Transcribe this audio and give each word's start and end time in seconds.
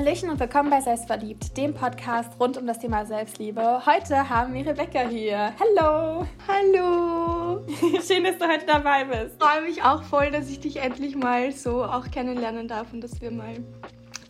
Hallöchen 0.00 0.30
und 0.30 0.40
willkommen 0.40 0.70
bei 0.70 0.80
Selbstverliebt, 0.80 1.54
dem 1.58 1.74
Podcast 1.74 2.32
rund 2.40 2.56
um 2.56 2.66
das 2.66 2.78
Thema 2.78 3.04
Selbstliebe. 3.04 3.84
Heute 3.84 4.30
haben 4.30 4.54
wir 4.54 4.66
Rebecca 4.66 5.06
hier. 5.06 5.52
Hallo! 5.60 6.26
Hallo! 6.48 7.66
Schön, 8.08 8.24
dass 8.24 8.38
du 8.38 8.48
heute 8.48 8.64
dabei 8.64 9.04
bist. 9.04 9.36
Ich 9.38 9.46
freue 9.46 9.60
mich 9.60 9.82
auch 9.82 10.02
voll, 10.02 10.30
dass 10.30 10.48
ich 10.48 10.58
dich 10.58 10.76
endlich 10.76 11.16
mal 11.16 11.52
so 11.52 11.84
auch 11.84 12.10
kennenlernen 12.10 12.66
darf 12.66 12.94
und 12.94 13.02
dass 13.02 13.20
wir 13.20 13.30
mal 13.30 13.62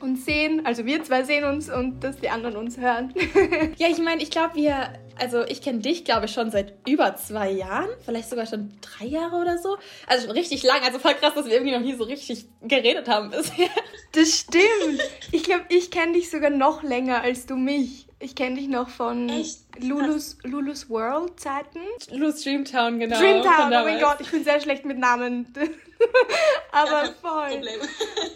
uns 0.01 0.25
sehen. 0.25 0.67
Also 0.67 0.87
wir 0.87 1.05
zwei 1.05 1.23
sehen 1.23 1.45
uns 1.45 1.71
und 1.71 2.03
dass 2.03 2.17
die 2.17 2.31
anderen 2.31 2.57
uns 2.57 2.77
hören. 2.77 3.15
ja, 3.77 3.87
ich 3.89 3.99
meine, 3.99 4.25
ich 4.25 4.33
glaube, 4.33 4.57
wir, 4.57 4.89
also 5.21 5.43
ich 5.45 5.63
kenne 5.63 5.81
dich, 5.81 6.05
glaube 6.05 6.27
ich, 6.27 6.33
schon 6.33 6.51
seit 6.51 6.75
über 6.89 7.15
zwei 7.17 7.51
Jahren, 7.51 7.91
vielleicht 8.05 8.31
sogar 8.31 8.47
schon 8.47 8.73
drei 8.81 9.07
Jahre 9.07 9.37
oder 9.37 9.59
so. 9.59 9.77
Also 10.07 10.27
schon 10.27 10.37
richtig 10.37 10.63
lang. 10.63 10.83
Also 10.83 10.99
voll 10.99 11.15
krass, 11.15 11.35
dass 11.35 11.47
wir 11.47 11.53
irgendwie 11.53 11.73
noch 11.73 11.81
nie 11.81 11.95
so 11.95 12.05
richtig 12.05 12.47
geredet 12.63 13.09
haben 13.09 13.31
bisher. 13.31 13.69
Das 14.13 14.29
stimmt. 14.31 15.01
Ich 15.31 15.45
glaube, 15.45 15.65
ich 15.69 15.91
kenne 15.91 16.15
dich 16.15 16.31
sogar 16.31 16.51
noch 16.51 16.83
länger 16.83 17.23
als 17.23 17.47
du 17.47 17.57
mich. 17.57 18.09
Ich 18.19 18.35
kenne 18.35 18.57
dich 18.57 18.69
noch 18.69 18.89
von 18.89 19.31
Lulus, 19.79 20.39
Lulus 20.45 20.89
World 20.91 21.39
Zeiten. 21.39 21.81
Lulus 22.11 22.43
Dreamtown, 22.43 22.99
genau. 22.99 23.19
Dreamtown, 23.19 23.73
oh 23.73 23.85
mein 23.85 24.01
Gott, 24.01 24.21
ich 24.21 24.31
bin 24.31 24.45
sehr 24.45 24.61
schlecht 24.61 24.85
mit 24.85 24.99
Namen. 24.99 25.53
Aber 26.73 27.13
voll. 27.21 27.63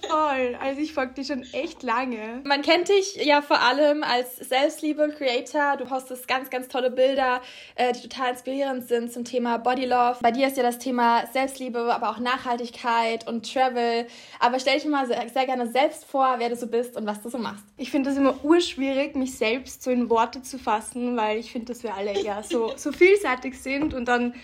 Voll. 0.09 0.57
Also 0.61 0.81
ich 0.81 0.93
folge 0.93 1.15
dir 1.15 1.25
schon 1.25 1.43
echt 1.53 1.83
lange. 1.83 2.43
Man 2.45 2.63
kennt 2.63 2.89
dich 2.89 3.17
ja 3.17 3.43
vor 3.43 3.61
allem 3.61 4.03
als 4.03 4.37
Selbstliebe-Creator. 4.37 5.77
Du 5.79 5.87
postest 5.87 6.29
ganz, 6.29 6.51
ganz 6.51 6.69
tolle 6.69 6.91
Bilder, 6.91 7.41
äh, 7.75 7.93
die 7.93 8.03
total 8.03 8.33
inspirierend 8.33 8.87
sind 8.87 9.13
zum 9.13 9.25
Thema 9.25 9.59
Body 9.59 9.87
Love. 9.87 10.19
Bei 10.21 10.31
dir 10.31 10.49
ist 10.49 10.57
ja 10.57 10.63
das 10.63 10.79
Thema 10.79 11.27
Selbstliebe, 11.33 11.93
aber 11.93 12.11
auch 12.11 12.19
Nachhaltigkeit 12.19 13.27
und 13.27 13.51
Travel. 13.51 14.07
Aber 14.41 14.61
stell 14.61 14.79
dich 14.79 14.87
mal 14.87 15.07
sehr, 15.07 15.27
sehr 15.29 15.47
gerne 15.47 15.67
selbst 15.69 16.05
vor, 16.05 16.35
wer 16.39 16.51
du 16.51 16.57
so 16.57 16.67
bist 16.67 16.97
und 16.97 17.07
was 17.07 17.23
du 17.23 17.31
so 17.31 17.39
machst. 17.39 17.65
Ich 17.77 17.91
finde 17.91 18.11
das 18.11 18.19
immer 18.19 18.45
urschwierig, 18.45 19.17
mich 19.17 19.37
selbst 19.37 19.83
so 19.83 19.91
in 19.91 20.11
Worte 20.11 20.43
zu 20.43 20.59
fassen, 20.59 21.17
weil 21.17 21.24
ich 21.33 21.53
finde, 21.53 21.73
dass 21.73 21.83
wir 21.83 21.95
alle 21.95 22.21
ja 22.23 22.43
so, 22.43 22.73
so 22.77 22.93
vielseitig 22.93 23.59
sind. 23.59 23.95
Und 23.95 24.07
dann 24.07 24.35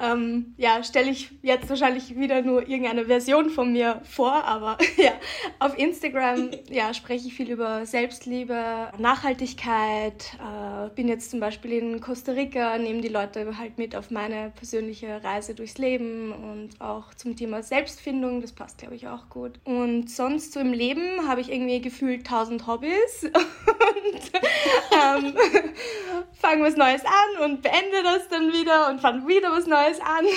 ähm, 0.00 0.54
ja, 0.56 0.82
stelle 0.84 1.10
ich 1.10 1.30
jetzt 1.42 1.68
wahrscheinlich 1.68 2.16
wieder 2.16 2.42
nur 2.42 2.68
irgendeine 2.68 3.06
Version 3.06 3.50
von 3.50 3.72
mir 3.72 4.00
vor, 4.04 4.32
aber 4.44 4.78
ja, 4.96 5.12
auf 5.58 5.76
Instagram 5.76 6.50
ja, 6.70 6.94
spreche 6.94 7.28
ich 7.28 7.34
viel 7.34 7.50
über 7.50 7.84
Selbstliebe, 7.84 8.92
Nachhaltigkeit, 8.98 10.34
äh, 10.38 10.88
bin 10.94 11.08
jetzt 11.08 11.30
zum 11.30 11.40
Beispiel 11.40 11.72
in 11.72 12.00
Costa 12.00 12.32
Rica, 12.32 12.78
nehme 12.78 13.00
die 13.00 13.08
Leute 13.08 13.58
halt 13.58 13.78
mit 13.78 13.96
auf 13.96 14.10
meine 14.10 14.52
persönliche 14.54 15.22
Reise 15.24 15.54
durchs 15.54 15.78
Leben 15.78 16.32
und 16.32 16.80
auch 16.80 17.12
zum 17.14 17.34
Thema 17.34 17.62
Selbstfindung, 17.62 18.40
das 18.40 18.52
passt 18.52 18.78
glaube 18.78 18.94
ich 18.94 19.08
auch 19.08 19.28
gut. 19.28 19.58
Und 19.64 20.08
sonst 20.10 20.52
so 20.52 20.60
im 20.60 20.72
Leben 20.72 21.26
habe 21.26 21.40
ich 21.40 21.50
irgendwie 21.50 21.80
gefühlt 21.80 22.26
tausend 22.26 22.66
Hobbys. 22.66 23.30
Und 23.98 24.32
ähm, 24.92 25.34
fange 26.40 26.64
was 26.64 26.76
Neues 26.76 27.02
an 27.04 27.44
und 27.44 27.62
beende 27.62 28.02
das 28.02 28.28
dann 28.28 28.52
wieder 28.52 28.88
und 28.88 29.00
fange 29.00 29.26
wieder 29.26 29.50
was 29.50 29.66
Neues 29.66 30.00
an. 30.00 30.24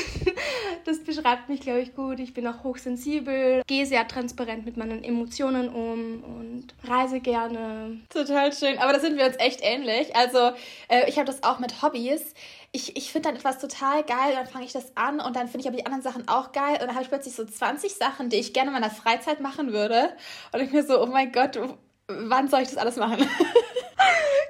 Das 0.84 1.04
beschreibt 1.04 1.48
mich, 1.48 1.62
glaube 1.62 1.82
ich, 1.82 1.94
gut. 1.94 2.20
Ich 2.20 2.34
bin 2.34 2.48
auch 2.48 2.64
hochsensibel, 2.64 3.62
gehe 3.68 3.86
sehr 3.86 4.08
transparent 4.08 4.66
mit 4.66 4.78
meinen 4.78 5.04
Emotionen 5.04 5.70
um 5.70 6.24
und 6.24 6.68
reise 6.84 7.20
gerne. 7.20 8.00
Total 8.10 8.52
schön. 8.52 8.80
Aber 8.80 8.92
da 8.94 9.00
sind 9.00 9.18
wir 9.18 9.26
uns 9.26 9.36
echt 9.38 9.60
ähnlich. 9.62 10.16
Also, 10.16 10.56
äh, 10.88 11.08
ich 11.08 11.18
habe 11.18 11.28
das 11.28 11.44
auch 11.44 11.60
mit 11.60 11.84
Hobbys 11.84 12.34
ich, 12.74 12.96
ich 12.96 13.12
finde 13.12 13.30
dann 13.30 13.38
etwas 13.38 13.60
total 13.60 14.04
geil, 14.04 14.34
dann 14.34 14.48
fange 14.48 14.66
ich 14.66 14.72
das 14.72 14.96
an 14.96 15.20
und 15.20 15.36
dann 15.36 15.48
finde 15.48 15.62
ich 15.62 15.68
aber 15.68 15.78
die 15.78 15.86
anderen 15.86 16.04
Sachen 16.04 16.28
auch 16.28 16.54
geil 16.54 16.76
und 16.76 16.82
dann 16.82 16.92
habe 16.92 17.04
ich 17.04 17.10
plötzlich 17.10 17.36
so 17.36 17.44
20 17.44 17.96
Sachen, 17.96 18.30
die 18.30 18.38
ich 18.38 18.54
gerne 18.54 18.70
in 18.70 18.74
meiner 18.74 18.90
Freizeit 18.90 19.42
machen 19.42 19.74
würde 19.74 20.14
und 20.54 20.62
ich 20.62 20.72
mir 20.72 20.84
so, 20.84 21.02
oh 21.02 21.08
mein 21.08 21.32
Gott, 21.32 21.60
wann 22.08 22.48
soll 22.48 22.62
ich 22.62 22.70
das 22.70 22.78
alles 22.78 22.96
machen? 22.96 23.28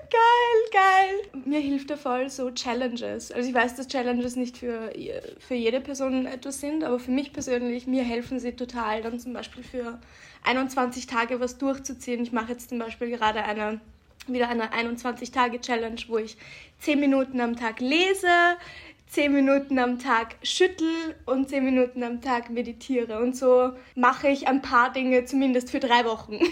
geil, 0.10 0.72
geil. 0.72 1.44
Mir 1.46 1.60
hilft 1.60 1.90
da 1.90 1.98
voll 1.98 2.30
so 2.30 2.52
Challenges. 2.52 3.32
Also 3.32 3.50
ich 3.50 3.56
weiß, 3.56 3.76
dass 3.76 3.88
Challenges 3.88 4.36
nicht 4.36 4.58
für, 4.58 4.92
für 5.40 5.56
jede 5.56 5.82
Person 5.82 6.26
etwas 6.26 6.60
sind, 6.60 6.84
aber 6.84 7.00
für 7.00 7.12
mich 7.12 7.34
persönlich, 7.34 7.88
mir 7.88 8.04
helfen 8.04 8.40
sie 8.40 8.54
total, 8.54 9.02
dann 9.02 9.20
zum 9.20 9.34
Beispiel 9.34 9.64
für 9.64 10.00
21 10.44 11.08
Tage 11.08 11.40
was 11.40 11.58
durchzuziehen. 11.58 12.24
Ich 12.24 12.32
mache 12.32 12.52
jetzt 12.52 12.70
zum 12.70 12.80
Beispiel 12.80 13.10
gerade 13.10 13.44
eine 13.44 13.80
wieder 14.28 14.50
eine 14.50 14.72
21-Tage-Challenge, 14.72 16.02
wo 16.08 16.18
ich 16.18 16.38
10 16.80 17.00
Minuten 17.00 17.42
am 17.42 17.56
Tag 17.56 17.80
lese, 17.80 18.28
10 19.12 19.34
Minuten 19.34 19.78
am 19.78 20.00
Tag 20.00 20.38
schüttel 20.42 20.88
und 21.26 21.50
10 21.50 21.66
Minuten 21.66 22.02
am 22.02 22.22
Tag 22.22 22.50
meditiere. 22.50 23.20
Und 23.20 23.36
so 23.36 23.74
mache 23.94 24.30
ich 24.30 24.48
ein 24.48 24.62
paar 24.62 24.94
Dinge 24.94 25.26
zumindest 25.26 25.70
für 25.70 25.80
drei 25.80 26.06
Wochen. 26.06 26.40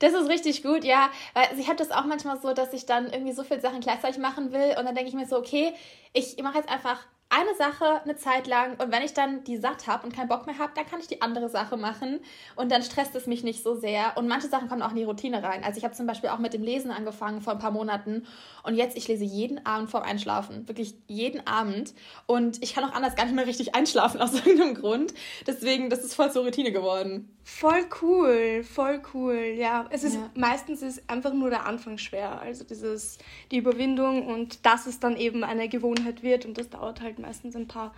Das 0.00 0.12
ist 0.12 0.28
richtig 0.28 0.62
gut, 0.62 0.84
ja. 0.84 1.08
Weil 1.32 1.58
ich 1.58 1.66
habe 1.66 1.76
das 1.76 1.90
auch 1.90 2.04
manchmal 2.04 2.38
so, 2.38 2.52
dass 2.52 2.74
ich 2.74 2.84
dann 2.84 3.10
irgendwie 3.10 3.32
so 3.32 3.42
viele 3.42 3.60
Sachen 3.60 3.80
gleichzeitig 3.80 4.20
machen 4.20 4.52
will 4.52 4.74
und 4.78 4.84
dann 4.84 4.94
denke 4.94 5.08
ich 5.08 5.14
mir 5.14 5.26
so, 5.26 5.38
okay, 5.38 5.72
ich 6.12 6.36
mache 6.42 6.58
jetzt 6.58 6.68
einfach 6.68 7.06
eine 7.30 7.54
Sache 7.56 8.02
eine 8.02 8.16
Zeit 8.16 8.46
lang 8.46 8.76
und 8.80 8.92
wenn 8.92 9.02
ich 9.02 9.12
dann 9.12 9.44
die 9.44 9.56
satt 9.56 9.86
habe 9.86 10.06
und 10.06 10.14
keinen 10.14 10.28
Bock 10.28 10.46
mehr 10.46 10.58
habe, 10.58 10.72
dann 10.74 10.86
kann 10.86 11.00
ich 11.00 11.08
die 11.08 11.22
andere 11.22 11.48
Sache 11.48 11.76
machen 11.76 12.20
und 12.54 12.70
dann 12.70 12.82
stresst 12.82 13.14
es 13.16 13.26
mich 13.26 13.42
nicht 13.42 13.62
so 13.62 13.74
sehr. 13.74 14.16
Und 14.16 14.28
manche 14.28 14.48
Sachen 14.48 14.68
kommen 14.68 14.82
auch 14.82 14.90
in 14.90 14.96
die 14.96 15.04
Routine 15.04 15.42
rein. 15.42 15.64
Also 15.64 15.78
ich 15.78 15.84
habe 15.84 15.94
zum 15.94 16.06
Beispiel 16.06 16.30
auch 16.30 16.38
mit 16.38 16.54
dem 16.54 16.62
Lesen 16.62 16.90
angefangen 16.90 17.40
vor 17.40 17.54
ein 17.54 17.58
paar 17.58 17.70
Monaten 17.72 18.24
und 18.62 18.76
jetzt, 18.76 18.96
ich 18.96 19.08
lese 19.08 19.24
jeden 19.24 19.64
Abend 19.66 19.90
vorm 19.90 20.04
Einschlafen. 20.04 20.68
Wirklich 20.68 20.94
jeden 21.06 21.46
Abend. 21.46 21.92
Und 22.26 22.62
ich 22.62 22.74
kann 22.74 22.84
auch 22.84 22.94
anders 22.94 23.16
gar 23.16 23.24
nicht 23.24 23.34
mehr 23.34 23.46
richtig 23.46 23.74
einschlafen 23.74 24.20
aus 24.20 24.34
irgendeinem 24.46 24.74
Grund. 24.74 25.12
Deswegen, 25.46 25.90
das 25.90 26.04
ist 26.04 26.14
voll 26.14 26.30
zur 26.30 26.44
Routine 26.44 26.72
geworden. 26.72 27.28
Voll 27.46 27.84
cool, 28.00 28.64
voll 28.64 29.02
cool. 29.12 29.54
Ja, 29.56 29.86
es 29.90 30.02
ist 30.02 30.14
ja. 30.14 30.30
meistens 30.34 30.80
ist 30.80 31.02
einfach 31.10 31.34
nur 31.34 31.50
der 31.50 31.66
Anfang 31.66 31.98
schwer. 31.98 32.40
Also 32.40 32.64
dieses, 32.64 33.18
die 33.50 33.58
Überwindung 33.58 34.26
und 34.26 34.64
dass 34.64 34.86
es 34.86 34.98
dann 34.98 35.16
eben 35.18 35.44
eine 35.44 35.68
Gewohnheit 35.68 36.22
wird 36.22 36.46
und 36.46 36.56
das 36.56 36.70
dauert 36.70 37.02
halt 37.02 37.13
meistens 37.18 37.56
ein 37.56 37.68
paar 37.68 37.92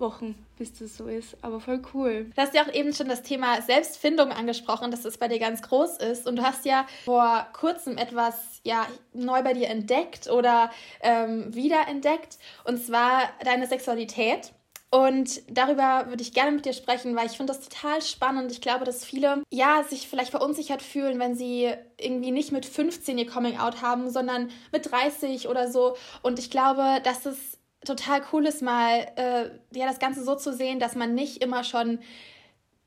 Wochen, 0.00 0.34
bis 0.58 0.72
das 0.72 0.96
so 0.96 1.06
ist. 1.06 1.36
Aber 1.42 1.60
voll 1.60 1.80
cool. 1.94 2.30
Du 2.34 2.42
hast 2.42 2.54
ja 2.54 2.62
auch 2.62 2.72
eben 2.72 2.92
schon 2.92 3.08
das 3.08 3.22
Thema 3.22 3.60
Selbstfindung 3.62 4.32
angesprochen, 4.32 4.90
dass 4.90 5.02
das 5.02 5.18
bei 5.18 5.28
dir 5.28 5.38
ganz 5.38 5.62
groß 5.62 5.98
ist. 5.98 6.26
Und 6.26 6.36
du 6.36 6.42
hast 6.42 6.64
ja 6.64 6.86
vor 7.04 7.46
kurzem 7.52 7.98
etwas 7.98 8.60
ja, 8.64 8.86
neu 9.12 9.42
bei 9.42 9.52
dir 9.52 9.68
entdeckt 9.68 10.28
oder 10.28 10.70
ähm, 11.02 11.54
wiederentdeckt. 11.54 12.38
Und 12.64 12.82
zwar 12.84 13.28
deine 13.44 13.66
Sexualität. 13.66 14.52
Und 14.92 15.42
darüber 15.48 16.06
würde 16.08 16.22
ich 16.22 16.34
gerne 16.34 16.50
mit 16.50 16.66
dir 16.66 16.72
sprechen, 16.72 17.14
weil 17.14 17.26
ich 17.26 17.36
finde 17.36 17.52
das 17.52 17.68
total 17.68 18.02
spannend. 18.02 18.50
Ich 18.50 18.60
glaube, 18.60 18.84
dass 18.84 19.04
viele 19.04 19.44
ja 19.48 19.84
sich 19.88 20.08
vielleicht 20.08 20.32
verunsichert 20.32 20.82
fühlen, 20.82 21.20
wenn 21.20 21.36
sie 21.36 21.72
irgendwie 21.96 22.32
nicht 22.32 22.50
mit 22.50 22.66
15 22.66 23.16
ihr 23.16 23.30
Coming 23.30 23.56
Out 23.56 23.82
haben, 23.82 24.10
sondern 24.10 24.50
mit 24.72 24.90
30 24.90 25.46
oder 25.46 25.70
so. 25.70 25.96
Und 26.22 26.40
ich 26.40 26.50
glaube, 26.50 27.00
dass 27.04 27.24
es 27.24 27.59
total 27.84 28.22
cool 28.32 28.46
ist, 28.46 28.62
mal 28.62 29.06
äh, 29.16 29.50
ja, 29.76 29.86
das 29.86 29.98
Ganze 29.98 30.24
so 30.24 30.34
zu 30.34 30.52
sehen, 30.52 30.80
dass 30.80 30.94
man 30.94 31.14
nicht 31.14 31.42
immer 31.42 31.64
schon, 31.64 32.00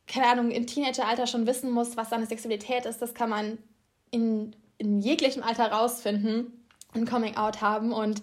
keine 0.08 0.28
Ahnung, 0.28 0.52
im 0.52 0.68
Teenageralter 0.68 1.28
schon 1.28 1.48
wissen 1.48 1.72
muss, 1.72 1.98
was 1.98 2.10
seine 2.10 2.26
Sexualität 2.26 2.86
ist. 2.86 3.02
Das 3.02 3.14
kann 3.14 3.30
man 3.30 3.58
in, 4.12 4.56
in 4.78 5.00
jeglichem 5.00 5.44
Alter 5.44 5.72
rausfinden, 5.72 6.66
ein 6.94 7.06
Coming 7.06 7.38
Out 7.38 7.62
haben. 7.62 7.92
Und 7.92 8.22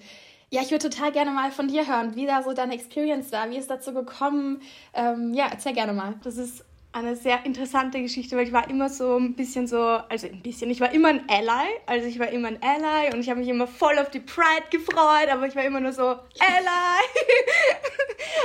ja, 0.50 0.62
ich 0.62 0.70
würde 0.70 0.88
total 0.88 1.12
gerne 1.12 1.30
mal 1.30 1.50
von 1.50 1.68
dir 1.68 1.86
hören, 1.86 2.14
wie 2.16 2.26
da 2.26 2.42
so 2.42 2.52
deine 2.52 2.74
Experience 2.74 3.32
war, 3.32 3.50
wie 3.50 3.56
ist 3.56 3.70
dazu 3.70 3.92
gekommen. 3.92 4.62
Ähm, 4.94 5.34
ja, 5.34 5.48
erzähl 5.50 5.72
gerne 5.72 5.92
mal. 5.92 6.14
Das 6.22 6.36
ist 6.36 6.64
eine 6.92 7.14
sehr 7.14 7.44
interessante 7.46 8.02
Geschichte, 8.02 8.36
weil 8.36 8.46
ich 8.46 8.52
war 8.52 8.68
immer 8.68 8.88
so 8.88 9.16
ein 9.16 9.34
bisschen 9.34 9.66
so, 9.68 9.78
also 9.78 10.26
ein 10.26 10.42
bisschen, 10.42 10.70
ich 10.70 10.80
war 10.80 10.92
immer 10.92 11.08
ein 11.08 11.28
Ally, 11.28 11.68
also 11.86 12.06
ich 12.06 12.18
war 12.18 12.28
immer 12.28 12.48
ein 12.48 12.62
Ally 12.62 13.14
und 13.14 13.20
ich 13.20 13.30
habe 13.30 13.40
mich 13.40 13.48
immer 13.48 13.68
voll 13.68 13.96
auf 13.98 14.10
die 14.10 14.20
Pride 14.20 14.68
gefreut, 14.70 15.28
aber 15.30 15.46
ich 15.46 15.54
war 15.54 15.64
immer 15.64 15.80
nur 15.80 15.92
so 15.92 16.02
Ally 16.02 17.02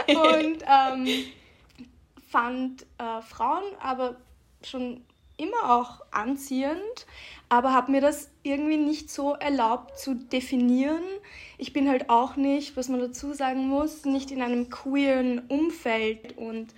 und 0.48 0.64
ähm, 0.68 1.26
fand 2.30 2.84
äh, 3.00 3.22
Frauen 3.22 3.64
aber 3.80 4.16
schon 4.62 5.04
immer 5.38 5.76
auch 5.76 6.02
anziehend, 6.12 7.06
aber 7.50 7.74
habe 7.74 7.92
mir 7.92 8.02
das 8.02 8.30
irgendwie 8.44 8.78
nicht 8.78 9.10
so 9.10 9.34
erlaubt 9.34 9.98
zu 10.00 10.14
definieren. 10.16 11.04
Ich 11.58 11.74
bin 11.74 11.90
halt 11.90 12.10
auch 12.10 12.36
nicht, 12.36 12.78
was 12.78 12.90
man 12.90 13.00
dazu 13.00 13.34
sagen 13.34 13.68
muss, 13.68 14.06
nicht 14.06 14.32
in 14.32 14.42
einem 14.42 14.70
queeren 14.70 15.40
Umfeld 15.48 16.38
und 16.38 16.74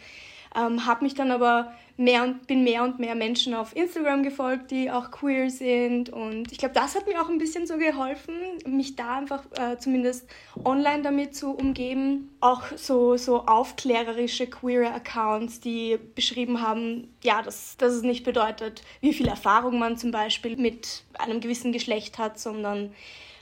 ähm, 0.58 0.86
habe 0.86 1.04
mich 1.04 1.14
dann 1.14 1.32
aber 1.32 1.72
mehr 1.98 2.24
und 2.24 2.48
bin 2.48 2.64
mehr 2.64 2.84
und 2.84 3.00
mehr 3.00 3.16
Menschen 3.16 3.54
auf 3.54 3.76
Instagram 3.76 4.24
gefolgt, 4.24 4.72
die 4.72 4.92
auch 4.92 5.12
queer 5.12 5.50
sind 5.50 6.10
und 6.10 6.52
ich 6.52 6.58
glaube, 6.58 6.76
das 6.76 6.96
hat 6.96 7.08
mir 7.08 7.22
auch 7.22 7.30
ein 7.30 7.38
bisschen 7.38 7.66
so 7.66 7.78
geholfen, 7.78 8.34
mich 8.66 8.96
da 8.96 9.18
einfach 9.18 9.44
äh, 9.58 9.78
zumindest 9.78 10.28
online 10.64 11.02
damit 11.02 11.36
zu 11.36 11.52
umgeben. 11.52 12.30
Auch 12.40 12.64
so, 12.76 13.18
so 13.18 13.46
aufklärerische 13.46 14.48
queere 14.48 14.94
Accounts, 14.94 15.60
die 15.60 15.98
beschrieben 16.16 16.62
haben, 16.62 17.14
ja, 17.24 17.42
dass, 17.42 17.78
dass 17.78 17.94
es 17.94 18.04
nicht 18.04 18.24
bedeutet, 18.24 18.84
wie 19.02 19.14
viel 19.14 19.28
Erfahrung 19.28 19.80
man 19.80 19.98
zum 19.98 20.12
Beispiel 20.12 20.56
mit 20.56 21.04
einem 21.18 21.40
gewissen 21.40 21.72
Geschlecht 21.72 22.20
hat, 22.20 22.40
sondern 22.40 22.94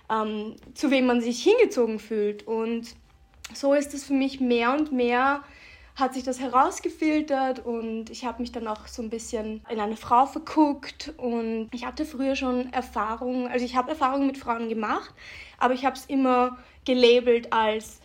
ähm, 0.10 0.56
zu 0.74 0.92
wem 0.92 1.08
man 1.08 1.20
sich 1.20 1.44
hingezogen 1.44 2.00
fühlt 2.00 2.48
und 2.48 2.96
so 3.54 3.74
ist 3.74 3.94
es 3.94 4.06
für 4.06 4.14
mich 4.14 4.40
mehr 4.40 4.74
und 4.74 4.92
mehr 4.92 5.44
hat 5.96 6.14
sich 6.14 6.24
das 6.24 6.40
herausgefiltert 6.40 7.66
und 7.66 8.10
ich 8.10 8.26
habe 8.26 8.42
mich 8.42 8.52
dann 8.52 8.68
auch 8.68 8.88
so 8.88 9.02
ein 9.02 9.10
bisschen 9.10 9.64
in 9.70 9.80
eine 9.80 9.96
Frau 9.96 10.26
verguckt 10.26 11.14
und 11.18 11.70
ich 11.72 11.86
hatte 11.86 12.06
früher 12.06 12.36
schon 12.36 12.72
Erfahrungen, 12.74 13.48
also 13.48 13.66
ich 13.66 13.76
habe 13.76 13.92
Erfahrungen 13.92 14.28
mit 14.28 14.38
Frauen 14.38 14.68
gemacht, 14.68 15.14
aber 15.58 15.74
ich 15.74 15.86
habe 15.86 15.96
es 15.96 16.06
immer 16.06 16.58
gelabelt 16.84 17.54
als 17.54 18.02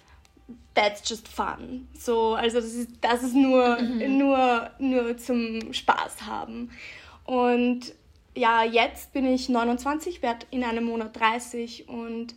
that's 0.75 1.09
just 1.09 1.29
fun. 1.29 1.89
So, 1.99 2.35
also 2.35 2.61
das 2.61 2.73
ist, 2.73 2.91
das 3.01 3.23
ist 3.23 3.35
nur, 3.35 3.81
mhm. 3.81 4.19
nur, 4.19 4.71
nur 4.79 5.17
zum 5.17 5.73
Spaß 5.73 6.23
haben. 6.27 6.71
Und 7.25 7.93
ja, 8.37 8.65
jetzt 8.65 9.13
bin 9.13 9.27
ich 9.27 9.49
29, 9.49 10.23
werde 10.23 10.47
in 10.51 10.65
einem 10.65 10.85
Monat 10.85 11.19
30 11.19 11.89
und 11.89 12.35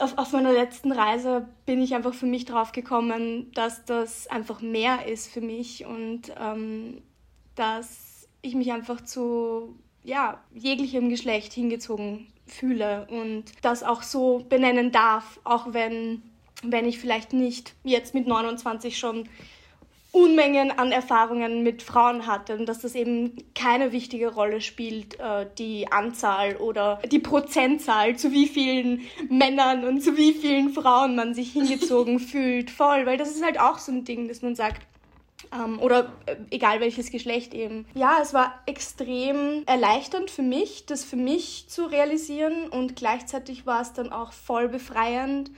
auf, 0.00 0.18
auf 0.18 0.32
meiner 0.32 0.52
letzten 0.52 0.92
Reise 0.92 1.48
bin 1.66 1.80
ich 1.80 1.94
einfach 1.94 2.14
für 2.14 2.26
mich 2.26 2.44
drauf 2.44 2.72
gekommen, 2.72 3.50
dass 3.52 3.84
das 3.84 4.26
einfach 4.28 4.60
mehr 4.60 5.06
ist 5.06 5.28
für 5.30 5.40
mich 5.40 5.84
und 5.84 6.32
ähm, 6.40 7.02
dass 7.54 8.28
ich 8.42 8.54
mich 8.54 8.72
einfach 8.72 9.00
zu 9.00 9.76
ja, 10.04 10.40
jeglichem 10.54 11.08
Geschlecht 11.08 11.52
hingezogen 11.52 12.28
fühle 12.46 13.06
und 13.10 13.44
das 13.62 13.82
auch 13.82 14.02
so 14.02 14.44
benennen 14.48 14.90
darf, 14.90 15.40
auch 15.44 15.72
wenn, 15.72 16.22
wenn 16.62 16.86
ich 16.86 16.98
vielleicht 16.98 17.32
nicht 17.32 17.74
jetzt 17.84 18.14
mit 18.14 18.26
29 18.26 18.98
schon 18.98 19.28
Unmengen 20.10 20.70
an 20.70 20.90
Erfahrungen 20.90 21.62
mit 21.62 21.82
Frauen 21.82 22.26
hatte 22.26 22.56
und 22.56 22.66
dass 22.66 22.80
das 22.80 22.94
eben 22.94 23.36
keine 23.54 23.92
wichtige 23.92 24.32
Rolle 24.32 24.62
spielt, 24.62 25.20
äh, 25.20 25.46
die 25.58 25.92
Anzahl 25.92 26.56
oder 26.56 27.00
die 27.10 27.18
Prozentzahl, 27.18 28.16
zu 28.16 28.32
wie 28.32 28.48
vielen 28.48 29.02
Männern 29.28 29.84
und 29.84 30.00
zu 30.00 30.16
wie 30.16 30.32
vielen 30.32 30.70
Frauen 30.70 31.14
man 31.14 31.34
sich 31.34 31.52
hingezogen 31.52 32.18
fühlt, 32.20 32.70
voll, 32.70 33.04
weil 33.04 33.18
das 33.18 33.30
ist 33.30 33.44
halt 33.44 33.60
auch 33.60 33.78
so 33.78 33.92
ein 33.92 34.04
Ding, 34.04 34.28
dass 34.28 34.40
man 34.40 34.54
sagt, 34.54 34.82
ähm, 35.52 35.78
oder 35.80 36.12
äh, 36.26 36.36
egal 36.50 36.80
welches 36.80 37.10
Geschlecht 37.10 37.54
eben. 37.54 37.86
Ja, 37.94 38.18
es 38.22 38.32
war 38.34 38.54
extrem 38.66 39.64
erleichternd 39.66 40.30
für 40.30 40.42
mich, 40.42 40.86
das 40.86 41.04
für 41.04 41.16
mich 41.16 41.66
zu 41.68 41.84
realisieren 41.84 42.68
und 42.68 42.96
gleichzeitig 42.96 43.66
war 43.66 43.82
es 43.82 43.92
dann 43.92 44.12
auch 44.12 44.32
voll 44.32 44.68
befreiend, 44.68 45.50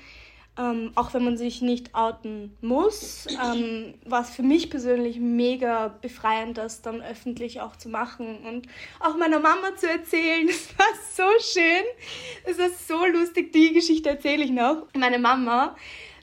ähm, 0.60 0.92
auch 0.94 1.14
wenn 1.14 1.24
man 1.24 1.38
sich 1.38 1.62
nicht 1.62 1.94
outen 1.94 2.54
muss, 2.60 3.26
ähm, 3.42 3.94
war 4.04 4.20
es 4.20 4.30
für 4.30 4.42
mich 4.42 4.68
persönlich 4.68 5.18
mega 5.18 5.88
befreiend, 5.88 6.58
das 6.58 6.82
dann 6.82 7.00
öffentlich 7.00 7.62
auch 7.62 7.76
zu 7.76 7.88
machen 7.88 8.44
und 8.44 8.66
auch 8.98 9.16
meiner 9.16 9.38
Mama 9.38 9.74
zu 9.76 9.88
erzählen. 9.88 10.48
Das 10.60 10.78
war 10.78 11.30
so 11.38 11.60
schön. 11.60 11.84
Es 12.44 12.58
war 12.58 12.68
so 12.70 13.06
lustig. 13.06 13.52
Die 13.52 13.72
Geschichte 13.72 14.10
erzähle 14.10 14.44
ich 14.44 14.50
noch. 14.50 14.86
Meine 14.96 15.18
Mama, 15.18 15.76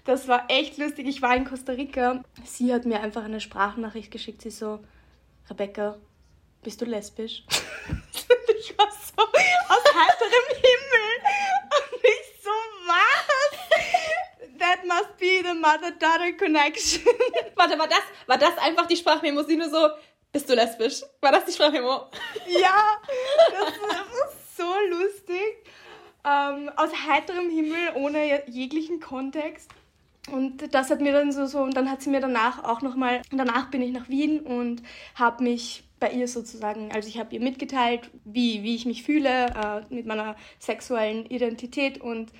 das 0.05 0.27
war 0.27 0.45
echt 0.49 0.77
lustig. 0.77 1.07
Ich 1.07 1.21
war 1.21 1.35
in 1.35 1.45
Costa 1.45 1.73
Rica. 1.73 2.23
Sie 2.43 2.73
hat 2.73 2.85
mir 2.85 2.99
einfach 3.01 3.23
eine 3.23 3.41
Sprachnachricht 3.41 4.11
geschickt. 4.11 4.41
Sie 4.41 4.51
so, 4.51 4.79
Rebecca, 5.49 5.97
bist 6.61 6.81
du 6.81 6.85
lesbisch? 6.85 7.43
ich 8.59 8.77
war 8.77 8.91
so 8.91 9.23
aus 9.23 9.85
heiterem 9.95 10.47
Himmel. 10.55 11.13
Und 11.93 12.03
ich 12.03 12.43
so, 12.43 12.49
was? 12.87 13.37
That 14.67 14.85
must 14.85 15.17
be 15.17 15.41
the 15.41 15.53
mother-daughter 15.53 16.33
connection. 16.33 17.03
Warte, 17.55 17.79
war 17.79 17.87
das, 17.87 18.01
war 18.25 18.37
das 18.37 18.57
einfach 18.57 18.85
die 18.85 18.97
Sprachmemo? 18.97 19.43
Sie 19.43 19.55
nur 19.55 19.69
so, 19.69 19.87
bist 20.33 20.49
du 20.49 20.55
lesbisch? 20.55 21.03
War 21.21 21.31
das 21.31 21.45
die 21.45 21.53
Sprachmemo? 21.53 22.07
Ja, 22.47 22.97
das, 23.51 23.73
das 23.87 24.33
ist 24.35 24.57
so 24.57 24.73
lustig. 24.89 25.63
Ähm, 26.25 26.69
aus 26.75 26.89
heiterem 27.07 27.49
Himmel, 27.49 27.93
ohne 27.95 28.43
jeglichen 28.49 28.99
Kontext. 28.99 29.71
Und 30.29 30.73
das 30.73 30.89
hat 30.89 30.99
mir 30.99 31.13
dann 31.13 31.31
so, 31.31 31.45
so, 31.45 31.59
und 31.59 31.77
dann 31.77 31.89
hat 31.89 32.01
sie 32.01 32.09
mir 32.09 32.19
danach 32.19 32.65
auch 32.65 32.81
nochmal, 32.81 33.21
danach 33.31 33.71
bin 33.71 33.81
ich 33.81 33.93
nach 33.93 34.09
Wien 34.09 34.41
und 34.41 34.83
habe 35.15 35.45
mich 35.45 35.85
bei 36.01 36.11
ihr 36.11 36.27
sozusagen, 36.27 36.91
also 36.91 37.07
ich 37.07 37.17
habe 37.17 37.33
ihr 37.33 37.39
mitgeteilt, 37.39 38.09
wie, 38.25 38.63
wie 38.63 38.75
ich 38.75 38.85
mich 38.85 39.03
fühle 39.03 39.45
äh, 39.45 39.93
mit 39.93 40.05
meiner 40.05 40.35
sexuellen 40.59 41.25
Identität 41.25 42.01
und 42.01 42.33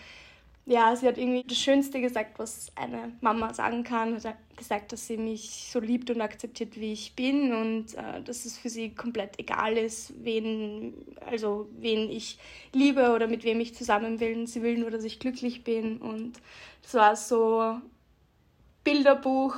ja, 0.70 0.94
sie 0.98 1.08
hat 1.08 1.18
irgendwie 1.18 1.46
das 1.48 1.58
Schönste 1.58 2.02
gesagt, 2.02 2.40
was 2.40 2.74
eine 2.76 3.14
Mama 3.22 3.54
sagen 3.54 3.86
kann. 3.86 4.22
Hat 4.22 4.36
gesagt, 4.58 4.92
dass 4.92 5.08
sie 5.08 5.16
mich 5.16 5.70
so 5.72 5.80
liebt 5.80 6.10
und 6.10 6.20
akzeptiert, 6.20 6.76
wie 6.76 6.92
ich 6.92 7.16
bin 7.16 7.54
und 7.54 7.94
äh, 7.94 8.22
dass 8.22 8.44
es 8.44 8.58
für 8.58 8.70
sie 8.70 8.94
komplett 8.94 9.40
egal 9.40 9.78
ist, 9.78 10.14
wen, 10.26 10.94
also 11.26 11.70
wen 11.80 12.10
ich 12.10 12.38
liebe 12.74 13.14
oder 13.14 13.28
mit 13.28 13.46
wem 13.46 13.62
ich 13.62 13.76
zusammen 13.76 14.20
will. 14.20 14.46
Sie 14.46 14.62
will 14.62 14.78
nur, 14.78 14.92
dass 14.92 15.06
ich 15.06 15.20
glücklich 15.20 15.64
bin 15.64 16.00
und 16.00 16.34
es 16.84 16.94
war 16.94 17.16
so 17.16 17.80
Bilderbuch 18.84 19.56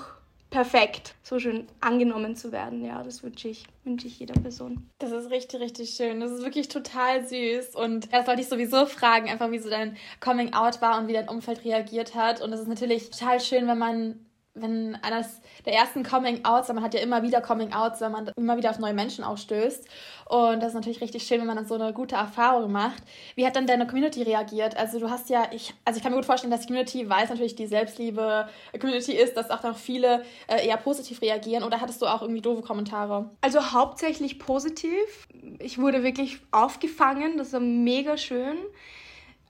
perfekt, 0.49 1.15
so 1.21 1.39
schön 1.39 1.67
angenommen 1.79 2.35
zu 2.35 2.51
werden. 2.51 2.83
Ja, 2.83 3.03
das 3.03 3.23
wünsche 3.23 3.47
ich, 3.49 3.65
wünsche 3.83 4.07
ich 4.07 4.19
jeder 4.19 4.39
Person. 4.39 4.89
Das 4.99 5.11
ist 5.11 5.29
richtig, 5.29 5.59
richtig 5.61 5.91
schön. 5.91 6.19
Das 6.19 6.31
ist 6.31 6.43
wirklich 6.43 6.67
total 6.67 7.25
süß. 7.25 7.75
Und 7.75 8.11
das 8.11 8.27
wollte 8.27 8.41
ich 8.41 8.47
sowieso 8.47 8.85
fragen, 8.85 9.29
einfach 9.29 9.51
wie 9.51 9.59
so 9.59 9.69
dein 9.69 9.97
Coming 10.19 10.53
Out 10.53 10.81
war 10.81 10.99
und 10.99 11.07
wie 11.07 11.13
dein 11.13 11.29
Umfeld 11.29 11.63
reagiert 11.65 12.15
hat. 12.15 12.41
Und 12.41 12.51
es 12.53 12.61
ist 12.61 12.67
natürlich 12.67 13.09
total 13.09 13.39
schön, 13.39 13.67
wenn 13.67 13.77
man 13.77 14.25
wenn 14.61 14.97
eines 15.01 15.41
der 15.65 15.73
ersten 15.73 16.03
Coming-Outs, 16.03 16.69
man 16.69 16.83
hat 16.83 16.93
ja 16.93 17.01
immer 17.01 17.23
wieder 17.23 17.41
Coming-Outs, 17.41 18.01
wenn 18.01 18.11
man 18.11 18.31
immer 18.35 18.57
wieder 18.57 18.69
auf 18.69 18.79
neue 18.79 18.93
Menschen 18.93 19.23
ausstößt. 19.23 19.87
Und 20.25 20.61
das 20.61 20.69
ist 20.69 20.73
natürlich 20.75 21.01
richtig 21.01 21.23
schön, 21.23 21.39
wenn 21.39 21.47
man 21.47 21.55
dann 21.55 21.67
so 21.67 21.75
eine 21.75 21.91
gute 21.93 22.15
Erfahrung 22.15 22.71
macht. 22.71 23.01
Wie 23.35 23.45
hat 23.45 23.55
dann 23.55 23.67
deine 23.67 23.87
Community 23.87 24.23
reagiert? 24.23 24.77
Also 24.77 24.99
du 24.99 25.09
hast 25.09 25.29
ja, 25.29 25.47
ich, 25.51 25.73
also 25.85 25.97
ich 25.97 26.03
kann 26.03 26.11
mir 26.11 26.17
gut 26.17 26.25
vorstellen, 26.25 26.51
dass 26.51 26.61
die 26.61 26.67
Community, 26.67 27.09
weil 27.09 27.23
es 27.23 27.29
natürlich 27.29 27.55
die 27.55 27.67
Selbstliebe-Community 27.67 29.13
ist, 29.13 29.35
dass 29.35 29.49
auch 29.49 29.63
noch 29.63 29.77
viele 29.77 30.23
äh, 30.47 30.67
eher 30.67 30.77
positiv 30.77 31.21
reagieren. 31.21 31.63
Oder 31.63 31.81
hattest 31.81 32.01
du 32.01 32.05
auch 32.05 32.21
irgendwie 32.21 32.41
doofe 32.41 32.61
Kommentare? 32.61 33.29
Also 33.41 33.71
hauptsächlich 33.71 34.39
positiv. 34.39 35.27
Ich 35.59 35.79
wurde 35.79 36.03
wirklich 36.03 36.39
aufgefangen, 36.51 37.37
das 37.37 37.53
war 37.53 37.59
mega 37.59 38.17
schön. 38.17 38.57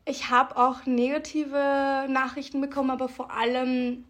Ich 0.06 0.31
habe 0.31 0.57
auch 0.57 0.85
negative 0.85 2.07
Nachrichten 2.09 2.61
bekommen, 2.61 2.89
aber 2.89 3.09
vor 3.09 3.31
allem 3.31 4.06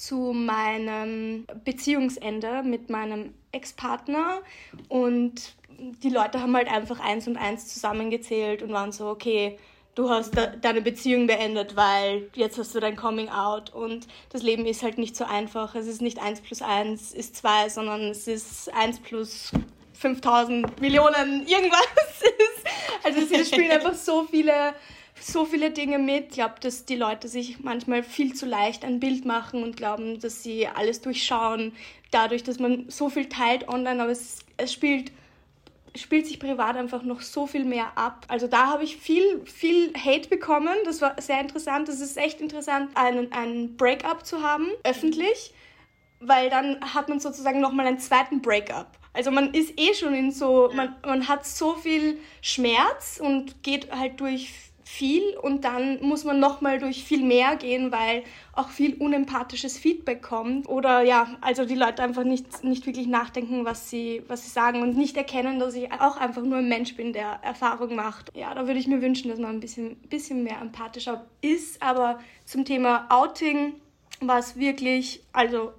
zu 0.00 0.32
meinem 0.32 1.46
Beziehungsende 1.62 2.62
mit 2.62 2.88
meinem 2.88 3.34
Ex-Partner 3.52 4.40
und 4.88 5.54
die 5.68 6.08
Leute 6.08 6.40
haben 6.40 6.56
halt 6.56 6.72
einfach 6.72 7.00
eins 7.00 7.28
und 7.28 7.36
eins 7.36 7.68
zusammengezählt 7.68 8.62
und 8.62 8.72
waren 8.72 8.92
so, 8.92 9.08
okay, 9.08 9.58
du 9.94 10.08
hast 10.08 10.34
de 10.34 10.58
deine 10.58 10.80
Beziehung 10.80 11.26
beendet, 11.26 11.76
weil 11.76 12.30
jetzt 12.34 12.56
hast 12.56 12.74
du 12.74 12.80
dein 12.80 12.96
Coming 12.96 13.28
Out 13.28 13.74
und 13.74 14.06
das 14.30 14.42
Leben 14.42 14.64
ist 14.64 14.82
halt 14.82 14.96
nicht 14.96 15.14
so 15.14 15.24
einfach. 15.24 15.74
Es 15.74 15.86
ist 15.86 16.00
nicht 16.00 16.18
eins 16.18 16.40
plus 16.40 16.62
eins 16.62 17.12
ist 17.12 17.36
zwei, 17.36 17.68
sondern 17.68 18.00
es 18.08 18.26
ist 18.26 18.72
eins 18.72 19.00
plus 19.00 19.52
5000 19.92 20.80
Millionen 20.80 21.46
irgendwas. 21.46 22.22
also 23.04 23.20
es 23.20 23.48
spielen 23.48 23.70
einfach 23.78 23.94
so 23.94 24.26
viele 24.30 24.72
so 25.20 25.44
viele 25.44 25.70
Dinge 25.70 25.98
mit. 25.98 26.28
Ich 26.28 26.34
glaube, 26.34 26.54
dass 26.60 26.84
die 26.84 26.96
Leute 26.96 27.28
sich 27.28 27.60
manchmal 27.60 28.02
viel 28.02 28.34
zu 28.34 28.46
leicht 28.46 28.84
ein 28.84 29.00
Bild 29.00 29.24
machen 29.24 29.62
und 29.62 29.76
glauben, 29.76 30.18
dass 30.20 30.42
sie 30.42 30.66
alles 30.66 31.00
durchschauen, 31.00 31.72
dadurch, 32.10 32.42
dass 32.42 32.58
man 32.58 32.88
so 32.88 33.08
viel 33.10 33.28
teilt 33.28 33.68
online, 33.68 34.02
aber 34.02 34.12
es, 34.12 34.40
es 34.56 34.72
spielt 34.72 35.12
spielt 35.96 36.26
sich 36.26 36.38
privat 36.38 36.76
einfach 36.76 37.02
noch 37.02 37.20
so 37.20 37.46
viel 37.46 37.64
mehr 37.64 37.96
ab. 37.96 38.24
Also 38.28 38.46
da 38.46 38.68
habe 38.68 38.84
ich 38.84 38.96
viel, 38.96 39.44
viel 39.44 39.92
Hate 39.94 40.28
bekommen. 40.28 40.76
Das 40.84 41.00
war 41.00 41.20
sehr 41.20 41.40
interessant. 41.40 41.88
Das 41.88 42.00
ist 42.00 42.16
echt 42.16 42.40
interessant, 42.40 42.90
einen, 42.94 43.32
einen 43.32 43.76
Breakup 43.76 44.24
zu 44.24 44.42
haben, 44.42 44.68
öffentlich, 44.84 45.52
weil 46.20 46.50
dann 46.50 46.80
hat 46.94 47.08
man 47.08 47.18
sozusagen 47.18 47.60
nochmal 47.60 47.86
einen 47.86 47.98
zweiten 47.98 48.40
Breakup. 48.40 48.98
Also 49.12 49.32
man 49.32 49.52
ist 49.52 49.78
eh 49.78 49.92
schon 49.94 50.14
in 50.14 50.30
so, 50.30 50.70
man, 50.72 50.94
man 51.04 51.26
hat 51.26 51.44
so 51.44 51.74
viel 51.74 52.18
Schmerz 52.42 53.20
und 53.20 53.62
geht 53.64 53.90
halt 53.90 54.20
durch 54.20 54.69
viel 54.90 55.36
und 55.36 55.64
dann 55.64 56.02
muss 56.02 56.24
man 56.24 56.40
nochmal 56.40 56.80
durch 56.80 57.04
viel 57.04 57.22
mehr 57.22 57.54
gehen, 57.54 57.92
weil 57.92 58.24
auch 58.52 58.70
viel 58.70 58.94
unempathisches 58.94 59.78
Feedback 59.78 60.20
kommt 60.20 60.68
oder 60.68 61.02
ja, 61.02 61.28
also 61.40 61.64
die 61.64 61.76
Leute 61.76 62.02
einfach 62.02 62.24
nicht, 62.24 62.64
nicht 62.64 62.84
wirklich 62.86 63.06
nachdenken, 63.06 63.64
was 63.64 63.88
sie, 63.88 64.24
was 64.26 64.42
sie 64.42 64.50
sagen 64.50 64.82
und 64.82 64.96
nicht 64.96 65.16
erkennen, 65.16 65.60
dass 65.60 65.74
ich 65.74 65.92
auch 65.92 66.16
einfach 66.16 66.42
nur 66.42 66.58
ein 66.58 66.68
Mensch 66.68 66.96
bin, 66.96 67.12
der 67.12 67.38
Erfahrung 67.42 67.94
macht. 67.94 68.36
Ja, 68.36 68.52
da 68.52 68.66
würde 68.66 68.80
ich 68.80 68.88
mir 68.88 69.00
wünschen, 69.00 69.30
dass 69.30 69.38
man 69.38 69.52
ein 69.52 69.60
bisschen, 69.60 69.94
bisschen 70.08 70.42
mehr 70.42 70.60
empathischer 70.60 71.24
ist, 71.40 71.80
aber 71.80 72.18
zum 72.44 72.64
Thema 72.64 73.06
Outing 73.10 73.74
war 74.20 74.40
es 74.40 74.56
wirklich, 74.56 75.22
also 75.32 75.72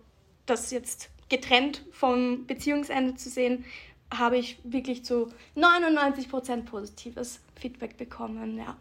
das 0.46 0.72
jetzt 0.72 1.10
getrennt 1.28 1.84
vom 1.92 2.48
Beziehungsende 2.48 3.16
zu 3.16 3.30
sehen, 3.30 3.66
habe 4.12 4.38
ich 4.38 4.58
wirklich 4.64 5.04
zu 5.04 5.28
99% 5.58 6.64
positives 6.64 7.42
Feedback 7.60 7.98
bekommen, 7.98 8.58
ja 8.58 8.78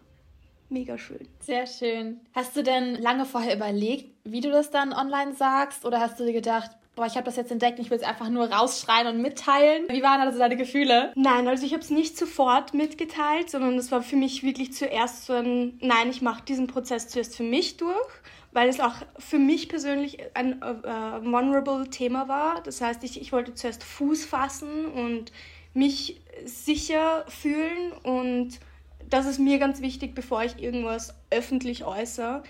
mega 0.71 0.99
schön. 0.99 1.29
Sehr 1.41 1.67
schön. 1.67 2.21
Hast 2.35 2.57
du 2.57 2.63
denn 2.63 2.95
lange 2.97 3.25
vorher 3.25 3.57
überlegt, 3.57 4.15
wie 4.25 4.41
du 4.41 4.51
das 4.51 4.71
dann 4.71 4.93
online 4.93 5.35
sagst? 5.35 5.85
Oder 5.85 6.01
hast 6.01 6.19
du 6.19 6.25
dir 6.25 6.33
gedacht, 6.33 6.71
boah, 6.97 7.07
ich 7.07 7.15
habe 7.15 7.25
das 7.25 7.37
jetzt 7.37 7.51
entdeckt, 7.51 7.79
ich 7.79 7.91
will 7.91 7.99
es 7.99 8.05
einfach 8.05 8.29
nur 8.29 8.51
rausschreien 8.51 9.07
und 9.07 9.23
mitteilen? 9.23 9.85
Wie 9.89 10.03
waren 10.03 10.21
also 10.21 10.39
deine 10.39 10.57
Gefühle? 10.57 11.13
Nein, 11.15 11.49
also 11.49 11.65
ich 11.65 11.73
habe 11.73 11.83
es 11.83 11.91
nicht 11.91 12.17
sofort 12.17 12.75
mitgeteilt, 12.75 13.51
sondern 13.51 13.79
es 13.79 13.91
war 13.91 14.03
für 14.03 14.17
mich 14.17 14.43
wirklich 14.43 14.73
zuerst 14.73 15.27
so 15.27 15.35
ein, 15.35 15.79
nein, 15.81 16.11
ich 16.11 16.23
mache 16.23 16.45
diesen 16.45 16.67
Prozess 16.67 17.09
zuerst 17.09 17.37
für 17.37 17.45
mich 17.45 17.77
durch 17.77 18.09
weil 18.53 18.69
es 18.69 18.81
auch 18.81 18.95
für 19.19 19.39
mich 19.39 19.69
persönlich 19.69 20.19
ein 20.35 20.61
äh, 20.61 21.25
vulnerable 21.25 21.89
Thema 21.89 22.29
war. 22.29 22.63
Das 22.63 22.81
heißt, 22.81 23.05
ich, 23.05 23.21
ich 23.21 23.33
wollte 23.33 23.55
zuerst 23.55 23.85
Fuß 23.85 24.25
fassen 24.25 24.87
und 24.87 25.33
mich 25.73 26.21
sicher 26.45 27.25
fühlen 27.29 27.93
und 28.03 28.59
das 29.11 29.27
ist 29.27 29.39
mir 29.39 29.59
ganz 29.59 29.81
wichtig, 29.81 30.15
bevor 30.15 30.43
ich 30.43 30.59
irgendwas 30.63 31.15
öffentlich 31.31 31.85
äußere. 31.85 32.43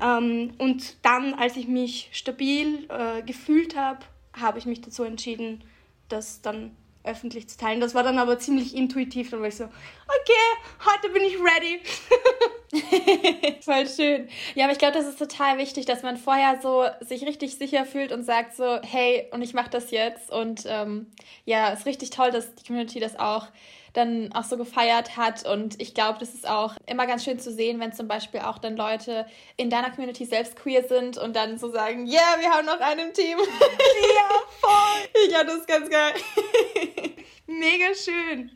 Ähm, 0.00 0.52
und 0.58 0.96
dann, 1.04 1.34
als 1.34 1.56
ich 1.56 1.68
mich 1.68 2.08
stabil 2.12 2.88
äh, 2.88 3.22
gefühlt 3.22 3.76
habe, 3.76 4.00
habe 4.32 4.58
ich 4.58 4.66
mich 4.66 4.80
dazu 4.80 5.04
entschieden, 5.04 5.64
das 6.08 6.42
dann 6.42 6.76
öffentlich 7.04 7.48
zu 7.48 7.58
teilen. 7.58 7.80
Das 7.80 7.94
war 7.94 8.02
dann 8.02 8.18
aber 8.18 8.38
ziemlich 8.38 8.76
intuitiv. 8.76 9.30
Dann 9.30 9.40
war 9.40 9.48
ich 9.48 9.56
so, 9.56 9.64
okay, 9.64 10.90
heute 10.90 11.12
bin 11.12 11.22
ich 11.22 11.36
ready. 11.38 11.80
Voll 13.60 13.88
schön. 13.88 14.28
Ja, 14.54 14.64
aber 14.64 14.72
ich 14.72 14.78
glaube, 14.78 14.94
das 14.94 15.06
ist 15.06 15.18
total 15.18 15.58
wichtig, 15.58 15.84
dass 15.84 16.02
man 16.02 16.16
vorher 16.16 16.60
so 16.62 16.84
sich 17.00 17.26
richtig 17.26 17.56
sicher 17.56 17.84
fühlt 17.84 18.12
und 18.12 18.22
sagt 18.24 18.54
so, 18.54 18.78
hey, 18.82 19.28
und 19.32 19.42
ich 19.42 19.52
mache 19.52 19.70
das 19.70 19.90
jetzt. 19.90 20.30
Und 20.30 20.64
ähm, 20.66 21.06
ja, 21.44 21.70
ist 21.70 21.86
richtig 21.86 22.10
toll, 22.10 22.30
dass 22.30 22.54
die 22.54 22.64
Community 22.64 23.00
das 23.00 23.18
auch 23.18 23.48
dann 23.92 24.32
auch 24.32 24.44
so 24.44 24.56
gefeiert 24.56 25.16
hat. 25.16 25.46
Und 25.46 25.80
ich 25.80 25.94
glaube, 25.94 26.18
das 26.18 26.34
ist 26.34 26.48
auch 26.48 26.74
immer 26.86 27.06
ganz 27.06 27.24
schön 27.24 27.38
zu 27.38 27.52
sehen, 27.52 27.80
wenn 27.80 27.92
zum 27.92 28.08
Beispiel 28.08 28.40
auch 28.40 28.58
dann 28.58 28.76
Leute 28.76 29.26
in 29.56 29.70
deiner 29.70 29.90
Community 29.90 30.24
selbst 30.24 30.56
queer 30.56 30.84
sind 30.88 31.18
und 31.18 31.36
dann 31.36 31.58
so 31.58 31.70
sagen, 31.70 32.06
ja, 32.06 32.20
yeah, 32.20 32.40
wir 32.40 32.50
haben 32.50 32.66
noch 32.66 32.80
einen 32.80 33.08
im 33.08 33.14
Team. 33.14 33.38
Ja, 33.38 34.30
voll. 34.60 35.30
ja, 35.30 35.44
das 35.44 35.56
ist 35.56 35.68
ganz 35.68 35.88
geil. 35.90 36.12
Mega 37.46 37.94
schön. 37.94 38.50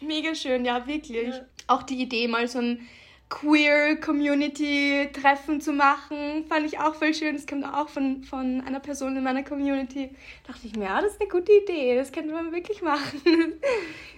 Mega 0.00 0.34
schön, 0.34 0.64
ja, 0.64 0.86
wirklich. 0.86 1.28
Ja. 1.28 1.40
Auch 1.66 1.82
die 1.82 2.00
Idee, 2.00 2.28
mal 2.28 2.46
so 2.46 2.58
ein 2.58 2.88
Queer-Community-Treffen 3.28 5.60
zu 5.60 5.72
machen, 5.72 6.44
fand 6.48 6.64
ich 6.64 6.78
auch 6.78 6.94
voll 6.94 7.12
schön. 7.12 7.34
Das 7.34 7.46
kommt 7.46 7.64
auch 7.64 7.88
von, 7.88 8.22
von 8.22 8.60
einer 8.60 8.80
Person 8.80 9.16
in 9.16 9.24
meiner 9.24 9.42
Community. 9.42 10.10
Da 10.46 10.52
dachte 10.52 10.66
ich 10.66 10.76
mir, 10.76 10.84
ja, 10.84 11.00
das 11.00 11.12
ist 11.12 11.20
eine 11.20 11.28
gute 11.28 11.52
Idee, 11.52 11.96
das 11.96 12.12
könnte 12.12 12.32
man 12.32 12.52
wirklich 12.52 12.82
machen. 12.82 13.20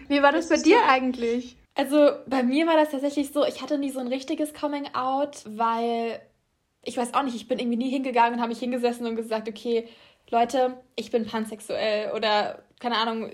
Wie 0.09 0.23
war 0.23 0.33
das, 0.33 0.49
das 0.49 0.59
bei 0.59 0.65
dir 0.65 0.85
eigentlich? 0.87 1.57
Also 1.75 2.11
bei 2.27 2.43
mir 2.43 2.67
war 2.67 2.77
das 2.77 2.91
tatsächlich 2.91 3.33
so, 3.33 3.47
ich 3.47 3.63
hatte 3.63 3.79
nie 3.79 3.91
so 3.91 4.01
ein 4.01 4.09
richtiges 4.09 4.53
Coming-out, 4.53 5.45
weil 5.47 6.21
ich 6.85 6.97
weiß 6.97 7.15
auch 7.15 7.23
nicht, 7.23 7.37
ich 7.37 7.49
bin 7.49 7.59
irgendwie 7.59 7.79
nie 7.79 7.91
hingegangen 7.91 8.35
und 8.35 8.41
habe 8.41 8.51
mich 8.51 8.59
hingesessen 8.59 9.07
und 9.07 9.17
gesagt, 9.17 9.49
okay, 9.49 9.89
Leute, 10.31 10.83
ich 10.97 11.11
bin 11.11 11.27
pansexuell 11.27 12.13
oder 12.13 12.63
keine 12.81 12.97
Ahnung, 12.97 13.31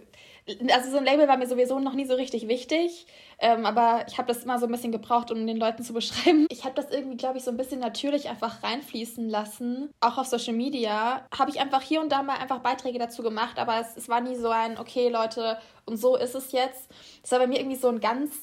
also 0.72 0.90
so 0.90 0.98
ein 0.98 1.04
Label 1.04 1.26
war 1.26 1.36
mir 1.36 1.46
sowieso 1.46 1.78
noch 1.78 1.94
nie 1.94 2.04
so 2.04 2.14
richtig 2.14 2.48
wichtig, 2.48 3.06
ähm, 3.38 3.64
aber 3.64 4.04
ich 4.08 4.18
habe 4.18 4.28
das 4.28 4.44
immer 4.44 4.58
so 4.58 4.66
ein 4.66 4.72
bisschen 4.72 4.92
gebraucht, 4.92 5.30
um 5.30 5.46
den 5.46 5.56
Leuten 5.56 5.82
zu 5.82 5.92
beschreiben. 5.92 6.46
Ich 6.50 6.64
habe 6.64 6.74
das 6.74 6.90
irgendwie, 6.90 7.16
glaube 7.16 7.38
ich, 7.38 7.44
so 7.44 7.50
ein 7.50 7.56
bisschen 7.56 7.80
natürlich 7.80 8.28
einfach 8.28 8.62
reinfließen 8.62 9.28
lassen. 9.28 9.90
Auch 10.00 10.18
auf 10.18 10.26
Social 10.26 10.54
Media 10.54 11.26
habe 11.36 11.50
ich 11.50 11.60
einfach 11.60 11.82
hier 11.82 12.00
und 12.00 12.12
da 12.12 12.22
mal 12.22 12.38
einfach 12.38 12.58
Beiträge 12.58 12.98
dazu 12.98 13.22
gemacht, 13.22 13.58
aber 13.58 13.80
es, 13.80 13.96
es 13.96 14.08
war 14.08 14.20
nie 14.20 14.36
so 14.36 14.50
ein, 14.50 14.78
okay 14.78 15.08
Leute, 15.08 15.58
und 15.86 15.96
so 15.96 16.16
ist 16.16 16.34
es 16.34 16.52
jetzt. 16.52 16.90
Es 17.22 17.32
war 17.32 17.38
bei 17.38 17.46
mir 17.46 17.58
irgendwie 17.58 17.76
so 17.76 17.88
ein 17.88 18.00
ganz 18.00 18.34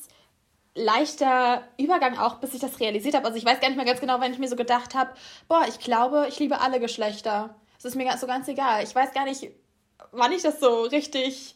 leichter 0.74 1.64
Übergang 1.78 2.18
auch, 2.18 2.36
bis 2.36 2.54
ich 2.54 2.62
das 2.62 2.80
realisiert 2.80 3.16
habe. 3.16 3.26
Also 3.26 3.38
ich 3.38 3.46
weiß 3.46 3.60
gar 3.60 3.68
nicht 3.68 3.78
mehr 3.78 3.86
ganz 3.86 4.00
genau, 4.00 4.20
wenn 4.22 4.32
ich 4.32 4.40
mir 4.40 4.48
so 4.48 4.56
gedacht 4.56 4.96
habe, 4.96 5.12
boah, 5.48 5.66
ich 5.68 5.80
glaube, 5.80 6.28
ich 6.30 6.40
liebe 6.40 6.62
alle 6.62 6.80
Geschlechter. 6.80 7.56
Es 7.78 7.86
ist 7.86 7.96
mir 7.96 8.18
so 8.18 8.28
ganz 8.28 8.48
egal. 8.48 8.84
Ich 8.84 8.96
weiß 8.96 9.12
gar 9.12 9.26
nicht, 9.26 9.52
wann 10.12 10.32
ich 10.32 10.44
das 10.44 10.60
so 10.60 10.84
richtig 10.84 11.56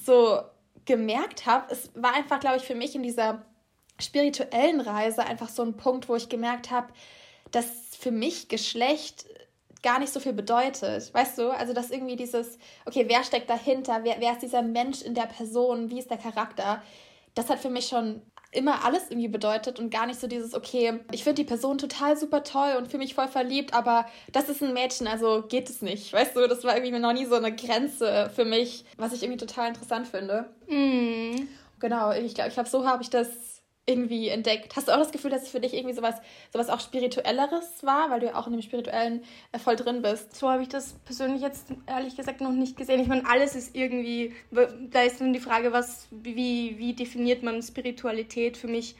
so 0.00 0.40
gemerkt 0.84 1.46
habe, 1.46 1.72
es 1.72 1.90
war 1.94 2.14
einfach, 2.14 2.40
glaube 2.40 2.56
ich, 2.56 2.62
für 2.62 2.74
mich 2.74 2.94
in 2.94 3.02
dieser 3.02 3.44
spirituellen 4.00 4.80
Reise 4.80 5.24
einfach 5.24 5.48
so 5.48 5.62
ein 5.62 5.76
Punkt, 5.76 6.08
wo 6.08 6.16
ich 6.16 6.28
gemerkt 6.28 6.70
habe, 6.70 6.88
dass 7.50 7.66
für 7.98 8.10
mich 8.10 8.48
Geschlecht 8.48 9.26
gar 9.82 9.98
nicht 9.98 10.12
so 10.12 10.20
viel 10.20 10.32
bedeutet. 10.32 11.12
Weißt 11.12 11.38
du? 11.38 11.50
Also, 11.50 11.72
dass 11.72 11.90
irgendwie 11.90 12.16
dieses, 12.16 12.58
okay, 12.86 13.04
wer 13.08 13.22
steckt 13.24 13.50
dahinter? 13.50 14.00
Wer, 14.02 14.20
wer 14.20 14.32
ist 14.32 14.42
dieser 14.42 14.62
Mensch 14.62 15.02
in 15.02 15.14
der 15.14 15.26
Person? 15.26 15.90
Wie 15.90 15.98
ist 15.98 16.10
der 16.10 16.18
Charakter? 16.18 16.82
Das 17.34 17.48
hat 17.48 17.58
für 17.58 17.70
mich 17.70 17.88
schon 17.88 18.22
immer 18.50 18.84
alles 18.84 19.10
irgendwie 19.10 19.28
bedeutet 19.28 19.78
und 19.78 19.90
gar 19.90 20.06
nicht 20.06 20.18
so 20.18 20.26
dieses, 20.26 20.54
okay, 20.54 21.00
ich 21.12 21.22
finde 21.22 21.42
die 21.42 21.48
Person 21.48 21.76
total 21.76 22.16
super 22.16 22.42
toll 22.44 22.76
und 22.78 22.88
fühle 22.88 23.02
mich 23.02 23.14
voll 23.14 23.28
verliebt, 23.28 23.74
aber 23.74 24.06
das 24.32 24.48
ist 24.48 24.62
ein 24.62 24.72
Mädchen, 24.72 25.06
also 25.06 25.44
geht 25.48 25.68
es 25.68 25.82
nicht. 25.82 26.12
Weißt 26.12 26.34
du, 26.34 26.46
das 26.48 26.64
war 26.64 26.74
irgendwie 26.74 26.98
noch 26.98 27.12
nie 27.12 27.26
so 27.26 27.34
eine 27.34 27.54
Grenze 27.54 28.30
für 28.34 28.44
mich, 28.44 28.84
was 28.96 29.12
ich 29.12 29.22
irgendwie 29.22 29.44
total 29.44 29.68
interessant 29.68 30.08
finde. 30.08 30.48
Mm. 30.66 31.46
Genau, 31.80 32.12
ich 32.12 32.34
glaube, 32.34 32.48
ich 32.48 32.54
glaube, 32.54 32.68
so 32.68 32.86
habe 32.86 33.02
ich 33.02 33.10
das 33.10 33.28
irgendwie 33.88 34.28
entdeckt. 34.28 34.76
Hast 34.76 34.88
du 34.88 34.92
auch 34.92 34.98
das 34.98 35.12
Gefühl, 35.12 35.30
dass 35.30 35.42
es 35.42 35.48
für 35.48 35.60
dich 35.60 35.74
irgendwie 35.74 35.94
sowas, 35.94 36.16
sowas 36.52 36.68
auch 36.68 36.80
Spirituelleres 36.80 37.82
war, 37.82 38.10
weil 38.10 38.20
du 38.20 38.26
ja 38.26 38.34
auch 38.34 38.46
in 38.46 38.52
dem 38.52 38.62
Spirituellen 38.62 39.22
äh, 39.52 39.58
voll 39.58 39.76
drin 39.76 40.02
bist? 40.02 40.36
So 40.36 40.50
habe 40.50 40.62
ich 40.62 40.68
das 40.68 40.92
persönlich 41.04 41.40
jetzt 41.40 41.68
ehrlich 41.86 42.16
gesagt 42.16 42.40
noch 42.40 42.52
nicht 42.52 42.76
gesehen. 42.76 43.00
Ich 43.00 43.08
meine, 43.08 43.26
alles 43.26 43.56
ist 43.56 43.74
irgendwie, 43.74 44.34
da 44.50 45.02
ist 45.02 45.20
dann 45.20 45.32
die 45.32 45.40
Frage, 45.40 45.72
was, 45.72 46.06
wie, 46.10 46.76
wie 46.78 46.92
definiert 46.92 47.42
man 47.42 47.62
Spiritualität? 47.62 48.56
Für 48.56 48.68
mich 48.68 48.94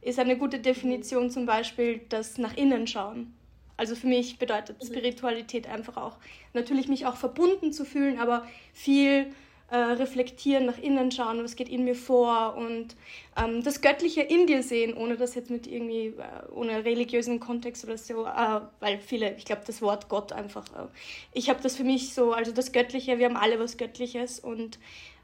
ist 0.00 0.18
eine 0.18 0.38
gute 0.38 0.58
Definition 0.58 1.30
zum 1.30 1.44
Beispiel 1.44 2.00
das 2.08 2.38
nach 2.38 2.56
innen 2.56 2.86
schauen. 2.86 3.34
Also 3.76 3.94
für 3.94 4.06
mich 4.06 4.38
bedeutet 4.38 4.82
mhm. 4.82 4.86
Spiritualität 4.86 5.66
einfach 5.68 5.96
auch, 5.96 6.16
natürlich 6.54 6.88
mich 6.88 7.06
auch 7.06 7.16
verbunden 7.16 7.72
zu 7.72 7.84
fühlen, 7.84 8.18
aber 8.18 8.46
viel 8.72 9.32
äh, 9.70 9.76
reflektieren, 9.76 10.66
nach 10.66 10.78
innen 10.78 11.10
schauen, 11.10 11.42
was 11.44 11.54
geht 11.54 11.68
in 11.68 11.84
mir 11.84 11.94
vor 11.94 12.56
und 12.56 12.96
ähm, 13.36 13.62
das 13.62 13.80
Göttliche 13.80 14.20
in 14.20 14.46
dir 14.46 14.62
sehen, 14.62 14.96
ohne 14.96 15.16
das 15.16 15.34
jetzt 15.34 15.48
mit 15.48 15.66
irgendwie, 15.66 16.06
äh, 16.06 16.52
ohne 16.52 16.84
religiösen 16.84 17.38
Kontext 17.38 17.84
oder 17.84 17.96
so, 17.96 18.26
äh, 18.26 18.60
weil 18.80 18.98
viele, 18.98 19.36
ich 19.36 19.44
glaube, 19.44 19.62
das 19.66 19.80
Wort 19.80 20.08
Gott 20.08 20.32
einfach, 20.32 20.64
äh, 20.70 20.88
ich 21.32 21.48
habe 21.48 21.62
das 21.62 21.76
für 21.76 21.84
mich 21.84 22.14
so, 22.14 22.32
also 22.32 22.50
das 22.50 22.72
Göttliche, 22.72 23.18
wir 23.18 23.26
haben 23.26 23.36
alle 23.36 23.60
was 23.60 23.76
Göttliches 23.76 24.40
und 24.40 24.80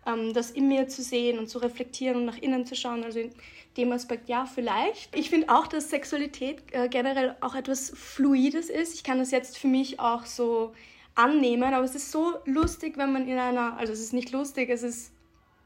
ähm, 0.07 0.33
das 0.33 0.53
in 0.53 0.69
mir 0.69 0.87
zu 0.88 1.03
sehen 1.03 1.38
und 1.38 1.49
zu 1.49 1.59
reflektieren 1.59 2.19
und 2.19 2.25
nach 2.26 2.38
innen 2.38 2.65
zu 2.67 2.76
schauen, 2.76 3.05
also 3.05 3.19
in 3.19 3.33
dem 3.76 3.93
Aspekt 3.93 4.29
ja, 4.29 4.47
vielleicht. 4.47 5.15
Ich 5.17 5.29
finde 5.29 5.49
auch, 5.49 5.67
dass 5.67 5.91
Sexualität 5.91 6.62
äh, 6.71 6.88
generell 6.88 7.37
auch 7.41 7.55
etwas 7.55 7.91
Fluides 7.95 8.71
ist. 8.71 8.95
Ich 8.95 9.05
kann 9.05 9.19
das 9.19 9.31
jetzt 9.33 9.59
für 9.59 9.67
mich 9.67 10.00
auch 10.00 10.25
so 10.25 10.73
annehmen, 11.16 11.75
aber 11.75 11.85
es 11.85 11.94
ist 11.94 12.12
so 12.12 12.35
lustig, 12.44 12.96
wenn 12.96 13.12
man 13.12 13.26
in 13.26 13.38
einer, 13.38 13.76
also 13.78 13.92
es 13.92 14.00
ist 14.00 14.12
nicht 14.12 14.30
lustig, 14.30 14.70
es 14.70 14.82
ist 14.82 15.12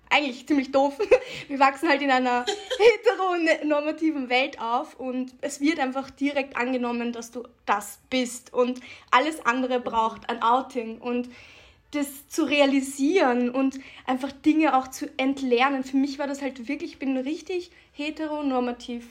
eigentlich 0.09 0.47
ziemlich 0.47 0.73
doof. 0.73 0.99
Wir 1.49 1.59
wachsen 1.59 1.89
halt 1.89 2.03
in 2.03 2.11
einer 2.11 2.45
heteronormativen 2.79 4.29
Welt 4.29 4.61
auf 4.61 4.99
und 4.99 5.35
es 5.41 5.61
wird 5.61 5.79
einfach 5.79 6.11
direkt 6.11 6.57
angenommen, 6.57 7.13
dass 7.13 7.31
du 7.31 7.45
das 7.67 8.01
bist 8.11 8.53
und 8.53 8.81
alles 9.11 9.45
andere 9.47 9.81
braucht 9.81 10.29
ein 10.29 10.43
Outing 10.43 10.99
und 10.99 11.29
das 11.93 12.29
zu 12.29 12.45
realisieren 12.45 13.51
und 13.51 13.81
einfach 14.07 14.31
Dinge 14.31 14.77
auch 14.77 14.89
zu 14.89 15.11
entlernen. 15.17 15.83
Für 15.83 15.97
mich 15.97 16.19
war 16.19 16.29
das 16.29 16.41
halt 16.41 16.69
wirklich, 16.69 16.93
ich 16.93 16.99
bin 16.99 17.17
richtig 17.17 17.73
heteronormativ 17.93 19.07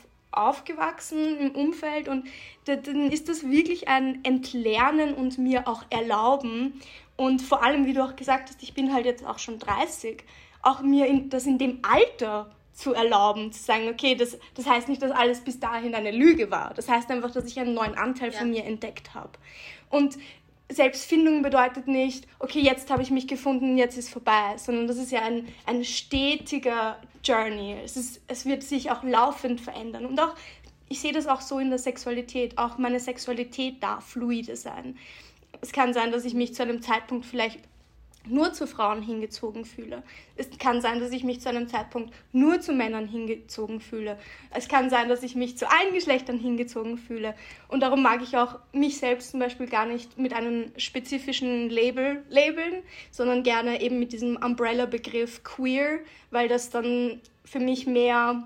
aufgewachsen 0.47 1.37
im 1.37 1.51
Umfeld 1.51 2.07
und 2.07 2.27
dann 2.65 3.11
ist 3.11 3.29
das 3.29 3.49
wirklich 3.49 3.87
ein 3.87 4.23
Entlernen 4.23 5.13
und 5.13 5.37
mir 5.37 5.67
auch 5.67 5.83
erlauben. 5.89 6.81
Und 7.15 7.41
vor 7.41 7.63
allem, 7.63 7.85
wie 7.85 7.93
du 7.93 8.03
auch 8.03 8.15
gesagt 8.15 8.49
hast, 8.49 8.63
ich 8.63 8.73
bin 8.73 8.93
halt 8.93 9.05
jetzt 9.05 9.25
auch 9.25 9.39
schon 9.39 9.59
30, 9.59 10.23
auch 10.61 10.81
mir 10.81 11.07
in, 11.07 11.29
das 11.29 11.45
in 11.45 11.57
dem 11.57 11.79
Alter 11.81 12.49
zu 12.73 12.93
erlauben, 12.93 13.51
zu 13.51 13.61
sagen, 13.61 13.89
okay, 13.89 14.15
das, 14.15 14.37
das 14.55 14.65
heißt 14.65 14.87
nicht, 14.87 15.01
dass 15.01 15.11
alles 15.11 15.41
bis 15.41 15.59
dahin 15.59 15.95
eine 15.95 16.11
Lüge 16.11 16.49
war. 16.49 16.73
Das 16.73 16.87
heißt 16.87 17.11
einfach, 17.11 17.31
dass 17.31 17.45
ich 17.45 17.59
einen 17.59 17.73
neuen 17.73 17.95
Anteil 17.95 18.31
ja. 18.31 18.39
von 18.39 18.49
mir 18.49 18.63
entdeckt 18.63 19.13
habe. 19.13 19.31
Und 19.89 20.17
Selbstfindung 20.71 21.41
bedeutet 21.41 21.87
nicht, 21.87 22.27
okay, 22.37 22.59
jetzt 22.59 22.91
habe 22.91 23.01
ich 23.01 23.09
mich 23.09 23.27
gefunden, 23.27 23.77
jetzt 23.77 23.97
ist 23.97 24.09
vorbei, 24.09 24.55
sondern 24.57 24.87
das 24.87 24.97
ist 24.97 25.11
ja 25.11 25.23
ein, 25.23 25.47
ein 25.65 25.83
stetiger 25.83 26.97
Journey. 27.23 27.75
Es, 27.83 27.97
ist, 27.97 28.21
es 28.27 28.45
wird 28.45 28.63
sich 28.63 28.91
auch 28.91 29.03
laufend 29.03 29.61
verändern. 29.61 30.05
Und 30.05 30.19
auch, 30.19 30.35
ich 30.87 30.99
sehe 30.99 31.11
das 31.11 31.27
auch 31.27 31.41
so 31.41 31.59
in 31.59 31.69
der 31.69 31.79
Sexualität, 31.79 32.57
auch 32.57 32.77
meine 32.77 32.99
Sexualität 32.99 33.81
darf 33.81 34.05
fluide 34.05 34.55
sein. 34.55 34.97
Es 35.61 35.71
kann 35.71 35.93
sein, 35.93 36.11
dass 36.11 36.25
ich 36.25 36.35
mich 36.35 36.53
zu 36.53 36.61
einem 36.61 36.81
Zeitpunkt 36.81 37.25
vielleicht 37.25 37.59
nur 38.27 38.53
zu 38.53 38.67
Frauen 38.67 39.01
hingezogen 39.01 39.65
fühle. 39.65 40.03
Es 40.35 40.49
kann 40.57 40.81
sein, 40.81 40.99
dass 40.99 41.11
ich 41.11 41.23
mich 41.23 41.41
zu 41.41 41.49
einem 41.49 41.67
Zeitpunkt 41.67 42.13
nur 42.31 42.59
zu 42.61 42.73
Männern 42.73 43.07
hingezogen 43.07 43.79
fühle. 43.79 44.17
Es 44.51 44.67
kann 44.67 44.89
sein, 44.89 45.09
dass 45.09 45.23
ich 45.23 45.35
mich 45.35 45.57
zu 45.57 45.69
allen 45.69 45.93
Geschlechtern 45.93 46.37
hingezogen 46.37 46.97
fühle. 46.97 47.33
Und 47.67 47.81
darum 47.81 48.01
mag 48.01 48.21
ich 48.21 48.37
auch 48.37 48.59
mich 48.71 48.99
selbst 48.99 49.31
zum 49.31 49.39
Beispiel 49.39 49.67
gar 49.67 49.85
nicht 49.85 50.17
mit 50.17 50.33
einem 50.33 50.71
spezifischen 50.77 51.69
Label 51.69 52.23
labeln, 52.29 52.83
sondern 53.11 53.43
gerne 53.43 53.81
eben 53.81 53.99
mit 53.99 54.13
diesem 54.13 54.37
Umbrella-Begriff 54.37 55.43
queer, 55.43 55.99
weil 56.31 56.47
das 56.47 56.69
dann 56.69 57.21
für 57.45 57.59
mich 57.59 57.87
mehr 57.87 58.43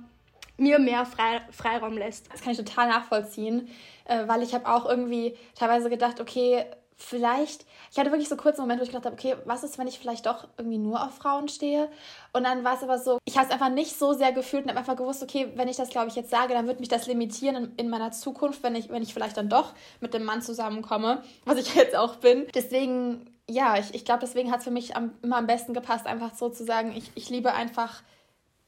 mir 0.56 0.78
mehr 0.78 1.06
Frei 1.06 1.42
Freiraum 1.52 1.98
lässt. 1.98 2.32
Das 2.32 2.42
kann 2.42 2.52
ich 2.52 2.58
total 2.58 2.88
nachvollziehen, 2.88 3.68
äh, 4.06 4.28
weil 4.28 4.44
ich 4.44 4.54
habe 4.54 4.68
auch 4.68 4.88
irgendwie 4.88 5.36
teilweise 5.56 5.90
gedacht, 5.90 6.22
okay, 6.22 6.66
vielleicht, 6.98 7.66
ich 7.92 7.98
hatte 7.98 8.12
wirklich 8.12 8.30
so 8.30 8.38
kurze 8.38 8.62
Momente, 8.62 8.82
wo 8.82 8.84
ich 8.84 8.90
gedacht 8.90 9.06
habe, 9.06 9.16
okay, 9.16 9.36
was 9.46 9.64
ist, 9.64 9.78
wenn 9.78 9.88
ich 9.88 10.00
vielleicht 10.00 10.26
doch 10.26 10.48
irgendwie 10.58 10.78
nur 10.78 11.04
auf 11.04 11.16
Frauen 11.16 11.48
stehe? 11.48 11.90
Und 12.34 12.44
dann 12.44 12.64
war 12.64 12.76
es 12.76 12.84
aber 12.84 13.00
so, 13.00 13.20
ich 13.26 13.38
habe 13.38 13.48
es 13.48 13.54
einfach 13.54 13.70
nicht 13.70 13.98
so 13.98 14.14
sehr 14.14 14.32
gefühlt 14.32 14.64
und 14.64 14.70
habe 14.70 14.80
einfach 14.80 14.96
gewusst, 14.96 15.24
okay, 15.24 15.52
wenn 15.56 15.68
ich 15.68 15.78
das, 15.78 15.90
glaube 15.90 16.10
ich, 16.10 16.16
jetzt 16.16 16.30
sage, 16.30 16.54
dann 16.54 16.68
wird 16.68 16.80
mich 16.80 16.90
das 16.90 17.08
limitieren 17.08 17.56
in, 17.56 17.76
in, 17.78 17.90
meiner 17.90 18.12
Zukunft, 18.12 18.64
wenn 18.64 18.76
ich, 18.76 18.90
wenn 18.90 19.04
ich 19.04 19.14
vielleicht 19.14 19.38
dann 19.38 19.50
doch 19.50 19.74
mit 20.00 20.14
dem 20.14 20.24
Mann 20.24 20.42
zusammenkomme, 20.42 21.24
was 21.46 21.58
ich 21.58 21.76
jetzt 21.76 21.96
auch 21.96 22.18
bin. 22.18 22.48
Deswegen, 22.54 23.30
ja, 23.50 23.78
ich, 23.78 23.94
ich 23.94 24.06
glaube, 24.06 24.22
deswegen 24.22 24.52
hat 24.52 24.60
es 24.60 24.66
für 24.66 24.72
mich 24.72 24.96
am, 24.96 25.14
immer 25.22 25.38
am 25.38 25.48
besten 25.48 25.74
gepasst, 25.74 26.06
einfach 26.06 26.36
so 26.36 26.50
zu 26.50 26.64
sagen, 26.64 26.94
ich, 26.96 27.12
ich 27.16 27.30
liebe 27.30 27.54
einfach 27.54 28.02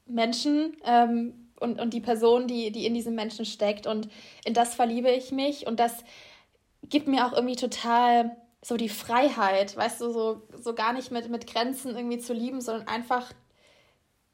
Menschen. 0.06 0.76
Ähm, 0.84 1.42
und, 1.58 1.80
und 1.80 1.94
die 1.94 2.00
Person, 2.00 2.46
die, 2.46 2.70
die 2.70 2.86
in 2.86 2.94
diesem 2.94 3.14
Menschen 3.14 3.44
steckt. 3.44 3.86
Und 3.86 4.08
in 4.44 4.54
das 4.54 4.74
verliebe 4.74 5.10
ich 5.10 5.32
mich. 5.32 5.66
Und 5.66 5.80
das 5.80 6.04
gibt 6.88 7.08
mir 7.08 7.26
auch 7.26 7.32
irgendwie 7.32 7.56
total 7.56 8.36
so 8.62 8.76
die 8.76 8.88
Freiheit, 8.88 9.76
weißt 9.76 10.00
du, 10.00 10.10
so, 10.10 10.42
so 10.60 10.74
gar 10.74 10.92
nicht 10.92 11.10
mit, 11.10 11.30
mit 11.30 11.46
Grenzen 11.46 11.94
irgendwie 11.94 12.18
zu 12.18 12.32
lieben, 12.32 12.60
sondern 12.60 12.88
einfach 12.88 13.32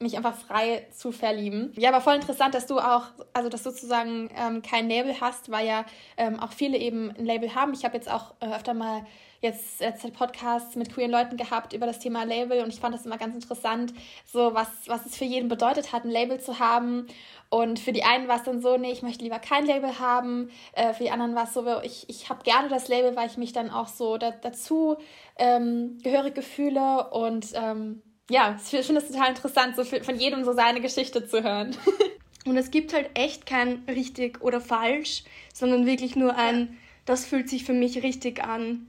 mich 0.03 0.17
einfach 0.17 0.37
frei 0.37 0.87
zu 0.93 1.13
verlieben. 1.13 1.73
Ja, 1.77 1.91
aber 1.91 2.01
voll 2.01 2.15
interessant, 2.15 2.55
dass 2.55 2.67
du 2.67 2.79
auch, 2.79 3.05
also 3.33 3.49
dass 3.49 3.63
du 3.63 3.71
sozusagen 3.71 4.31
ähm, 4.37 4.63
kein 4.63 4.89
Label 4.89 5.21
hast, 5.21 5.51
weil 5.51 5.67
ja 5.67 5.85
ähm, 6.17 6.41
auch 6.41 6.53
viele 6.53 6.79
eben 6.79 7.11
ein 7.11 7.25
Label 7.25 7.55
haben. 7.55 7.73
Ich 7.73 7.85
habe 7.85 7.97
jetzt 7.97 8.11
auch 8.11 8.35
äh, 8.41 8.55
öfter 8.55 8.75
mal 8.75 9.05
jetzt 9.43 9.81
letzte 9.81 10.11
Podcasts 10.11 10.77
mit 10.77 10.95
queeren 10.95 11.11
Leuten 11.11 11.37
gehabt 11.37 11.73
über 11.73 11.85
das 11.85 11.99
Thema 11.99 12.23
Label 12.23 12.63
und 12.63 12.73
ich 12.73 12.79
fand 12.79 12.95
das 12.95 13.05
immer 13.05 13.19
ganz 13.19 13.35
interessant, 13.35 13.93
so 14.25 14.55
was, 14.55 14.69
was 14.87 15.05
es 15.05 15.17
für 15.17 15.25
jeden 15.25 15.49
bedeutet 15.49 15.93
hat, 15.93 16.05
ein 16.05 16.11
Label 16.11 16.41
zu 16.41 16.61
haben. 16.61 17.09
Und 17.51 17.81
für 17.81 17.93
die 17.93 18.05
einen 18.05 18.29
war 18.29 18.37
es 18.37 18.45
dann 18.45 18.63
so, 18.63 18.79
nee, 18.79 18.93
ich 18.93 19.03
möchte 19.03 19.25
lieber 19.25 19.41
kein 19.41 19.67
Label 19.67 19.99
haben. 19.99 20.51
Äh, 20.75 20.95
für 20.95 21.03
die 21.03 21.11
anderen 21.11 21.35
war 21.35 21.45
es 21.45 21.55
so, 21.55 21.67
ich, 21.83 22.09
ich 22.09 22.31
habe 22.31 22.45
gerne 22.45 22.69
das 22.69 22.89
Label, 22.89 23.17
weil 23.17 23.27
ich 23.27 23.37
mich 23.37 23.53
dann 23.53 23.69
auch 23.69 23.89
so 23.89 24.17
da, 24.17 24.31
dazu 24.31 24.97
ähm, 25.37 25.99
gehörig 26.03 26.43
fühle 26.43 27.11
und 27.11 27.49
ähm, 27.55 28.01
ja, 28.33 28.57
ich 28.59 28.87
finde 28.87 29.03
es 29.03 29.09
total 29.09 29.29
interessant, 29.29 29.77
so 29.77 29.85
von 29.85 30.17
jedem 30.19 30.45
so 30.45 30.55
seine 30.55 30.81
Geschichte 30.81 31.27
zu 31.27 31.43
hören. 31.43 31.77
Und 32.47 32.57
es 32.57 32.71
gibt 32.71 32.95
halt 32.95 33.11
echt 33.15 33.45
kein 33.45 33.83
richtig 33.87 34.41
oder 34.41 34.61
falsch, 34.61 35.25
sondern 35.53 35.85
wirklich 35.87 36.17
nur 36.17 36.35
ein, 36.35 36.79
das 37.05 37.27
fühlt 37.27 37.49
sich 37.51 37.65
für 37.65 37.75
mich 37.75 38.03
richtig 38.03 38.43
an. 38.43 38.89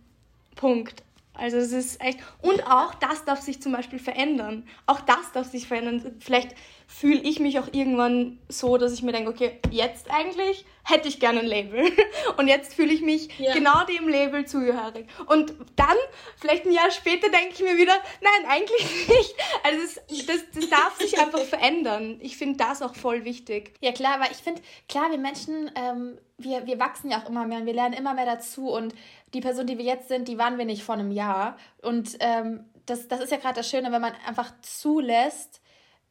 Punkt. 0.55 1.03
Also 1.35 1.57
es 1.57 1.71
ist 1.71 1.99
echt. 2.01 2.19
Und 2.41 2.65
auch 2.67 2.93
das 2.95 3.25
darf 3.25 3.41
sich 3.41 3.61
zum 3.61 3.71
Beispiel 3.71 3.99
verändern. 3.99 4.67
Auch 4.85 5.01
das 5.01 5.31
darf 5.33 5.49
sich 5.49 5.67
verändern. 5.67 6.15
Vielleicht 6.19 6.55
fühle 6.87 7.21
ich 7.21 7.39
mich 7.39 7.59
auch 7.59 7.67
irgendwann 7.71 8.39
so, 8.49 8.77
dass 8.77 8.93
ich 8.93 9.01
mir 9.01 9.13
denke, 9.13 9.31
okay, 9.31 9.59
jetzt 9.71 10.11
eigentlich 10.11 10.65
hätte 10.83 11.07
ich 11.07 11.19
gerne 11.19 11.39
ein 11.39 11.47
Label. 11.47 11.91
Und 12.37 12.47
jetzt 12.47 12.75
fühle 12.75 12.93
ich 12.93 13.01
mich 13.01 13.29
ja. 13.39 13.53
genau 13.53 13.83
dem 13.85 14.07
Label 14.07 14.45
zugehörig. 14.45 15.07
Und 15.25 15.53
dann, 15.75 15.95
vielleicht 16.35 16.65
ein 16.65 16.71
Jahr 16.71 16.91
später, 16.91 17.29
denke 17.29 17.53
ich 17.53 17.61
mir 17.61 17.77
wieder, 17.77 17.95
nein, 18.21 18.49
eigentlich 18.49 19.07
nicht. 19.07 19.35
Also 19.63 19.79
es, 19.83 20.25
das, 20.25 20.43
das 20.53 20.69
darf 20.69 20.97
sich 20.97 21.19
einfach 21.19 21.41
verändern. 21.41 22.19
Ich 22.21 22.37
finde 22.37 22.57
das 22.57 22.81
auch 22.81 22.95
voll 22.95 23.25
wichtig. 23.25 23.73
Ja 23.81 23.91
klar, 23.91 24.19
weil 24.19 24.31
ich 24.31 24.37
finde, 24.37 24.61
klar, 24.87 25.09
wir 25.09 25.17
Menschen, 25.17 25.71
ähm, 25.75 26.17
wir, 26.37 26.65
wir 26.67 26.79
wachsen 26.79 27.09
ja 27.09 27.23
auch 27.23 27.29
immer 27.29 27.45
mehr 27.47 27.59
und 27.59 27.65
wir 27.65 27.73
lernen 27.73 27.93
immer 27.93 28.13
mehr 28.13 28.25
dazu. 28.25 28.69
Und 28.69 28.93
die 29.33 29.41
Person, 29.41 29.67
die 29.67 29.77
wir 29.77 29.85
jetzt 29.85 30.07
sind, 30.07 30.27
die 30.27 30.37
waren 30.37 30.57
wir 30.57 30.65
nicht 30.65 30.83
vor 30.83 30.95
einem 30.95 31.11
Jahr. 31.11 31.57
Und 31.81 32.17
ähm, 32.19 32.65
das, 32.85 33.07
das 33.07 33.19
ist 33.19 33.31
ja 33.31 33.37
gerade 33.37 33.55
das 33.55 33.69
Schöne, 33.69 33.91
wenn 33.91 34.01
man 34.01 34.13
einfach 34.27 34.51
zulässt, 34.61 35.61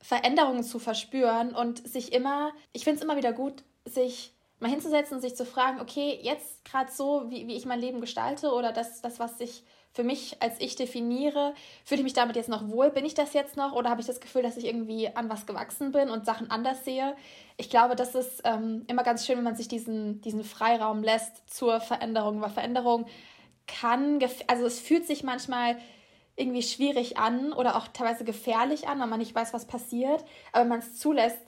Veränderungen 0.01 0.65
zu 0.65 0.79
verspüren 0.79 1.55
und 1.55 1.87
sich 1.87 2.13
immer, 2.13 2.53
ich 2.73 2.85
finde 2.85 2.99
es 2.99 3.05
immer 3.05 3.17
wieder 3.17 3.33
gut, 3.33 3.63
sich 3.85 4.35
mal 4.59 4.71
hinzusetzen 4.71 5.17
und 5.17 5.21
sich 5.21 5.37
zu 5.37 5.45
fragen, 5.45 5.81
okay, 5.81 6.19
jetzt 6.23 6.65
gerade 6.65 6.91
so, 6.91 7.31
wie, 7.31 7.47
wie 7.47 7.57
ich 7.57 7.67
mein 7.67 7.81
Leben 7.81 8.01
gestalte 8.01 8.53
oder 8.53 8.73
das, 8.73 9.01
das, 9.01 9.19
was 9.19 9.39
ich 9.41 9.65
für 9.93 10.05
mich 10.05 10.37
als 10.41 10.55
ich 10.59 10.75
definiere, 10.75 11.55
fühle 11.85 12.01
ich 12.01 12.05
mich 12.05 12.13
damit 12.15 12.37
jetzt 12.37 12.49
noch 12.49 12.69
wohl? 12.69 12.91
Bin 12.91 13.05
ich 13.05 13.15
das 13.15 13.35
jetzt 13.35 13.57
noch 13.57 13.73
oder 13.73 13.91
habe 13.91 14.01
ich 14.01 14.07
das 14.07 14.21
Gefühl, 14.21 14.43
dass 14.43 14.57
ich 14.57 14.65
irgendwie 14.65 15.15
an 15.15 15.29
was 15.29 15.47
gewachsen 15.47 15.93
bin 15.93 16.09
und 16.09 16.25
Sachen 16.25 16.51
anders 16.51 16.85
sehe? 16.85 17.15
Ich 17.59 17.69
glaube, 17.69 17.95
das 17.95 18.15
ist 18.15 18.41
ähm, 18.45 18.85
immer 18.89 19.03
ganz 19.03 19.27
schön, 19.27 19.37
wenn 19.37 19.45
man 19.45 19.57
sich 19.57 19.69
diesen, 19.69 20.23
diesen 20.23 20.45
Freiraum 20.45 21.03
lässt 21.03 21.49
zur 21.49 21.81
Veränderung, 21.81 22.41
weil 22.41 22.51
Veränderung 22.51 23.07
kann, 23.67 24.19
also 24.47 24.67
es 24.67 24.81
fühlt 24.81 25.07
sich 25.07 25.23
manchmal 25.23 25.77
irgendwie 26.37 26.63
schwierig 26.63 27.19
an 27.19 27.53
oder 27.53 27.77
auch 27.77 27.89
teilweise 27.89 28.25
gefährlich 28.25 28.89
an, 28.89 28.99
weil 28.99 29.07
man 29.07 29.19
nicht 29.19 29.35
weiß, 29.35 29.53
was 29.53 29.67
passiert. 29.67 30.25
Aber 30.53 30.63
wenn 30.63 30.69
man 30.69 30.81
es 30.81 30.99
zulässt, 30.99 31.39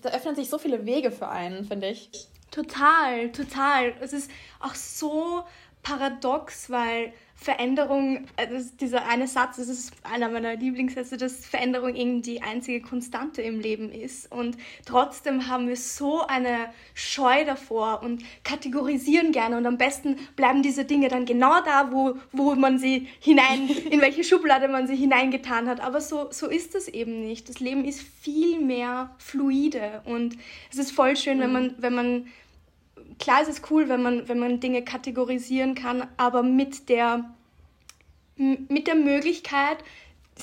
da 0.00 0.10
öffnen 0.10 0.34
sich 0.34 0.48
so 0.48 0.56
viele 0.56 0.86
Wege 0.86 1.10
für 1.10 1.28
einen, 1.28 1.64
finde 1.64 1.90
ich. 1.90 2.10
Total, 2.50 3.30
total. 3.30 3.94
Es 4.00 4.14
ist 4.14 4.30
auch 4.58 4.74
so 4.74 5.44
paradox, 5.82 6.70
weil 6.70 7.12
Veränderung, 7.42 8.26
also 8.36 8.70
dieser 8.78 9.06
eine 9.06 9.26
Satz, 9.26 9.56
das 9.56 9.68
ist 9.68 9.94
einer 10.02 10.28
meiner 10.28 10.56
Lieblingssätze, 10.56 11.16
dass 11.16 11.46
Veränderung 11.46 11.94
eben 11.94 12.20
die 12.20 12.42
einzige 12.42 12.82
Konstante 12.82 13.40
im 13.40 13.60
Leben 13.60 13.90
ist. 13.90 14.30
Und 14.30 14.58
trotzdem 14.84 15.48
haben 15.48 15.66
wir 15.66 15.76
so 15.76 16.20
eine 16.26 16.68
Scheu 16.92 17.46
davor 17.46 18.02
und 18.02 18.22
kategorisieren 18.44 19.32
gerne. 19.32 19.56
Und 19.56 19.64
am 19.64 19.78
besten 19.78 20.16
bleiben 20.36 20.62
diese 20.62 20.84
Dinge 20.84 21.08
dann 21.08 21.24
genau 21.24 21.62
da, 21.64 21.90
wo, 21.92 22.18
wo 22.30 22.54
man 22.56 22.78
sie 22.78 23.08
hinein, 23.20 23.70
in 23.90 24.02
welche 24.02 24.22
Schublade 24.22 24.68
man 24.68 24.86
sie 24.86 24.96
hineingetan 24.96 25.66
hat. 25.66 25.80
Aber 25.80 26.02
so, 26.02 26.28
so 26.30 26.46
ist 26.46 26.74
es 26.74 26.88
eben 26.88 27.22
nicht. 27.26 27.48
Das 27.48 27.58
Leben 27.58 27.86
ist 27.86 28.02
viel 28.02 28.60
mehr 28.60 29.14
fluide. 29.16 30.02
Und 30.04 30.36
es 30.70 30.76
ist 30.76 30.92
voll 30.92 31.16
schön, 31.16 31.38
mhm. 31.38 31.42
wenn 31.42 31.52
man, 31.52 31.74
wenn 31.78 31.94
man 31.94 32.26
klar 33.20 33.42
ist 33.42 33.48
es 33.48 33.62
cool, 33.70 33.88
wenn 33.88 34.02
man, 34.02 34.28
wenn 34.28 34.40
man 34.40 34.58
Dinge 34.58 34.82
kategorisieren 34.82 35.76
kann, 35.76 36.08
aber 36.16 36.42
mit 36.42 36.88
der, 36.88 37.30
mit 38.36 38.88
der 38.88 38.96
Möglichkeit, 38.96 39.78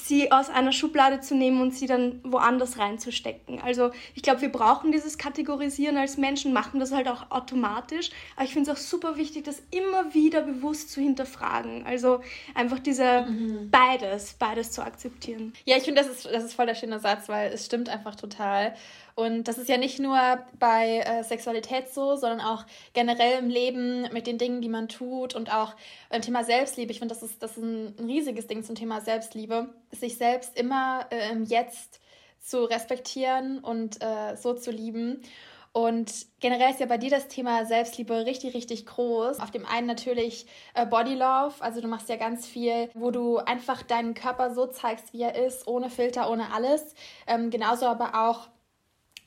sie 0.06 0.32
aus 0.32 0.50
einer 0.50 0.72
Schublade 0.72 1.22
zu 1.22 1.36
nehmen 1.36 1.62
und 1.62 1.74
sie 1.74 1.88
dann 1.88 2.20
woanders 2.24 2.78
reinzustecken. 2.78 3.60
Also 3.60 3.92
ich 4.14 4.22
glaube, 4.22 4.42
wir 4.42 4.52
brauchen 4.52 4.92
dieses 4.92 5.18
Kategorisieren 5.18 5.98
als 5.98 6.18
Menschen, 6.18 6.54
machen 6.54 6.80
das 6.80 6.92
halt 6.92 7.08
auch 7.08 7.32
automatisch. 7.32 8.12
Aber 8.36 8.46
ich 8.46 8.54
finde 8.54 8.70
es 8.70 8.78
auch 8.78 8.82
super 8.82 9.18
wichtig, 9.18 9.44
das 9.44 9.62
immer 9.72 10.14
wieder 10.14 10.42
bewusst 10.42 10.92
zu 10.92 11.02
hinterfragen. 11.02 11.86
Also 11.86 12.22
einfach 12.54 12.80
diese 12.80 13.24
mhm. 13.24 13.70
beides, 13.72 14.34
beides 14.34 14.72
zu 14.72 14.84
akzeptieren. 14.84 15.54
Ja, 15.66 15.78
ich 15.78 15.84
finde, 15.84 16.02
das 16.02 16.12
ist, 16.12 16.26
das 16.26 16.44
ist 16.44 16.54
voll 16.54 16.68
der 16.68 16.76
schöne 16.76 17.00
Satz, 17.00 17.28
weil 17.28 17.52
es 17.52 17.66
stimmt 17.66 17.90
einfach 17.90 18.16
total. 18.16 18.76
Und 19.18 19.48
das 19.48 19.58
ist 19.58 19.68
ja 19.68 19.78
nicht 19.78 19.98
nur 19.98 20.20
bei 20.60 21.00
äh, 21.00 21.24
Sexualität 21.24 21.92
so, 21.92 22.16
sondern 22.16 22.40
auch 22.40 22.66
generell 22.94 23.40
im 23.40 23.50
Leben 23.50 24.04
mit 24.14 24.28
den 24.28 24.38
Dingen, 24.38 24.62
die 24.62 24.70
man 24.70 24.90
tut 24.90 25.34
und 25.34 25.52
auch 25.52 25.74
beim 26.12 26.22
Thema 26.22 26.44
Selbstliebe. 26.44 26.92
Ich 26.92 27.00
finde, 27.00 27.16
das 27.16 27.24
ist, 27.24 27.42
das 27.42 27.58
ist 27.58 27.64
ein, 27.64 27.96
ein, 27.98 28.06
riesiges 28.06 28.46
Ding 28.46 28.64
zum 28.64 28.76
Thema 28.76 29.02
Selbstliebe, 29.02 29.74
sich 29.90 30.18
selbst 30.18 30.56
immer 30.56 31.08
äh, 31.10 31.32
im 31.32 31.46
Jetzt 31.46 32.00
zu 32.40 32.66
respektieren 32.66 33.58
und 33.58 34.04
äh, 34.04 34.36
so 34.36 34.54
zu 34.54 34.70
lieben. 34.70 35.24
Und 35.72 36.28
generell 36.40 36.70
ist 36.70 36.80
ja 36.80 36.86
bei 36.86 37.00
dir 37.00 37.10
das 37.10 37.28
Thema 37.28 37.66
Selbstliebe 37.66 38.24
richtig, 38.28 38.54
richtig 38.54 38.86
groß. 38.86 39.40
Auf 39.40 39.50
dem 39.50 39.66
einen 39.66 39.88
natürlich 39.88 40.46
äh, 40.76 40.86
Body 40.86 41.16
Love, 41.16 41.56
also 41.62 41.82
du 41.82 41.88
machst 41.88 42.08
ja 42.10 42.18
ganz 42.18 42.46
viel, 42.46 42.92
wo 42.94 43.10
du 43.10 43.38
einfach 43.38 43.82
deinen 43.82 44.14
Körper 44.14 44.54
so 44.54 44.68
zeigst, 44.68 45.12
wie 45.14 45.24
er 45.24 45.34
ist, 45.44 45.68
ohne 45.68 45.90
Filter, 45.90 46.30
ohne 46.30 46.54
alles. 46.54 46.94
Ähm, 47.26 47.50
genauso 47.50 47.88
aber 47.88 48.30
auch 48.30 48.48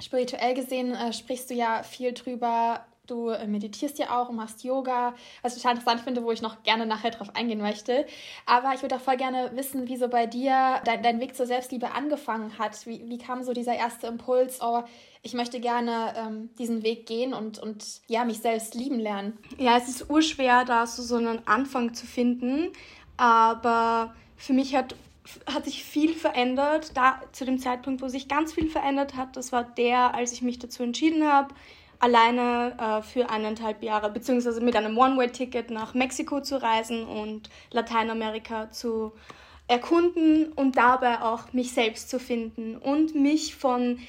spirituell 0.01 0.55
gesehen 0.55 0.95
äh, 0.95 1.13
sprichst 1.13 1.51
du 1.51 1.55
ja 1.55 1.83
viel 1.83 2.13
drüber. 2.13 2.85
Du 3.07 3.31
äh, 3.31 3.47
meditierst 3.47 3.99
ja 3.99 4.21
auch 4.21 4.29
und 4.29 4.37
machst 4.37 4.63
Yoga, 4.63 5.15
was 5.43 5.57
ich 5.57 5.63
total 5.63 5.77
interessant 5.77 6.03
finde, 6.03 6.23
wo 6.23 6.31
ich 6.31 6.43
noch 6.43 6.63
gerne 6.63 6.87
nachher 6.87 7.11
drauf 7.11 7.35
eingehen 7.35 7.61
möchte. 7.61 8.07
Aber 8.47 8.73
ich 8.75 8.83
würde 8.83 8.97
auch 8.97 9.01
voll 9.01 9.17
gerne 9.17 9.51
wissen, 9.55 9.89
wie 9.89 9.97
so 9.97 10.09
bei 10.09 10.27
dir 10.27 10.81
dein, 10.85 11.03
dein 11.03 11.19
Weg 11.21 11.35
zur 11.35 11.47
Selbstliebe 11.47 11.93
angefangen 11.93 12.59
hat. 12.59 12.87
Wie, 12.87 13.09
wie 13.09 13.19
kam 13.19 13.43
so 13.43 13.53
dieser 13.53 13.75
erste 13.75 14.07
Impuls, 14.07 14.61
oh, 14.63 14.83
ich 15.23 15.35
möchte 15.35 15.59
gerne 15.59 16.15
ähm, 16.17 16.51
diesen 16.59 16.85
Weg 16.85 17.07
gehen 17.07 17.35
und, 17.35 17.59
und 17.59 17.85
ja, 18.07 18.25
mich 18.25 18.39
selbst 18.39 18.75
lieben 18.75 19.01
lernen? 19.01 19.39
Ja, 19.59 19.77
es 19.77 19.89
ist 19.89 20.09
urschwer, 20.09 20.65
da 20.65 20.87
so, 20.87 21.03
so 21.03 21.17
einen 21.17 21.47
Anfang 21.47 21.95
zu 21.95 22.07
finden. 22.07 22.73
Aber 23.17 24.15
für 24.37 24.53
mich 24.53 24.75
hat 24.77 24.95
hat 25.47 25.65
sich 25.65 25.85
viel 25.85 26.15
verändert. 26.15 26.97
Da 26.97 27.21
zu 27.33 27.45
dem 27.45 27.59
Zeitpunkt, 27.59 28.03
wo 28.03 28.09
sich 28.09 28.29
ganz 28.29 28.53
viel 28.53 28.69
verändert 28.69 29.17
hat, 29.17 29.37
das 29.37 29.53
war 29.53 29.65
der, 29.65 30.15
als 30.15 30.33
ich 30.33 30.43
mich 30.43 30.59
dazu 30.59 30.83
entschieden 30.83 31.27
habe, 31.27 31.55
alleine 31.99 32.77
äh, 32.79 33.03
für 33.03 33.31
eineinhalb 33.31 33.83
Jahre, 33.83 34.11
beziehungsweise 34.11 34.61
mit 34.61 34.75
einem 34.75 34.97
One-Way-Ticket 34.97 35.71
nach 35.71 35.95
Mexiko 35.95 36.41
zu 36.41 36.61
reisen 36.61 37.05
und 37.05 37.51
Lateinamerika 37.71 38.71
zu 38.71 39.13
erkunden 39.69 40.53
und 40.53 40.77
dabei 40.77 41.21
auch 41.21 41.53
mich 41.53 41.73
selbst 41.73 42.11
zu 42.11 42.19
finden 42.19 42.77
und 42.77 43.15
mich 43.15 43.55
von 43.55 44.01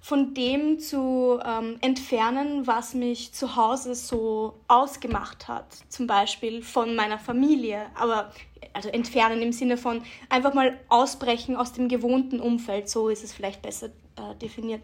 von 0.00 0.32
dem 0.34 0.78
zu 0.78 1.38
ähm, 1.44 1.76
entfernen, 1.82 2.66
was 2.66 2.94
mich 2.94 3.32
zu 3.32 3.54
Hause 3.56 3.94
so 3.94 4.54
ausgemacht 4.66 5.46
hat. 5.46 5.66
Zum 5.88 6.06
Beispiel 6.06 6.62
von 6.62 6.96
meiner 6.96 7.18
Familie, 7.18 7.86
aber 7.94 8.32
also 8.72 8.88
entfernen 8.88 9.42
im 9.42 9.52
Sinne 9.52 9.76
von 9.76 10.02
einfach 10.28 10.54
mal 10.54 10.78
ausbrechen 10.88 11.54
aus 11.54 11.72
dem 11.72 11.88
gewohnten 11.88 12.40
Umfeld, 12.40 12.88
so 12.88 13.08
ist 13.08 13.22
es 13.22 13.32
vielleicht 13.32 13.60
besser 13.62 13.88
äh, 14.16 14.34
definiert. 14.40 14.80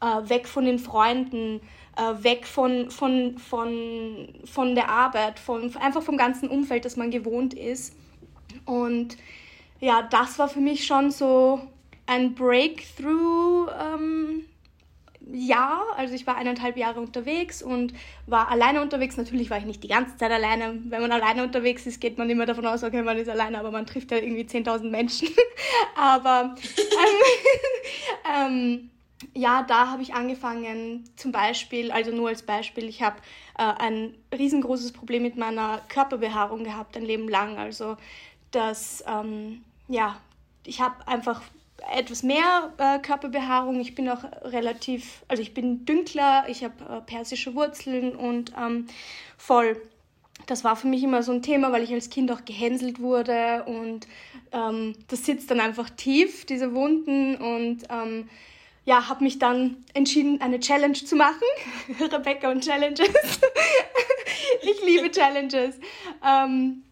Äh, 0.00 0.28
weg 0.28 0.46
von 0.46 0.64
den 0.64 0.78
Freunden, 0.78 1.60
äh, 1.96 2.22
weg 2.22 2.46
von, 2.46 2.90
von, 2.90 3.38
von, 3.38 4.28
von 4.44 4.74
der 4.74 4.88
Arbeit, 4.88 5.38
von, 5.40 5.74
einfach 5.76 6.02
vom 6.02 6.16
ganzen 6.16 6.48
Umfeld, 6.48 6.84
das 6.84 6.96
man 6.96 7.10
gewohnt 7.10 7.54
ist. 7.54 7.94
Und 8.66 9.16
ja, 9.80 10.02
das 10.02 10.38
war 10.38 10.48
für 10.48 10.60
mich 10.60 10.86
schon 10.86 11.10
so 11.10 11.60
ein 12.06 12.34
Breakthrough. 12.34 13.68
Ähm, 13.78 14.44
ja, 15.26 15.82
also 15.96 16.14
ich 16.14 16.26
war 16.26 16.36
eineinhalb 16.36 16.76
Jahre 16.76 17.00
unterwegs 17.00 17.62
und 17.62 17.92
war 18.26 18.50
alleine 18.50 18.80
unterwegs. 18.80 19.16
Natürlich 19.16 19.50
war 19.50 19.58
ich 19.58 19.64
nicht 19.64 19.82
die 19.82 19.88
ganze 19.88 20.16
Zeit 20.16 20.32
alleine. 20.32 20.78
Wenn 20.86 21.02
man 21.02 21.12
alleine 21.12 21.42
unterwegs 21.42 21.86
ist, 21.86 22.00
geht 22.00 22.18
man 22.18 22.30
immer 22.30 22.46
davon 22.46 22.66
aus, 22.66 22.82
okay, 22.82 23.02
man 23.02 23.18
ist 23.18 23.28
alleine, 23.28 23.58
aber 23.58 23.70
man 23.70 23.86
trifft 23.86 24.10
ja 24.10 24.18
irgendwie 24.18 24.42
10.000 24.42 24.90
Menschen. 24.90 25.28
aber 25.96 26.56
ähm, 26.66 27.26
ähm, 28.36 28.90
ja, 29.34 29.62
da 29.62 29.88
habe 29.88 30.02
ich 30.02 30.14
angefangen, 30.14 31.04
zum 31.16 31.32
Beispiel, 31.32 31.92
also 31.92 32.10
nur 32.10 32.28
als 32.28 32.42
Beispiel, 32.42 32.88
ich 32.88 33.02
habe 33.02 33.18
äh, 33.58 33.62
ein 33.62 34.14
riesengroßes 34.36 34.92
Problem 34.92 35.22
mit 35.22 35.36
meiner 35.36 35.82
Körperbehaarung 35.88 36.64
gehabt, 36.64 36.96
ein 36.96 37.04
Leben 37.04 37.28
lang. 37.28 37.58
Also, 37.58 37.96
dass, 38.50 39.04
ähm, 39.06 39.62
ja, 39.88 40.18
ich 40.64 40.80
habe 40.80 41.06
einfach 41.06 41.42
etwas 41.94 42.22
mehr 42.22 42.72
äh, 42.78 42.98
Körperbehaarung. 42.98 43.80
Ich 43.80 43.94
bin 43.94 44.08
auch 44.08 44.24
relativ, 44.42 45.22
also 45.28 45.42
ich 45.42 45.54
bin 45.54 45.84
dünkler, 45.84 46.44
ich 46.48 46.64
habe 46.64 46.74
äh, 46.88 47.00
persische 47.00 47.54
Wurzeln 47.54 48.14
und 48.14 48.52
ähm, 48.58 48.86
voll. 49.36 49.80
Das 50.46 50.64
war 50.64 50.76
für 50.76 50.86
mich 50.86 51.02
immer 51.02 51.22
so 51.22 51.32
ein 51.32 51.42
Thema, 51.42 51.70
weil 51.72 51.82
ich 51.82 51.92
als 51.92 52.10
Kind 52.10 52.32
auch 52.32 52.44
gehänselt 52.44 53.00
wurde 53.00 53.64
und 53.64 54.06
ähm, 54.52 54.94
das 55.08 55.26
sitzt 55.26 55.50
dann 55.50 55.60
einfach 55.60 55.90
tief, 55.90 56.46
diese 56.46 56.74
Wunden 56.74 57.36
und 57.36 57.82
ähm, 57.90 58.28
ja, 58.84 59.08
habe 59.08 59.22
mich 59.24 59.38
dann 59.38 59.84
entschieden, 59.94 60.40
eine 60.40 60.58
Challenge 60.58 60.94
zu 60.94 61.14
machen. 61.14 61.44
Rebecca 62.00 62.50
und 62.50 62.64
Challenges. 62.64 63.08
ich 64.62 64.84
liebe 64.84 65.10
Challenges. 65.10 65.76
Ähm, 66.26 66.82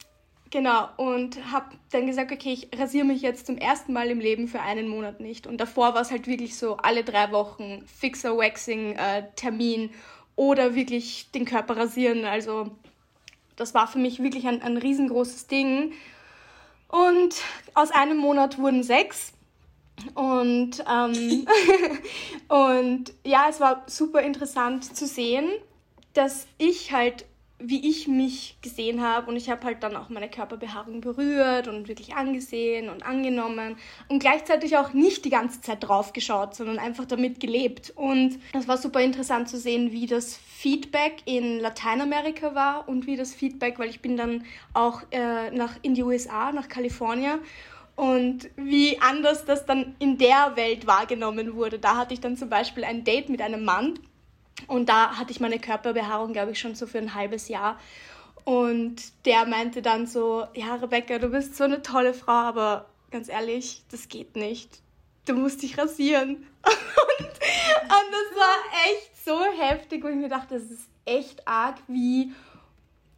genau, 0.51 0.89
und 0.97 1.53
habe 1.53 1.77
dann 1.91 2.07
gesagt, 2.07 2.33
okay, 2.33 2.53
ich 2.53 2.79
rasiere 2.79 3.05
mich 3.05 3.23
jetzt 3.23 3.47
zum 3.47 3.59
ersten 3.59 3.93
Mal 3.93 4.11
im 4.11 4.21
Leben 4.21 4.49
für 4.49 4.61
einen 4.61 4.89
Monat 4.89 5.21
nicht. 5.21 5.47
Und 5.47 5.59
davor 5.59 5.95
war 5.95 6.03
es 6.03 6.11
halt 6.11 6.27
wirklich 6.27 6.57
so 6.57 6.77
alle 6.77 7.05
drei 7.05 7.33
Wochen 7.33 7.85
fixer 7.87 8.37
Waxing-Termin 8.37 9.91
äh, 9.91 9.93
oder 10.37 10.75
wirklich 10.75 11.31
den 11.33 11.45
Körper 11.45 11.77
rasieren. 11.77 12.25
Also 12.25 12.71
das 13.57 13.75
war 13.75 13.89
für 13.89 13.99
mich 13.99 14.23
wirklich 14.23 14.47
ein, 14.47 14.63
ein 14.63 14.77
riesengroßes 14.77 15.47
Ding. 15.49 15.93
Und 16.89 17.35
aus 17.75 17.91
einem 17.91 18.17
Monat 18.17 18.59
wurden 18.59 18.83
sechs. 18.83 19.33
Und, 20.15 20.85
ähm, 20.89 21.47
und 22.49 23.13
ja, 23.25 23.47
es 23.51 23.61
war 23.61 23.83
super 23.87 24.23
interessant 24.23 24.97
zu 24.97 25.07
sehen, 25.07 25.51
dass 26.15 26.47
ich 26.57 26.93
halt, 26.93 27.25
wie 27.61 27.89
ich 27.89 28.07
mich 28.07 28.57
gesehen 28.63 29.03
habe, 29.03 29.29
und 29.29 29.37
ich 29.37 29.51
habe 29.51 29.65
halt 29.65 29.83
dann 29.83 29.97
auch 29.97 30.09
meine 30.11 30.31
Körperbehaarung 30.31 31.01
berührt 31.01 31.67
und 31.67 31.89
wirklich 31.89 32.15
angesehen 32.15 32.89
und 32.89 33.05
angenommen 33.05 33.77
und 34.09 34.21
gleichzeitig 34.21 34.77
auch 34.77 34.93
nicht 34.93 35.25
die 35.25 35.31
ganze 35.31 35.61
Zeit 35.61 35.83
drauf 35.83 36.13
geschaut, 36.13 36.55
sondern 36.55 36.79
einfach 36.79 37.05
damit 37.05 37.41
gelebt. 37.41 37.93
Und 37.97 38.39
es 38.53 38.69
war 38.69 38.77
super 38.77 39.01
interessant 39.01 39.49
zu 39.49 39.59
sehen, 39.59 39.91
wie 39.91 40.07
das 40.07 40.37
Feedback 40.37 41.23
in 41.25 41.59
Lateinamerika 41.59 42.55
war 42.55 42.89
und 42.89 43.07
wie 43.07 43.17
das 43.17 43.35
Feedback, 43.35 43.79
weil 43.79 43.91
ich 43.91 44.01
bin 44.01 44.17
dann 44.17 44.45
auch 44.73 45.03
äh, 45.11 45.51
nach, 45.51 45.75
in 45.83 45.95
die 45.95 46.05
USA, 46.05 46.53
nach 46.53 46.69
Kalifornien 46.69 47.41
und 47.97 48.49
wie 48.55 49.01
anders 49.01 49.45
das 49.45 49.67
dann 49.67 49.97
in 49.99 50.19
der 50.19 50.53
Welt 50.55 50.87
wahrgenommen 50.87 51.55
wurde. 51.55 51.81
Da 51.81 51.97
hatte 51.97 52.15
ich 52.15 52.21
dann 52.21 52.37
zum 52.37 52.49
Beispiel 52.49 52.85
ein 52.85 53.03
Date 53.03 53.29
mit 53.29 53.43
einem 53.43 53.65
Mann 53.65 53.99
und 54.67 54.89
da 54.89 55.17
hatte 55.17 55.31
ich 55.31 55.41
meine 55.41 55.59
Körperbehaarung, 55.59 56.33
glaube 56.33 56.53
ich, 56.53 56.59
schon 56.59 56.75
so 56.75 56.87
für 56.87 56.99
ein 56.99 57.15
halbes 57.15 57.49
Jahr. 57.49 57.79
Und 58.45 58.97
der 59.27 59.45
meinte 59.47 59.83
dann 59.83 60.07
so, 60.07 60.47
ja, 60.55 60.75
Rebecca, 60.77 61.19
du 61.19 61.29
bist 61.29 61.57
so 61.57 61.65
eine 61.65 61.83
tolle 61.83 62.15
Frau, 62.15 62.33
aber 62.33 62.87
ganz 63.11 63.29
ehrlich, 63.29 63.85
das 63.91 64.09
geht 64.09 64.37
nicht. 64.37 64.81
Du 65.27 65.35
musst 65.35 65.63
dich 65.63 65.79
rasieren. 65.79 66.47
Und, 67.19 67.27
und 67.27 68.13
das 68.13 68.39
war 68.39 68.57
echt 68.87 69.25
so 69.25 69.41
heftig, 69.61 70.05
wo 70.05 70.09
ich 70.09 70.17
mir 70.17 70.29
dachte, 70.29 70.55
das 70.55 70.71
ist 70.71 70.89
echt 71.05 71.47
arg, 71.49 71.77
wie, 71.89 72.33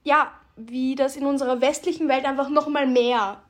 ja, 0.05 0.33
wie 0.57 0.95
das 0.95 1.17
in 1.17 1.27
unserer 1.27 1.61
westlichen 1.61 2.09
Welt 2.09 2.25
einfach 2.25 2.49
nochmal 2.49 2.87
mehr, 2.87 3.43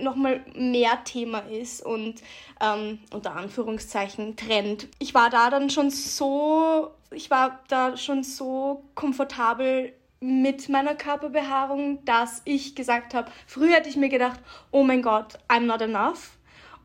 nochmal 0.00 0.44
mehr 0.54 1.04
Thema 1.04 1.40
ist 1.40 1.84
und 1.84 2.22
ähm, 2.60 2.98
unter 3.12 3.36
Anführungszeichen 3.36 4.36
Trend. 4.36 4.88
Ich 4.98 5.14
war 5.14 5.30
da 5.30 5.50
dann 5.50 5.70
schon 5.70 5.90
so, 5.90 6.90
ich 7.10 7.30
war 7.30 7.60
da 7.68 7.96
schon 7.96 8.22
so 8.22 8.84
komfortabel 8.94 9.92
mit 10.20 10.68
meiner 10.68 10.94
Körperbehaarung, 10.94 12.04
dass 12.04 12.42
ich 12.44 12.74
gesagt 12.74 13.14
habe, 13.14 13.30
früher 13.46 13.76
hätte 13.76 13.88
ich 13.88 13.96
mir 13.96 14.08
gedacht, 14.08 14.40
oh 14.70 14.82
mein 14.82 15.02
Gott, 15.02 15.38
I'm 15.48 15.66
not 15.66 15.82
enough. 15.82 16.36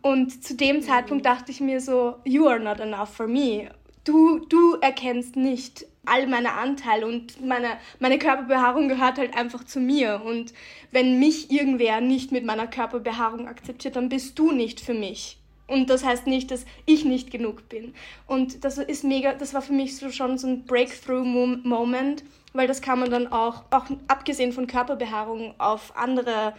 Und 0.02 0.44
zu 0.44 0.56
dem 0.56 0.82
Zeitpunkt 0.82 1.26
dachte 1.26 1.52
ich 1.52 1.62
mir 1.62 1.80
so, 1.80 2.16
you 2.26 2.48
are 2.48 2.60
not 2.60 2.80
enough 2.80 3.10
for 3.10 3.28
me. 3.28 3.70
Du, 4.04 4.40
du 4.40 4.76
erkennst 4.82 5.36
nicht 5.36 5.86
all 6.06 6.28
meine 6.28 6.54
Anteile 6.54 7.06
und 7.06 7.46
meine, 7.46 7.78
meine 8.00 8.18
Körperbehaarung 8.18 8.88
gehört 8.88 9.18
halt 9.18 9.36
einfach 9.36 9.64
zu 9.64 9.80
mir. 9.80 10.22
Und 10.26 10.54
wenn 10.92 11.20
mich 11.20 11.52
irgendwer 11.52 12.02
nicht 12.02 12.32
mit 12.32 12.46
meiner 12.46 12.68
Körperbehaarung 12.68 13.48
akzeptiert, 13.48 13.96
dann 13.96 14.10
bist 14.10 14.38
du 14.40 14.52
nicht 14.52 14.80
für 14.80 14.94
mich. 14.94 15.38
Und 15.68 15.90
das 15.90 16.04
heißt 16.04 16.28
nicht, 16.28 16.52
dass 16.52 16.66
ich 16.86 17.06
nicht 17.06 17.32
genug 17.32 17.70
bin. 17.70 17.94
Und 18.28 18.66
das 18.66 18.78
ist 18.78 19.04
mega, 19.04 19.34
das 19.34 19.54
war 19.54 19.62
für 19.62 19.74
mich 19.74 19.96
so 19.96 20.12
schon 20.12 20.38
so 20.38 20.48
ein 20.48 20.66
Breakthrough-Moment, 20.66 22.26
weil 22.54 22.68
das 22.68 22.82
kann 22.82 23.00
man 23.00 23.10
dann 23.10 23.28
auch, 23.28 23.64
auch 23.72 23.86
abgesehen 24.08 24.52
von 24.52 24.68
Körperbehaarung, 24.68 25.54
auf 25.60 25.96
andere 25.96 26.54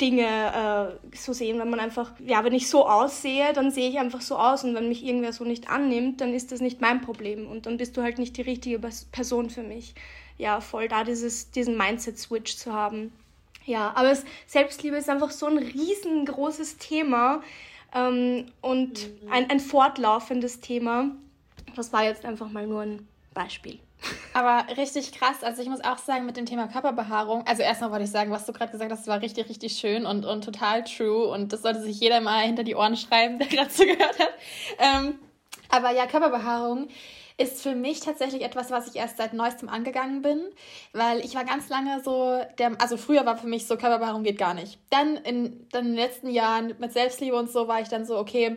Dinge 0.00 0.98
äh, 1.12 1.16
so 1.16 1.32
sehen, 1.32 1.58
wenn 1.58 1.70
man 1.70 1.80
einfach, 1.80 2.12
ja, 2.24 2.44
wenn 2.44 2.54
ich 2.54 2.68
so 2.68 2.86
aussehe, 2.86 3.52
dann 3.52 3.70
sehe 3.70 3.88
ich 3.88 3.98
einfach 3.98 4.20
so 4.20 4.36
aus 4.36 4.62
und 4.64 4.74
wenn 4.74 4.88
mich 4.88 5.04
irgendwer 5.04 5.32
so 5.32 5.44
nicht 5.44 5.68
annimmt, 5.68 6.20
dann 6.20 6.34
ist 6.34 6.52
das 6.52 6.60
nicht 6.60 6.80
mein 6.80 7.00
Problem 7.00 7.46
und 7.48 7.66
dann 7.66 7.76
bist 7.76 7.96
du 7.96 8.02
halt 8.02 8.18
nicht 8.18 8.36
die 8.36 8.42
richtige 8.42 8.78
Person 9.10 9.50
für 9.50 9.62
mich. 9.62 9.94
Ja, 10.36 10.60
voll 10.60 10.88
da 10.88 11.02
dieses, 11.02 11.50
diesen 11.50 11.76
Mindset-Switch 11.76 12.56
zu 12.56 12.72
haben. 12.72 13.12
Ja, 13.66 13.92
aber 13.96 14.12
es, 14.12 14.24
Selbstliebe 14.46 14.96
ist 14.96 15.10
einfach 15.10 15.30
so 15.30 15.46
ein 15.46 15.58
riesengroßes 15.58 16.78
Thema 16.78 17.42
ähm, 17.94 18.46
und 18.60 19.08
mhm. 19.22 19.32
ein, 19.32 19.50
ein 19.50 19.60
fortlaufendes 19.60 20.60
Thema. 20.60 21.10
Das 21.74 21.92
war 21.92 22.04
jetzt 22.04 22.24
einfach 22.24 22.50
mal 22.50 22.66
nur 22.66 22.82
ein 22.82 23.08
Beispiel. 23.34 23.80
Aber 24.32 24.64
richtig 24.76 25.12
krass. 25.12 25.42
Also 25.42 25.62
ich 25.62 25.68
muss 25.68 25.82
auch 25.82 25.98
sagen, 25.98 26.26
mit 26.26 26.36
dem 26.36 26.46
Thema 26.46 26.68
Körperbehaarung, 26.68 27.46
also 27.46 27.62
erstmal 27.62 27.90
wollte 27.90 28.04
ich 28.04 28.10
sagen, 28.10 28.30
was 28.30 28.46
du 28.46 28.52
gerade 28.52 28.70
gesagt 28.70 28.92
hast, 28.92 29.06
war 29.06 29.20
richtig, 29.20 29.48
richtig 29.48 29.76
schön 29.76 30.06
und, 30.06 30.24
und 30.24 30.44
total 30.44 30.84
true. 30.84 31.26
Und 31.26 31.52
das 31.52 31.62
sollte 31.62 31.82
sich 31.82 31.98
jeder 31.98 32.20
mal 32.20 32.40
hinter 32.44 32.64
die 32.64 32.74
Ohren 32.74 32.96
schreiben, 32.96 33.38
der 33.38 33.48
gerade 33.48 33.68
zugehört 33.70 34.18
hat. 34.18 34.32
Ähm, 34.78 35.18
aber 35.68 35.90
ja, 35.90 36.06
Körperbehaarung 36.06 36.88
ist 37.36 37.62
für 37.62 37.74
mich 37.74 38.00
tatsächlich 38.00 38.42
etwas, 38.42 38.70
was 38.70 38.88
ich 38.88 38.96
erst 38.96 39.16
seit 39.16 39.32
neuestem 39.32 39.68
angegangen 39.68 40.22
bin, 40.22 40.42
weil 40.92 41.20
ich 41.20 41.36
war 41.36 41.44
ganz 41.44 41.68
lange 41.68 42.02
so, 42.02 42.40
der, 42.58 42.72
also 42.80 42.96
früher 42.96 43.24
war 43.26 43.36
für 43.36 43.46
mich 43.46 43.66
so, 43.66 43.76
Körperbehaarung 43.76 44.24
geht 44.24 44.38
gar 44.38 44.54
nicht. 44.54 44.78
Dann 44.90 45.16
in, 45.18 45.68
dann 45.70 45.86
in 45.86 45.92
den 45.92 45.96
letzten 45.96 46.30
Jahren 46.30 46.74
mit 46.78 46.92
Selbstliebe 46.92 47.36
und 47.36 47.50
so 47.50 47.68
war 47.68 47.80
ich 47.80 47.88
dann 47.88 48.04
so, 48.04 48.18
okay, 48.18 48.56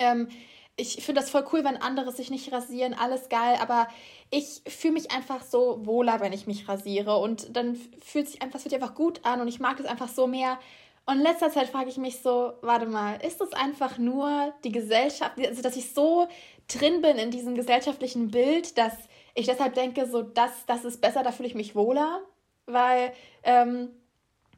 ähm, 0.00 0.28
ich 0.76 1.04
finde 1.04 1.20
das 1.20 1.30
voll 1.30 1.44
cool, 1.52 1.64
wenn 1.64 1.76
andere 1.76 2.10
sich 2.12 2.30
nicht 2.30 2.50
rasieren, 2.52 2.94
alles 2.94 3.28
geil, 3.28 3.56
aber 3.60 3.86
ich 4.32 4.62
fühle 4.66 4.94
mich 4.94 5.12
einfach 5.12 5.42
so 5.42 5.84
wohler, 5.84 6.20
wenn 6.20 6.32
ich 6.32 6.46
mich 6.46 6.66
rasiere 6.66 7.18
und 7.18 7.54
dann 7.54 7.76
fühlt 8.02 8.28
sich 8.28 8.40
einfach, 8.40 8.58
es 8.58 8.64
wird 8.64 8.74
einfach 8.74 8.94
gut 8.94 9.20
an 9.24 9.42
und 9.42 9.46
ich 9.46 9.60
mag 9.60 9.78
es 9.78 9.84
einfach 9.84 10.08
so 10.08 10.26
mehr. 10.26 10.58
Und 11.04 11.16
in 11.16 11.22
letzter 11.22 11.50
Zeit 11.50 11.68
frage 11.68 11.90
ich 11.90 11.98
mich 11.98 12.22
so, 12.22 12.54
warte 12.62 12.86
mal, 12.86 13.16
ist 13.22 13.42
das 13.42 13.52
einfach 13.52 13.98
nur 13.98 14.54
die 14.64 14.72
Gesellschaft, 14.72 15.32
also 15.38 15.60
dass 15.60 15.76
ich 15.76 15.92
so 15.92 16.28
drin 16.66 17.02
bin 17.02 17.18
in 17.18 17.30
diesem 17.30 17.54
gesellschaftlichen 17.54 18.30
Bild, 18.30 18.78
dass 18.78 18.94
ich 19.34 19.46
deshalb 19.46 19.74
denke, 19.74 20.06
so 20.06 20.22
das, 20.22 20.64
das 20.66 20.86
ist 20.86 21.02
besser, 21.02 21.22
da 21.22 21.30
fühle 21.30 21.48
ich 21.48 21.54
mich 21.54 21.74
wohler, 21.74 22.22
weil 22.64 23.12
ähm, 23.42 23.90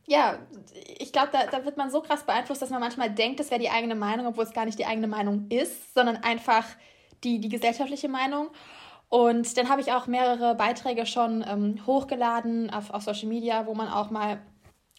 ja, 0.07 0.39
ich 0.99 1.13
glaube, 1.13 1.31
da, 1.33 1.47
da 1.47 1.65
wird 1.65 1.77
man 1.77 1.91
so 1.91 2.01
krass 2.01 2.25
beeinflusst, 2.25 2.63
dass 2.63 2.71
man 2.71 2.81
manchmal 2.81 3.11
denkt, 3.11 3.41
das 3.41 3.51
wäre 3.51 3.61
die 3.61 3.71
eigene 3.71 3.97
Meinung, 3.97 4.27
obwohl 4.27 4.45
es 4.45 4.53
gar 4.53 4.67
nicht 4.67 4.79
die 4.79 4.87
eigene 4.87 5.09
Meinung 5.09 5.47
ist, 5.49 5.95
sondern 5.95 6.19
einfach 6.19 6.65
die, 7.25 7.41
die 7.41 7.49
gesellschaftliche 7.49 8.09
Meinung. 8.09 8.51
Und 9.09 9.57
dann 9.57 9.69
habe 9.69 9.81
ich 9.81 9.93
auch 9.93 10.07
mehrere 10.07 10.55
Beiträge 10.55 11.07
schon 11.07 11.45
ähm, 11.47 11.81
hochgeladen 11.87 12.71
auf, 12.71 12.91
auf 12.91 13.03
Social 13.03 13.29
Media, 13.29 13.67
wo 13.67 13.75
man 13.75 13.89
auch 13.89 14.11
mal 14.11 14.41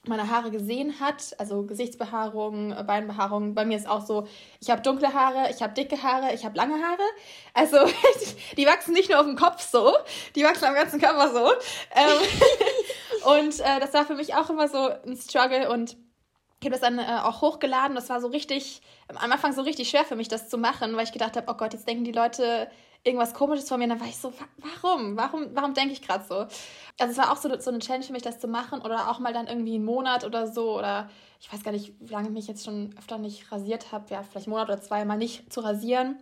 meine 0.08 0.30
Haare 0.30 0.52
gesehen 0.52 1.00
hat, 1.00 1.36
also 1.40 1.64
Gesichtsbehaarung, 1.64 2.76
Beinbehaarung. 2.86 3.56
Bei 3.56 3.66
mir 3.66 3.78
ist 3.78 3.88
auch 3.88 4.06
so, 4.06 4.28
ich 4.60 4.70
habe 4.70 4.82
dunkle 4.82 5.14
Haare, 5.14 5.50
ich 5.50 5.62
habe 5.62 5.74
dicke 5.74 6.02
Haare, 6.02 6.34
ich 6.34 6.46
habe 6.46 6.56
lange 6.56 6.76
Haare. 6.76 7.04
Also 7.54 7.78
die 8.58 8.66
wachsen 8.66 8.94
nicht 8.94 9.10
nur 9.10 9.20
auf 9.20 9.26
dem 9.26 9.36
Kopf 9.36 9.62
so, 9.68 9.94
die 10.36 10.44
wachsen 10.44 10.66
am 10.66 10.76
ganzen 10.76 11.00
Körper 11.00 11.32
so. 11.32 11.52
Ähm, 11.96 13.42
und 13.44 13.60
äh, 13.60 13.80
das 13.80 13.94
war 13.94 14.06
für 14.06 14.16
mich 14.16 14.36
auch 14.36 14.50
immer 14.50 14.68
so 14.68 14.90
ein 15.06 15.18
Struggle 15.18 15.70
und 15.70 15.98
ich 16.62 16.68
habe 16.68 16.80
das 16.80 16.82
dann 16.82 17.00
äh, 17.00 17.22
auch 17.24 17.42
hochgeladen. 17.42 17.96
Das 17.96 18.10
war 18.10 18.22
so 18.22 18.28
richtig, 18.28 18.82
am 19.08 19.18
Anfang 19.32 19.54
so 19.54 19.62
richtig 19.62 19.90
schwer 19.90 20.06
für 20.06 20.16
mich, 20.16 20.30
das 20.30 20.50
zu 20.50 20.58
machen, 20.58 20.96
weil 20.96 21.04
ich 21.04 21.12
gedacht 21.12 21.36
habe, 21.36 21.52
oh 21.52 21.56
Gott, 21.56 21.74
jetzt 21.74 21.88
denken 21.88 22.06
die 22.06 22.12
Leute 22.12 22.70
irgendwas 23.06 23.34
Komisches 23.34 23.70
von 23.70 23.80
mir. 23.80 23.86
Und 23.86 23.92
dann 23.92 24.00
war 24.00 24.08
ich 24.08 24.18
so, 24.18 24.34
warum? 24.58 25.16
Warum, 25.16 25.48
warum 25.54 25.74
denke 25.74 25.94
ich 25.94 26.02
gerade 26.02 26.26
so? 26.28 26.36
Also 27.00 27.12
es 27.12 27.18
war 27.18 27.32
auch 27.32 27.38
so, 27.38 27.58
so 27.60 27.70
eine 27.70 27.80
Challenge 27.80 28.04
für 28.04 28.14
mich, 28.14 28.24
das 28.24 28.40
zu 28.40 28.48
machen 28.48 28.82
oder 28.82 29.10
auch 29.10 29.20
mal 29.20 29.32
dann 29.32 29.48
irgendwie 29.48 29.76
einen 29.76 29.86
Monat 29.86 30.26
oder 30.26 30.48
so 30.48 30.78
oder 30.78 31.10
ich 31.40 31.52
weiß 31.54 31.64
gar 31.64 31.72
nicht, 31.72 31.94
wie 32.00 32.12
lange 32.12 32.30
ich 32.30 32.34
mich 32.34 32.48
jetzt 32.48 32.66
schon 32.66 32.96
öfter 32.98 33.18
nicht 33.18 33.52
rasiert 33.52 33.92
habe, 33.92 34.06
ja, 34.10 34.24
vielleicht 34.24 34.48
einen 34.48 34.54
Monat 34.54 34.70
oder 34.70 34.82
zwei 34.82 35.06
mal 35.06 35.18
nicht 35.18 35.54
zu 35.54 35.60
rasieren 35.62 36.18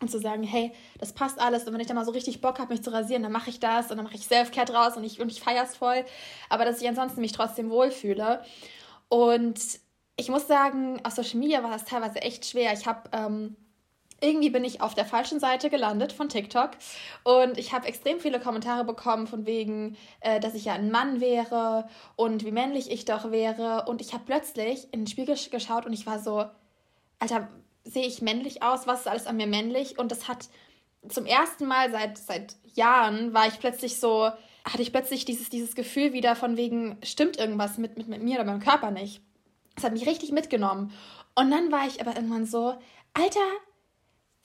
und 0.00 0.10
zu 0.10 0.18
sagen, 0.18 0.42
hey, 0.42 0.72
das 0.98 1.12
passt 1.12 1.38
alles 1.38 1.64
und 1.64 1.72
wenn 1.72 1.80
ich 1.80 1.86
dann 1.86 1.96
mal 1.96 2.04
so 2.04 2.10
richtig 2.10 2.40
Bock 2.40 2.58
habe, 2.58 2.72
mich 2.72 2.82
zu 2.82 2.92
rasieren, 2.92 3.22
dann 3.22 3.30
mache 3.30 3.50
ich 3.50 3.60
das 3.60 3.90
und 3.90 3.98
dann 3.98 4.04
mache 4.04 4.16
ich 4.16 4.26
Self-Care 4.26 4.66
draus 4.66 4.96
und 4.96 5.04
ich, 5.04 5.20
und 5.20 5.30
ich 5.30 5.40
feiere 5.40 5.64
es 5.64 5.76
voll, 5.76 6.04
aber 6.48 6.64
dass 6.64 6.82
ich 6.82 6.88
ansonsten 6.88 7.20
mich 7.20 7.32
trotzdem 7.32 7.70
wohlfühle 7.70 8.42
und 9.08 9.60
ich 10.16 10.28
muss 10.28 10.46
sagen, 10.46 11.00
auf 11.04 11.12
Social 11.12 11.38
Media 11.38 11.62
war 11.62 11.70
das 11.70 11.84
teilweise 11.84 12.22
echt 12.22 12.46
schwer. 12.46 12.72
Ich 12.72 12.86
habe 12.86 13.10
ähm, 13.12 13.56
irgendwie 14.20 14.50
bin 14.50 14.64
ich 14.64 14.80
auf 14.80 14.94
der 14.94 15.04
falschen 15.04 15.40
Seite 15.40 15.70
gelandet 15.70 16.12
von 16.12 16.28
TikTok 16.28 16.70
und 17.24 17.58
ich 17.58 17.72
habe 17.72 17.86
extrem 17.86 18.20
viele 18.20 18.40
Kommentare 18.40 18.84
bekommen 18.84 19.26
von 19.26 19.46
wegen, 19.46 19.96
äh, 20.20 20.40
dass 20.40 20.54
ich 20.54 20.66
ja 20.66 20.74
ein 20.74 20.90
Mann 20.90 21.20
wäre 21.20 21.88
und 22.16 22.44
wie 22.44 22.52
männlich 22.52 22.90
ich 22.90 23.04
doch 23.04 23.30
wäre 23.30 23.84
und 23.86 24.00
ich 24.00 24.14
habe 24.14 24.24
plötzlich 24.24 24.88
in 24.92 25.00
den 25.00 25.06
Spiegel 25.06 25.36
geschaut 25.50 25.86
und 25.86 25.92
ich 25.92 26.06
war 26.06 26.18
so, 26.18 26.44
Alter, 27.18 27.48
sehe 27.84 28.06
ich 28.06 28.22
männlich 28.22 28.62
aus? 28.62 28.86
Was 28.86 29.00
ist 29.00 29.08
alles 29.08 29.26
an 29.26 29.36
mir 29.36 29.46
männlich? 29.46 29.98
Und 29.98 30.10
das 30.10 30.28
hat 30.28 30.48
zum 31.08 31.26
ersten 31.26 31.66
Mal 31.66 31.90
seit, 31.90 32.18
seit 32.18 32.56
Jahren 32.74 33.34
war 33.34 33.46
ich 33.46 33.58
plötzlich 33.58 34.00
so, 34.00 34.30
hatte 34.64 34.82
ich 34.82 34.92
plötzlich 34.92 35.24
dieses, 35.24 35.50
dieses 35.50 35.74
Gefühl 35.74 36.12
wieder 36.12 36.34
von 36.36 36.56
wegen, 36.56 36.98
stimmt 37.02 37.38
irgendwas 37.38 37.78
mit, 37.78 37.98
mit, 37.98 38.08
mit 38.08 38.22
mir 38.22 38.36
oder 38.36 38.44
meinem 38.44 38.60
Körper 38.60 38.90
nicht. 38.90 39.20
Das 39.74 39.84
hat 39.84 39.92
mich 39.92 40.06
richtig 40.06 40.32
mitgenommen. 40.32 40.92
Und 41.34 41.50
dann 41.50 41.70
war 41.70 41.86
ich 41.86 42.00
aber 42.00 42.14
irgendwann 42.14 42.46
so, 42.46 42.74
Alter, 43.12 43.40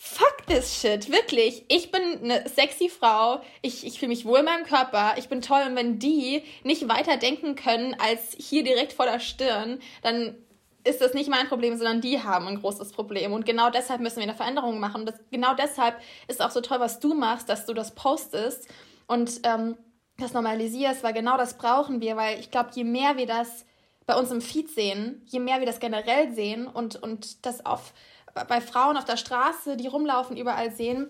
fuck 0.01 0.47
this 0.47 0.79
shit, 0.79 1.12
wirklich. 1.12 1.65
Ich 1.67 1.91
bin 1.91 2.01
eine 2.23 2.47
sexy 2.47 2.88
Frau, 2.88 3.41
ich, 3.62 3.85
ich 3.85 3.99
fühle 3.99 4.09
mich 4.09 4.23
wohl 4.23 4.39
in 4.39 4.45
meinem 4.45 4.65
Körper, 4.65 5.15
ich 5.17 5.27
bin 5.27 5.41
toll 5.41 5.62
und 5.67 5.75
wenn 5.75 5.99
die 5.99 6.41
nicht 6.63 6.88
weiter 6.88 7.17
denken 7.17 7.55
können 7.55 7.95
als 7.99 8.33
hier 8.39 8.63
direkt 8.63 8.93
vor 8.93 9.05
der 9.05 9.19
Stirn, 9.19 9.79
dann 10.01 10.38
ist 10.85 11.01
das 11.01 11.13
nicht 11.13 11.29
mein 11.29 11.49
Problem, 11.49 11.75
sondern 11.75 11.99
die 11.99 12.23
haben 12.23 12.47
ein 12.47 12.62
großes 12.62 12.93
Problem. 12.93 13.33
Und 13.33 13.45
genau 13.45 13.69
deshalb 13.69 13.99
müssen 13.99 14.15
wir 14.17 14.23
eine 14.23 14.33
Veränderung 14.33 14.79
machen. 14.79 15.01
Und 15.01 15.09
das, 15.09 15.19
genau 15.29 15.53
deshalb 15.53 15.99
ist 16.29 16.41
auch 16.41 16.51
so 16.51 16.62
toll, 16.62 16.79
was 16.79 17.01
du 17.01 17.13
machst, 17.13 17.49
dass 17.49 17.65
du 17.65 17.73
das 17.73 17.93
postest 17.93 18.69
und 19.05 19.41
ähm, 19.43 19.77
das 20.17 20.31
normalisierst, 20.31 21.03
weil 21.03 21.13
genau 21.13 21.35
das 21.35 21.57
brauchen 21.57 21.99
wir, 21.99 22.15
weil 22.15 22.39
ich 22.39 22.51
glaube, 22.51 22.69
je 22.73 22.85
mehr 22.85 23.17
wir 23.17 23.27
das 23.27 23.65
bei 24.05 24.15
uns 24.15 24.31
im 24.31 24.39
Feed 24.39 24.69
sehen, 24.69 25.21
je 25.25 25.39
mehr 25.39 25.59
wir 25.59 25.67
das 25.67 25.81
generell 25.81 26.33
sehen 26.33 26.67
und, 26.67 26.95
und 26.95 27.45
das 27.45 27.65
auf 27.65 27.93
bei 28.33 28.61
Frauen 28.61 28.97
auf 28.97 29.05
der 29.05 29.17
Straße, 29.17 29.77
die 29.77 29.87
rumlaufen, 29.87 30.37
überall 30.37 30.71
sehen, 30.71 31.07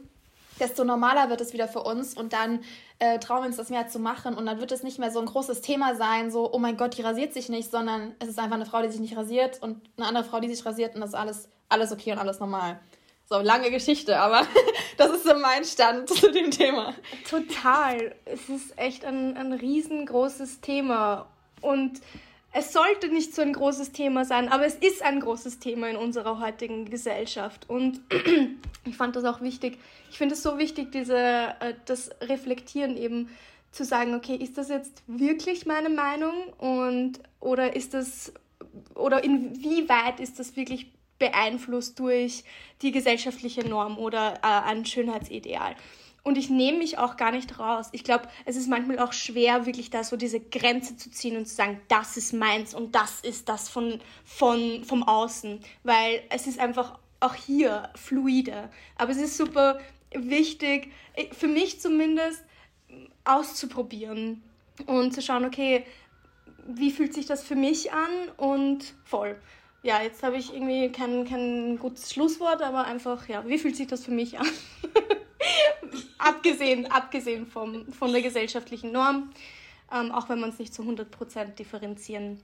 desto 0.60 0.84
normaler 0.84 1.30
wird 1.30 1.42
es 1.42 1.54
wieder 1.54 1.68
für 1.68 1.82
uns 1.82 2.14
und 2.14 2.34
dann 2.34 2.64
äh, 3.00 3.20
trauen 3.20 3.42
wir 3.42 3.48
uns 3.48 3.58
das 3.58 3.70
mehr 3.70 3.88
zu 3.88 4.00
machen 4.00 4.36
und 4.36 4.46
dann 4.46 4.60
wird 4.60 4.72
es 4.72 4.84
nicht 4.84 5.00
mehr 5.00 5.12
so 5.12 5.20
ein 5.20 5.26
großes 5.26 5.62
Thema 5.62 5.96
sein, 5.96 6.32
so, 6.32 6.52
oh 6.52 6.60
mein 6.60 6.78
Gott, 6.78 6.98
die 6.98 7.02
rasiert 7.02 7.34
sich 7.34 7.50
nicht, 7.50 7.72
sondern 7.72 8.16
es 8.20 8.28
ist 8.28 8.40
einfach 8.40 8.56
eine 8.56 8.66
Frau, 8.66 8.82
die 8.82 8.90
sich 8.90 9.00
nicht 9.00 9.16
rasiert 9.16 9.62
und 9.62 9.82
eine 9.98 10.08
andere 10.08 10.24
Frau, 10.24 10.40
die 10.40 10.54
sich 10.54 10.66
rasiert 10.66 10.96
und 10.96 11.02
das 11.02 11.12
ist 11.12 11.16
alles, 11.16 11.50
alles 11.70 11.92
okay 11.92 12.12
und 12.12 12.20
alles 12.20 12.40
normal. 12.40 12.80
So, 13.30 13.40
lange 13.40 13.70
Geschichte, 13.70 14.20
aber 14.20 14.46
das 14.98 15.12
ist 15.12 15.24
so 15.24 15.36
mein 15.38 15.64
Stand 15.64 16.10
zu 16.10 16.32
dem 16.32 16.50
Thema. 16.52 16.94
Total. 17.30 18.16
Es 18.26 18.50
ist 18.50 18.78
echt 18.78 19.06
ein, 19.06 19.38
ein 19.38 19.54
riesengroßes 19.54 20.62
Thema 20.62 21.28
und 21.62 22.02
es 22.52 22.74
sollte 22.74 23.10
nicht 23.10 23.36
so 23.36 23.42
ein 23.42 23.54
großes 23.54 23.92
Thema 23.92 24.26
sein, 24.26 24.50
aber 24.50 24.66
es 24.66 24.76
ist 24.76 25.04
ein 25.04 25.20
großes 25.20 25.60
Thema 25.60 25.90
in 25.90 25.96
unserer 25.96 26.40
heutigen 26.40 26.86
Gesellschaft. 26.86 27.70
Und 27.70 28.02
ich 28.86 28.98
fand 28.98 29.16
das 29.16 29.26
auch 29.26 29.42
wichtig. 29.42 29.78
Ich 30.10 30.18
finde 30.18 30.34
es 30.34 30.42
so 30.42 30.58
wichtig, 30.58 30.92
diese, 30.92 31.18
äh, 31.60 31.76
das 31.86 32.10
Reflektieren 32.22 32.98
eben 32.98 33.30
zu 33.72 33.86
sagen, 33.86 34.16
okay, 34.16 34.36
ist 34.36 34.58
das 34.58 34.70
jetzt 34.70 35.04
wirklich 35.06 35.68
meine 35.68 35.90
Meinung 35.90 36.34
und 36.58 37.20
oder 37.40 37.76
ist 37.76 37.94
das 37.94 38.34
oder 38.96 39.24
inwieweit 39.24 40.20
ist 40.20 40.40
das 40.40 40.56
wirklich 40.56 40.92
beeinflusst 41.20 42.00
durch 42.00 42.44
die 42.82 42.92
gesellschaftliche 42.92 43.68
Norm 43.68 44.00
oder 44.00 44.40
äh, 44.42 44.70
ein 44.70 44.86
Schönheitsideal? 44.86 45.76
Und 46.30 46.38
ich 46.38 46.52
nehme 46.52 46.78
mich 46.78 47.00
auch 47.00 47.18
gar 47.18 47.32
nicht 47.32 47.58
raus. 47.58 47.90
Ich 47.92 48.04
glaube, 48.04 48.30
es 48.46 48.56
ist 48.56 48.70
manchmal 48.70 49.00
auch 49.00 49.14
schwer, 49.14 49.66
wirklich 49.66 49.90
da 49.90 50.04
so 50.04 50.16
diese 50.16 50.40
Grenze 50.40 50.96
zu 50.96 51.10
ziehen 51.10 51.36
und 51.36 51.48
zu 51.48 51.56
sagen, 51.56 51.82
das 51.88 52.18
ist 52.18 52.34
meins 52.34 52.76
und 52.76 52.94
das 52.94 53.22
ist 53.22 53.50
das 53.50 53.68
von, 53.68 54.00
von, 54.26 54.84
vom 54.84 55.02
Außen. 55.02 55.60
Weil 55.82 56.22
es 56.30 56.46
ist 56.46 56.60
einfach 56.60 57.00
auch 57.20 57.34
hier 57.34 57.90
fluide. 57.96 58.70
Aber 58.96 59.12
es 59.12 59.18
ist 59.18 59.38
super 59.38 59.80
wichtig, 60.14 60.92
äh, 61.16 61.34
für 61.34 61.48
mich 61.48 61.82
zumindest, 61.82 62.44
auszuprobieren 63.26 64.44
und 64.86 65.16
zu 65.16 65.24
schauen, 65.24 65.46
okay, 65.46 65.84
wie 66.68 66.92
fühlt 66.92 67.16
sich 67.16 67.26
das 67.26 67.44
für 67.44 67.56
mich 67.56 67.92
an 67.92 68.12
und 68.38 68.94
voll. 69.04 69.36
Ja, 69.82 70.04
jetzt 70.04 70.22
habe 70.22 70.38
ich 70.38 70.54
irgendwie 70.54 70.92
kein, 70.92 71.26
kein 71.26 71.80
gutes 71.80 72.14
Schlusswort, 72.14 72.62
aber 72.62 72.86
einfach, 72.86 73.28
ja, 73.28 73.48
wie 73.48 73.58
fühlt 73.58 73.76
sich 73.76 73.88
das 73.88 74.06
für 74.06 74.12
mich 74.12 74.38
an? 74.38 74.46
abgesehen, 76.18 76.92
abgesehen 76.92 77.48
vom, 77.48 77.92
von 77.92 78.12
der 78.12 78.22
gesellschaftlichen 78.22 78.92
Norm, 78.92 79.32
ähm, 79.94 80.12
auch 80.12 80.30
wenn 80.30 80.40
man 80.40 80.50
es 80.50 80.60
nicht 80.60 80.74
zu 80.74 80.84
100% 80.84 81.56
differenzieren 81.56 82.42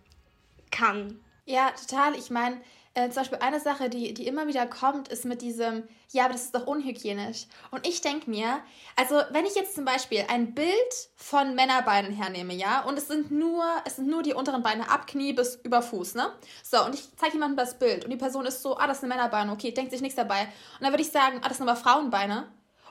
kann. 0.71 1.19
Ja, 1.45 1.71
total. 1.71 2.15
Ich 2.15 2.29
meine, 2.29 2.59
äh, 2.95 3.09
zum 3.09 3.23
Beispiel 3.23 3.39
eine 3.39 3.59
Sache, 3.59 3.89
die, 3.89 4.13
die 4.13 4.25
immer 4.25 4.47
wieder 4.47 4.65
kommt, 4.65 5.09
ist 5.09 5.25
mit 5.25 5.41
diesem, 5.41 5.83
ja, 6.11 6.23
aber 6.23 6.33
das 6.33 6.43
ist 6.43 6.55
doch 6.55 6.65
unhygienisch. 6.65 7.45
Und 7.69 7.85
ich 7.85 7.99
denke 7.99 8.29
mir, 8.29 8.61
also 8.95 9.21
wenn 9.31 9.45
ich 9.45 9.53
jetzt 9.53 9.75
zum 9.75 9.83
Beispiel 9.83 10.23
ein 10.29 10.55
Bild 10.55 10.71
von 11.17 11.55
Männerbeinen 11.55 12.13
hernehme, 12.13 12.53
ja, 12.53 12.81
und 12.85 12.97
es 12.97 13.09
sind 13.09 13.31
nur, 13.31 13.65
es 13.85 13.97
sind 13.97 14.07
nur 14.07 14.23
die 14.23 14.33
unteren 14.33 14.63
Beine 14.63 14.89
ab 14.89 15.07
Knie 15.07 15.33
bis 15.33 15.59
über 15.63 15.81
Fuß, 15.81 16.15
ne? 16.15 16.31
So, 16.63 16.85
und 16.85 16.95
ich 16.95 17.03
zeige 17.17 17.33
jemandem 17.33 17.57
das 17.57 17.77
Bild 17.77 18.05
und 18.05 18.11
die 18.11 18.17
Person 18.17 18.45
ist 18.45 18.61
so, 18.61 18.77
ah, 18.77 18.87
das 18.87 19.01
sind 19.01 19.09
Männerbeine, 19.09 19.51
okay, 19.51 19.71
denkt 19.71 19.91
sich 19.91 20.01
nichts 20.01 20.15
dabei. 20.15 20.43
Und 20.43 20.81
dann 20.81 20.93
würde 20.93 21.03
ich 21.03 21.11
sagen, 21.11 21.39
ah, 21.41 21.49
das 21.49 21.57
sind 21.57 21.67
aber 21.67 21.77
Frauenbeine. 21.77 22.47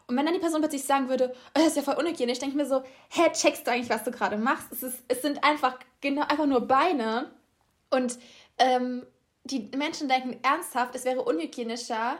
Und 0.06 0.16
wenn 0.16 0.26
dann 0.26 0.34
die 0.34 0.40
Person 0.40 0.60
plötzlich 0.60 0.84
sagen 0.84 1.08
würde, 1.08 1.32
oh, 1.34 1.50
das 1.54 1.68
ist 1.68 1.76
ja 1.76 1.82
voll 1.82 1.94
unhygienisch, 1.94 2.38
denke 2.38 2.54
ich 2.54 2.62
mir 2.62 2.66
so, 2.68 2.82
hä, 3.10 3.30
checkst 3.32 3.66
du 3.66 3.70
eigentlich, 3.70 3.90
was 3.90 4.04
du 4.04 4.10
gerade 4.10 4.36
machst? 4.36 4.70
Es, 4.70 4.82
ist, 4.82 5.02
es 5.08 5.22
sind 5.22 5.42
einfach, 5.42 5.78
genau, 6.00 6.22
einfach 6.22 6.46
nur 6.46 6.60
Beine. 6.60 7.30
Und 7.90 8.18
ähm, 8.58 9.06
die 9.44 9.70
Menschen 9.76 10.08
denken 10.08 10.38
ernsthaft, 10.42 10.94
es 10.94 11.04
wäre 11.04 11.22
unhygienischer, 11.22 12.18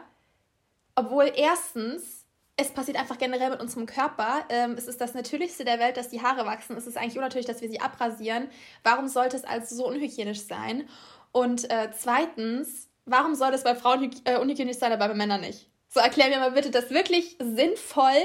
obwohl 0.95 1.31
erstens 1.35 2.25
es 2.57 2.71
passiert 2.71 2.97
einfach 2.97 3.17
generell 3.17 3.49
mit 3.49 3.59
unserem 3.59 3.85
Körper. 3.85 4.45
Ähm, 4.49 4.75
es 4.77 4.87
ist 4.87 5.01
das 5.01 5.13
Natürlichste 5.13 5.65
der 5.65 5.79
Welt, 5.79 5.97
dass 5.97 6.09
die 6.09 6.21
Haare 6.21 6.45
wachsen. 6.45 6.77
Es 6.77 6.87
ist 6.87 6.97
eigentlich 6.97 7.17
unnatürlich, 7.17 7.45
dass 7.45 7.61
wir 7.61 7.69
sie 7.69 7.81
abrasieren. 7.81 8.47
Warum 8.83 9.07
sollte 9.07 9.35
es 9.35 9.43
also 9.43 9.75
so 9.75 9.87
unhygienisch 9.87 10.41
sein? 10.41 10.87
Und 11.33 11.69
äh, 11.69 11.89
zweitens, 11.91 12.89
warum 13.05 13.35
soll 13.35 13.53
es 13.53 13.63
bei 13.63 13.75
Frauen 13.75 14.09
äh, 14.23 14.37
unhygienisch 14.37 14.77
sein, 14.77 14.93
aber 14.93 15.09
bei 15.09 15.13
Männern 15.13 15.41
nicht? 15.41 15.69
So, 15.95 16.01
erklär 16.01 16.27
mir 16.27 16.39
mal 16.39 16.51
bitte 16.51 16.71
das 16.71 16.89
wirklich 16.89 17.37
sinnvoll, 17.39 18.19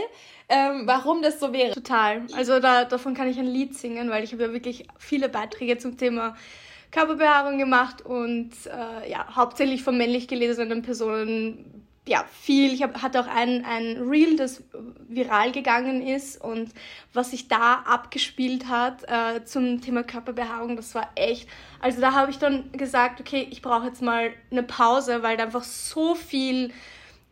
ähm, 0.48 0.82
warum 0.86 1.22
das 1.22 1.38
so 1.38 1.52
wäre. 1.52 1.72
Total. 1.72 2.26
Also 2.32 2.58
da, 2.58 2.84
davon 2.84 3.14
kann 3.14 3.28
ich 3.28 3.38
ein 3.38 3.46
Lied 3.46 3.78
singen, 3.78 4.10
weil 4.10 4.24
ich 4.24 4.32
habe 4.32 4.42
ja 4.42 4.52
wirklich 4.52 4.88
viele 4.98 5.28
Beiträge 5.28 5.78
zum 5.78 5.96
Thema 5.96 6.36
Körperbehaarung 6.90 7.58
gemacht 7.58 8.04
und 8.04 8.50
äh, 8.66 9.08
ja, 9.08 9.36
hauptsächlich 9.36 9.84
von 9.84 9.96
männlich 9.96 10.26
gelesenen 10.26 10.82
Personen 10.82 11.86
ja, 12.08 12.24
viel. 12.42 12.72
Ich 12.72 12.82
hab, 12.82 13.02
hatte 13.02 13.20
auch 13.20 13.28
ein, 13.28 13.64
ein 13.64 13.98
Reel, 13.98 14.34
das 14.34 14.64
viral 15.06 15.52
gegangen 15.52 16.04
ist 16.04 16.42
und 16.42 16.72
was 17.12 17.30
sich 17.30 17.46
da 17.46 17.84
abgespielt 17.86 18.66
hat 18.66 19.04
äh, 19.04 19.44
zum 19.44 19.80
Thema 19.80 20.02
Körperbehaarung, 20.02 20.74
das 20.74 20.96
war 20.96 21.08
echt. 21.14 21.48
Also 21.78 22.00
da 22.00 22.14
habe 22.14 22.32
ich 22.32 22.38
dann 22.40 22.72
gesagt, 22.72 23.20
okay, 23.20 23.46
ich 23.48 23.62
brauche 23.62 23.86
jetzt 23.86 24.02
mal 24.02 24.32
eine 24.50 24.64
Pause, 24.64 25.22
weil 25.22 25.36
da 25.36 25.44
einfach 25.44 25.62
so 25.62 26.16
viel 26.16 26.72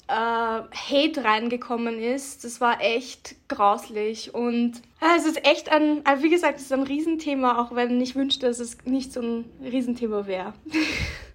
äh, 0.09 0.12
Hate 0.12 1.25
reingekommen 1.25 2.01
ist. 2.01 2.44
Das 2.44 2.61
war 2.61 2.81
echt 2.81 3.37
grauslich. 3.49 4.35
Und 4.35 4.79
äh, 5.01 5.16
es 5.16 5.27
ist 5.27 5.47
echt 5.47 5.71
ein, 5.71 6.05
also 6.05 6.23
wie 6.23 6.31
gesagt, 6.31 6.59
es 6.59 6.64
ist 6.64 6.73
ein 6.73 6.83
Riesenthema, 6.83 7.62
auch 7.62 7.75
wenn 7.75 8.01
ich 8.01 8.16
wünschte, 8.16 8.47
dass 8.47 8.59
es 8.59 8.79
nicht 8.85 9.12
so 9.12 9.21
ein 9.21 9.44
Riesenthema 9.62 10.27
wäre. 10.27 10.55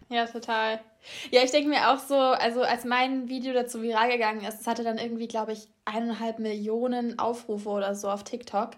Ja, 0.10 0.28
total. 0.28 0.80
Ja, 1.32 1.42
ich 1.44 1.50
denke 1.50 1.70
mir 1.70 1.90
auch 1.90 1.98
so, 1.98 2.16
also 2.16 2.62
als 2.62 2.86
mein 2.86 3.30
Video 3.30 3.52
dazu 3.52 3.82
viral 3.82 4.12
gegangen 4.12 4.42
ist, 4.46 4.62
es 4.62 4.68
hatte 4.68 4.84
dann 4.84 5.00
irgendwie, 5.00 5.28
glaube 5.28 5.54
ich, 5.54 5.68
eineinhalb 5.86 6.38
Millionen 6.38 7.18
Aufrufe 7.18 7.70
oder 7.70 7.96
so 7.96 8.12
auf 8.12 8.24
TikTok. 8.24 8.72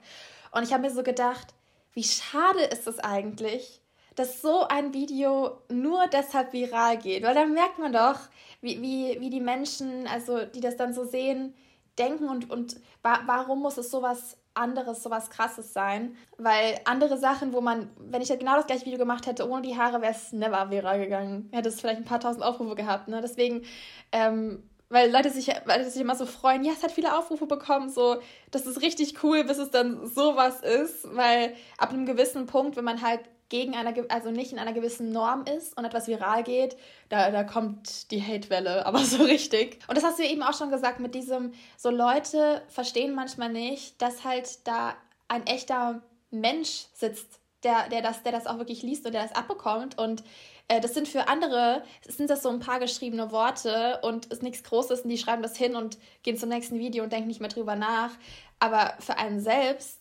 Und 0.51 0.63
ich 0.63 0.71
habe 0.71 0.83
mir 0.83 0.91
so 0.91 1.03
gedacht, 1.03 1.47
wie 1.91 2.05
schade 2.05 2.61
ist 2.71 2.87
es 2.87 2.99
eigentlich, 2.99 3.81
dass 4.15 4.41
so 4.41 4.65
ein 4.67 4.93
Video 4.93 5.57
nur 5.69 6.07
deshalb 6.07 6.53
viral 6.53 6.97
geht. 6.97 7.23
Weil 7.23 7.35
dann 7.35 7.53
merkt 7.53 7.79
man 7.79 7.91
doch, 7.91 8.19
wie, 8.65 8.81
wie, 8.81 9.21
wie 9.21 9.29
die 9.29 9.39
Menschen, 9.39 10.07
also 10.07 10.43
die 10.45 10.59
das 10.59 10.75
dann 10.75 10.93
so 10.93 11.05
sehen, 11.05 11.53
denken 11.97 12.27
und, 12.27 12.49
und 12.49 12.75
wa 13.01 13.19
warum 13.25 13.61
muss 13.61 13.77
es 13.77 13.89
sowas 13.89 14.37
anderes, 14.53 15.03
sowas 15.03 15.29
krasses 15.29 15.71
sein? 15.73 16.17
Weil 16.37 16.79
andere 16.85 17.17
Sachen, 17.17 17.53
wo 17.53 17.61
man, 17.61 17.89
wenn 17.97 18.21
ich 18.21 18.29
genau 18.29 18.55
das 18.55 18.67
gleiche 18.67 18.85
Video 18.85 18.99
gemacht 18.99 19.27
hätte, 19.27 19.49
ohne 19.49 19.61
die 19.61 19.77
Haare, 19.77 20.01
wäre 20.01 20.11
es 20.11 20.33
never 20.33 20.69
viral 20.69 20.99
gegangen. 20.99 21.49
Hätte 21.53 21.69
es 21.69 21.79
vielleicht 21.79 21.99
ein 21.99 22.05
paar 22.05 22.19
tausend 22.19 22.43
Aufrufe 22.43 22.75
gehabt. 22.75 23.07
Ne? 23.07 23.21
Deswegen, 23.21 23.63
ähm, 24.11 24.63
weil 24.89 25.11
Leute 25.11 25.29
sich, 25.29 25.51
weil 25.65 25.83
sich 25.83 26.01
immer 26.01 26.15
so 26.15 26.25
freuen, 26.25 26.63
ja, 26.63 26.73
es 26.73 26.83
hat 26.83 26.91
viele 26.91 27.17
Aufrufe 27.17 27.47
bekommen, 27.47 27.89
so, 27.89 28.17
das 28.51 28.65
ist 28.65 28.81
richtig 28.81 29.23
cool, 29.23 29.43
bis 29.43 29.57
es 29.57 29.71
dann 29.71 30.05
sowas 30.07 30.61
ist, 30.61 31.05
weil 31.15 31.55
ab 31.77 31.89
einem 31.89 32.05
gewissen 32.05 32.45
Punkt, 32.45 32.75
wenn 32.75 32.85
man 32.85 33.01
halt 33.01 33.21
gegen 33.49 33.75
einer, 33.75 33.93
also 34.09 34.31
nicht 34.31 34.51
in 34.51 34.59
einer 34.59 34.73
gewissen 34.73 35.11
Norm 35.11 35.45
ist 35.45 35.77
und 35.77 35.85
etwas 35.85 36.07
viral 36.07 36.43
geht, 36.43 36.77
da, 37.09 37.29
da 37.31 37.43
kommt 37.43 38.11
die 38.11 38.21
Hatewelle, 38.21 38.85
aber 38.87 38.99
so 38.99 39.23
richtig. 39.23 39.79
Und 39.87 39.97
das 39.97 40.03
hast 40.03 40.19
du 40.19 40.23
eben 40.23 40.43
auch 40.43 40.57
schon 40.57 40.71
gesagt 40.71 40.99
mit 40.99 41.15
diesem, 41.15 41.53
so 41.77 41.89
Leute 41.89 42.63
verstehen 42.67 43.13
manchmal 43.13 43.49
nicht, 43.49 44.01
dass 44.01 44.23
halt 44.23 44.67
da 44.67 44.95
ein 45.27 45.45
echter 45.47 46.01
Mensch 46.31 46.87
sitzt, 46.93 47.39
der, 47.65 47.89
der, 47.89 48.01
das, 48.01 48.23
der 48.23 48.31
das 48.31 48.47
auch 48.47 48.57
wirklich 48.57 48.83
liest 48.83 49.05
und 49.05 49.13
der 49.13 49.23
das 49.23 49.35
abbekommt 49.35 49.97
und 49.97 50.23
äh, 50.67 50.79
das 50.79 50.93
sind 50.93 51.07
für 51.07 51.27
andere, 51.27 51.83
sind 52.07 52.29
das 52.29 52.43
so 52.43 52.49
ein 52.49 52.59
paar 52.59 52.79
geschriebene 52.79 53.31
Worte 53.31 53.99
und 54.03 54.27
ist 54.27 54.43
nichts 54.43 54.63
Großes 54.63 55.01
und 55.01 55.09
die 55.09 55.17
schreiben 55.17 55.41
das 55.41 55.57
hin 55.57 55.75
und 55.75 55.97
gehen 56.23 56.37
zum 56.37 56.49
nächsten 56.49 56.79
Video 56.79 57.03
und 57.03 57.11
denken 57.11 57.27
nicht 57.27 57.41
mehr 57.41 57.49
drüber 57.49 57.75
nach. 57.75 58.11
Aber 58.59 58.93
für 58.99 59.17
einen 59.17 59.39
selbst 59.39 59.99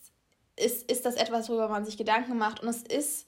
ist, 0.56 0.90
ist 0.90 1.04
das 1.04 1.16
etwas, 1.16 1.48
worüber 1.48 1.68
man 1.68 1.84
sich 1.84 1.96
Gedanken 1.96 2.38
macht 2.38 2.62
und 2.62 2.68
es 2.68 2.82
ist 2.82 3.26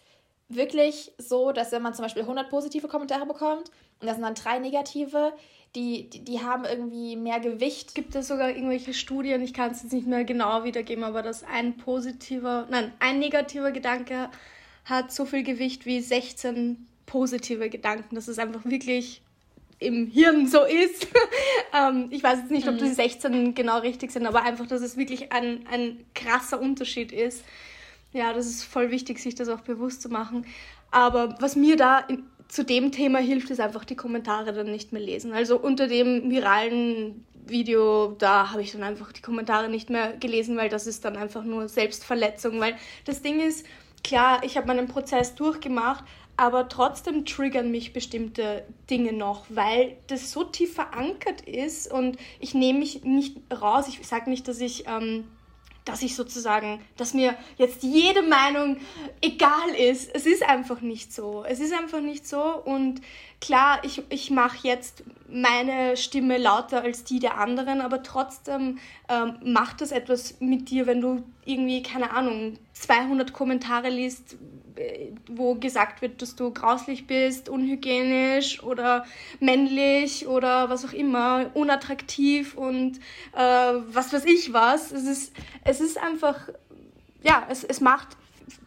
wirklich 0.49 1.13
so, 1.19 1.51
dass 1.51 1.73
wenn 1.73 1.83
man 1.83 1.95
zum 1.95 2.05
Beispiel 2.05 2.23
100 2.23 2.49
positive 2.49 2.89
Kommentare 2.89 3.27
bekommt 3.27 3.71
und 4.01 4.07
das 4.07 4.17
sind 4.17 4.23
dann 4.23 4.35
drei 4.35 4.59
negative, 4.59 5.33
die, 5.75 6.09
die, 6.09 6.25
die 6.25 6.41
haben 6.41 6.65
irgendwie 6.65 7.17
mehr 7.17 7.41
Gewicht. 7.41 7.95
Gibt 7.95 8.15
es 8.15 8.29
sogar 8.29 8.51
irgendwelche 8.51 8.95
Studien, 8.95 9.43
ich 9.43 9.53
kann 9.53 9.73
es 9.73 9.83
jetzt 9.83 9.93
nicht 9.93 10.07
mehr 10.07 10.25
genau 10.25 10.65
wiedergeben, 10.65 11.05
aber 11.05 11.23
dass 11.23 11.45
ein 11.45 11.77
positiver, 11.77 12.67
nein, 12.71 12.93
ein 12.99 13.19
negativer 13.19 13.73
Gedanke 13.73 14.31
hat 14.85 15.13
so 15.13 15.25
viel 15.25 15.43
Gewicht 15.43 15.85
wie 15.85 16.01
16 16.01 16.87
positive 17.05 17.69
Gedanken, 17.69 18.15
dass 18.15 18.29
es 18.29 18.39
einfach 18.39 18.65
wirklich 18.65 19.21
im 19.79 20.07
Hirn 20.07 20.47
so 20.47 20.65
ist. 20.65 21.09
ähm, 21.75 22.09
ich 22.11 22.23
weiß 22.23 22.39
jetzt 22.41 22.51
nicht, 22.51 22.69
ob 22.69 22.75
mhm. 22.75 22.79
die 22.79 22.89
16 22.89 23.55
genau 23.55 23.79
richtig 23.79 24.11
sind, 24.11 24.27
aber 24.27 24.43
einfach, 24.43 24.67
dass 24.67 24.81
es 24.81 24.97
wirklich 24.97 25.33
ein, 25.33 25.67
ein 25.71 26.05
krasser 26.15 26.61
Unterschied 26.61 27.13
ist. 27.13 27.45
Ja, 28.13 28.33
das 28.33 28.47
ist 28.47 28.65
voll 28.65 28.91
wichtig, 28.91 29.19
sich 29.19 29.35
das 29.35 29.49
auch 29.49 29.61
bewusst 29.61 30.03
zu 30.03 30.09
machen. 30.09 30.47
Aber 30.91 31.35
was 31.41 31.57
mir 31.57 31.77
da 31.77 31.99
in, 31.99 32.25
zu 32.49 32.65
dem 32.65 32.93
Thema 32.93 33.19
hilft, 33.19 33.51
ist 33.51 33.61
einfach 33.61 33.85
die 33.85 33.97
Kommentare 33.97 34.53
dann 34.53 34.71
nicht 34.71 34.93
mehr 34.93 35.03
lesen. 35.03 35.33
Also 35.33 35.59
unter 35.59 35.89
dem 35.89 36.31
viralen 36.31 37.25
Video, 37.47 38.15
da 38.19 38.51
habe 38.51 38.63
ich 38.63 38.73
dann 38.73 38.83
einfach 38.83 39.13
die 39.13 39.23
Kommentare 39.23 39.69
nicht 39.69 39.91
mehr 39.91 40.17
gelesen, 40.17 40.57
weil 40.57 40.69
das 40.69 40.87
ist 40.87 41.05
dann 41.05 41.17
einfach 41.17 41.45
nur 41.45 41.69
Selbstverletzung. 41.69 42.61
Weil 42.61 42.77
das 43.05 43.23
Ding 43.23 43.41
ist, 43.41 43.67
klar, 44.03 44.43
ich 44.45 44.57
habe 44.57 44.67
meinen 44.67 44.89
Prozess 44.89 45.35
durchgemacht, 45.35 46.05
aber 46.37 46.69
trotzdem 46.69 47.25
triggern 47.25 47.71
mich 47.71 47.93
bestimmte 47.93 48.65
Dinge 48.91 49.13
noch, 49.13 49.47
weil 49.49 49.97
das 50.07 50.33
so 50.33 50.45
tief 50.45 50.75
verankert 50.75 51.41
ist 51.43 51.91
und 51.91 52.19
ich 52.41 52.53
nehme 52.55 52.81
mich 52.81 53.05
nicht 53.05 53.39
raus. 53.51 53.87
Ich 53.89 54.07
sage 54.07 54.29
nicht, 54.29 54.47
dass 54.47 54.61
ich 54.61 54.87
ähm, 54.87 55.25
dass 55.87 56.03
ich 56.03 56.17
sozusagen, 56.17 56.81
dass 56.97 57.15
mir 57.15 57.35
jetzt 57.57 57.83
jede 57.83 58.23
Meinung 58.23 58.77
egal 59.23 59.71
ist. 59.79 60.15
Es 60.15 60.27
ist 60.27 60.43
einfach 60.43 60.81
nicht 60.83 61.15
so. 61.15 61.45
Es 61.49 61.61
ist 61.61 61.73
einfach 61.73 62.01
nicht 62.01 62.27
so. 62.27 62.43
Und 62.43 63.01
klar, 63.41 63.79
ich, 63.85 64.03
ich 64.11 64.31
mache 64.31 64.59
jetzt 64.67 65.05
meine 65.29 65.97
Stimme 65.97 66.39
lauter 66.39 66.83
als 66.83 67.05
die 67.05 67.21
der 67.21 67.39
anderen, 67.39 67.81
aber 67.81 68.03
trotzdem 68.03 68.79
ähm, 69.09 69.37
macht 69.45 69.81
das 69.81 69.93
etwas 69.93 70.41
mit 70.41 70.71
dir, 70.71 70.87
wenn 70.87 71.01
du 71.01 71.23
irgendwie, 71.45 71.83
keine 71.83 72.11
Ahnung, 72.11 72.59
200 72.75 73.33
Kommentare 73.33 73.89
liest, 73.89 74.37
wo 75.29 75.55
gesagt 75.55 76.03
wird, 76.03 76.23
dass 76.23 76.37
du 76.37 76.53
grauslich 76.53 77.07
bist, 77.07 77.49
unhygienisch 77.49 78.63
oder 78.63 79.07
männlich 79.41 80.27
oder 80.27 80.69
was 80.69 80.85
auch 80.85 80.93
immer, 80.93 81.51
unattraktiv 81.55 82.55
und 82.55 82.99
äh, 83.35 83.39
was 83.39 84.13
weiß 84.13 84.25
ich 84.25 84.53
was. 84.53 84.93
Es 84.93 85.05
ist, 85.05 85.33
es 85.65 85.81
ist 85.81 85.99
einfach, 85.99 86.49
ja, 87.23 87.47
es, 87.49 87.65
es 87.65 87.81
macht, 87.81 88.17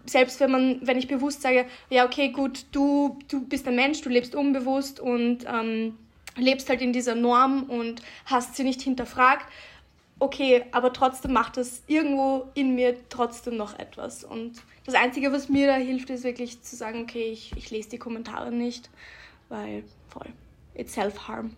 selbst 0.06 0.39
wenn 0.39 0.52
man, 0.52 0.80
wenn 0.82 0.98
ich 0.98 1.08
bewusst 1.08 1.41
sage, 1.41 1.65
ja, 1.89 2.06
okay, 2.06 2.30
gut, 2.30 2.65
du, 2.72 3.19
du 3.30 3.45
bist 3.45 3.67
ein 3.67 3.76
Mensch, 3.76 4.02
du 4.02 4.10
lebst 4.10 4.36
unbewusst 4.36 5.00
und 5.00 5.45
ähm, 5.48 5.98
lebst 6.36 6.69
halt 6.69 6.82
in 6.82 6.93
dieser 6.93 7.15
Norm 7.15 7.63
und 7.63 8.02
hast 8.26 8.56
sie 8.56 8.63
nicht 8.63 8.82
hinterfragt, 8.82 9.45
okay, 10.19 10.65
aber 10.72 10.91
trotzdem 10.93 11.34
macht 11.34 11.58
es 11.58 11.84
irgendwo 11.88 12.50
in 12.54 12.76
mir 12.76 12.95
trotzdem 13.10 13.58
noch 13.58 13.78
etwas 13.80 14.24
und 14.24 14.62
das 14.89 15.02
Einzige, 15.02 15.32
was 15.32 15.49
mir 15.49 15.67
da 15.67 15.75
hilft, 15.75 16.10
ist 16.10 16.23
wirklich 16.23 16.62
zu 16.62 16.75
sagen, 16.75 17.04
okay, 17.04 17.32
ich, 17.32 17.56
ich 17.56 17.69
lese 17.71 17.89
die 17.89 17.99
Kommentare 17.99 18.52
nicht, 18.52 18.89
weil 19.49 19.84
voll, 20.08 20.28
it's 20.73 20.93
self-harm. 20.93 21.56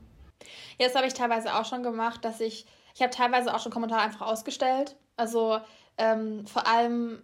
Ja, 0.79 0.87
das 0.87 0.95
habe 0.95 1.07
ich 1.07 1.13
teilweise 1.13 1.55
auch 1.55 1.65
schon 1.65 1.83
gemacht, 1.83 2.25
dass 2.25 2.41
ich, 2.41 2.65
ich 2.95 3.01
habe 3.01 3.13
teilweise 3.13 3.53
auch 3.53 3.59
schon 3.59 3.71
Kommentare 3.71 4.01
einfach 4.01 4.25
ausgestellt. 4.25 4.95
Also 5.15 5.59
ähm, 5.97 6.45
vor 6.47 6.67
allem 6.67 7.21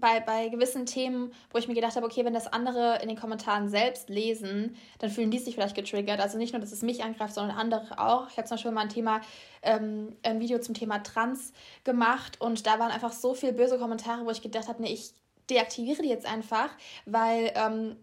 bei, 0.00 0.20
bei 0.20 0.48
gewissen 0.48 0.86
Themen, 0.86 1.32
wo 1.50 1.58
ich 1.58 1.68
mir 1.68 1.74
gedacht 1.74 1.96
habe, 1.96 2.06
okay, 2.06 2.24
wenn 2.24 2.34
das 2.34 2.52
andere 2.52 2.98
in 3.02 3.08
den 3.08 3.18
Kommentaren 3.18 3.68
selbst 3.68 4.08
lesen, 4.08 4.76
dann 4.98 5.10
fühlen 5.10 5.30
die 5.30 5.38
sich 5.38 5.54
vielleicht 5.54 5.76
getriggert. 5.76 6.20
Also 6.20 6.38
nicht 6.38 6.52
nur, 6.52 6.60
dass 6.60 6.72
es 6.72 6.82
mich 6.82 7.02
angreift, 7.04 7.34
sondern 7.34 7.56
andere 7.56 7.98
auch. 7.98 8.28
Ich 8.30 8.36
habe 8.36 8.48
zum 8.48 8.56
Beispiel 8.56 8.72
mal 8.72 8.82
ein 8.82 8.88
Thema, 8.88 9.20
ähm, 9.62 10.16
ein 10.22 10.40
Video 10.40 10.58
zum 10.58 10.74
Thema 10.74 11.02
Trans 11.02 11.52
gemacht 11.84 12.40
und 12.40 12.66
da 12.66 12.78
waren 12.78 12.90
einfach 12.90 13.12
so 13.12 13.34
viele 13.34 13.52
böse 13.52 13.78
Kommentare, 13.78 14.24
wo 14.24 14.30
ich 14.30 14.42
gedacht 14.42 14.68
habe, 14.68 14.82
nee, 14.82 14.92
ich 14.92 15.12
deaktiviere 15.48 16.02
die 16.02 16.08
jetzt 16.08 16.26
einfach, 16.26 16.70
weil 17.06 17.52
ähm, 17.54 17.96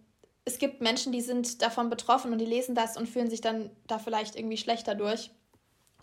es 0.46 0.60
gibt 0.60 0.82
Menschen, 0.82 1.12
die 1.12 1.22
sind 1.22 1.62
davon 1.62 1.90
betroffen 1.90 2.32
und 2.32 2.40
die 2.40 2.46
lesen 2.46 2.76
das 2.76 2.98
und 2.98 3.08
fühlen 3.10 3.30
sich 3.30 3.42
dann 3.42 3.70
da 3.88 4.00
vielleicht 4.00 4.36
irgendwie 4.36 4.58
schlechter 4.58 4.96
durch. 4.96 5.32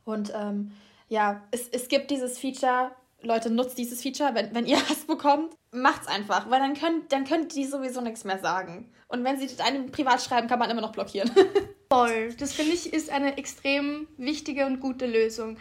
Und 0.04 0.32
ähm, 0.34 0.72
ja, 1.08 1.42
es, 1.50 1.68
es 1.68 1.88
gibt 1.88 2.10
dieses 2.10 2.38
Feature, 2.38 2.90
Leute, 3.24 3.50
nutzt 3.50 3.78
dieses 3.78 4.02
Feature, 4.02 4.34
wenn, 4.34 4.54
wenn 4.54 4.66
ihr 4.66 4.76
was 4.88 5.04
bekommt, 5.04 5.54
macht's 5.72 6.06
einfach, 6.06 6.50
weil 6.50 6.60
dann 6.60 6.74
können, 6.74 7.02
dann 7.08 7.24
können 7.24 7.48
die 7.48 7.64
sowieso 7.64 8.00
nichts 8.00 8.24
mehr 8.24 8.38
sagen. 8.38 8.90
Und 9.08 9.24
wenn 9.24 9.38
sie 9.38 9.48
einem 9.62 9.90
privat 9.90 10.22
schreiben, 10.22 10.48
kann 10.48 10.58
man 10.58 10.70
immer 10.70 10.80
noch 10.80 10.92
blockieren. 10.92 11.30
Voll. 11.92 12.34
Das 12.38 12.52
finde 12.52 12.72
ich 12.72 12.92
ist 12.92 13.10
eine 13.10 13.36
extrem 13.38 14.08
wichtige 14.16 14.66
und 14.66 14.80
gute 14.80 15.06
Lösung. 15.06 15.56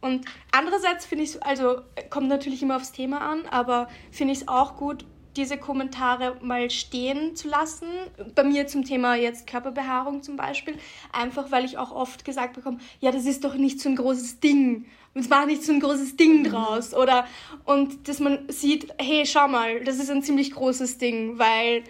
Und 0.00 0.24
andererseits 0.52 1.06
finde 1.06 1.24
ich, 1.24 1.42
also 1.42 1.80
kommt 2.10 2.28
natürlich 2.28 2.62
immer 2.62 2.76
aufs 2.76 2.92
Thema 2.92 3.20
an, 3.20 3.46
aber 3.46 3.88
finde 4.10 4.32
ich 4.32 4.40
es 4.40 4.48
auch 4.48 4.76
gut, 4.76 5.04
diese 5.36 5.58
Kommentare 5.58 6.36
mal 6.40 6.70
stehen 6.70 7.36
zu 7.36 7.48
lassen. 7.48 7.88
Bei 8.34 8.44
mir 8.44 8.66
zum 8.66 8.84
Thema 8.84 9.14
jetzt 9.14 9.46
Körperbehaarung 9.46 10.22
zum 10.22 10.36
Beispiel. 10.36 10.78
Einfach 11.12 11.50
weil 11.50 11.64
ich 11.64 11.78
auch 11.78 11.92
oft 11.92 12.24
gesagt 12.24 12.54
bekomme, 12.54 12.78
ja, 13.00 13.10
das 13.10 13.26
ist 13.26 13.44
doch 13.44 13.54
nicht 13.54 13.80
so 13.80 13.88
ein 13.88 13.96
großes 13.96 14.40
Ding. 14.40 14.86
Es 15.14 15.30
war 15.30 15.46
nicht 15.46 15.62
so 15.62 15.72
ein 15.72 15.80
großes 15.80 16.16
Ding 16.16 16.40
mhm. 16.40 16.44
draus. 16.44 16.94
Oder, 16.94 17.26
und 17.64 18.08
dass 18.08 18.20
man 18.20 18.48
sieht, 18.48 18.92
hey, 18.98 19.24
schau 19.26 19.48
mal, 19.48 19.82
das 19.84 19.98
ist 19.98 20.10
ein 20.10 20.22
ziemlich 20.22 20.52
großes 20.52 20.98
Ding, 20.98 21.38
weil 21.38 21.84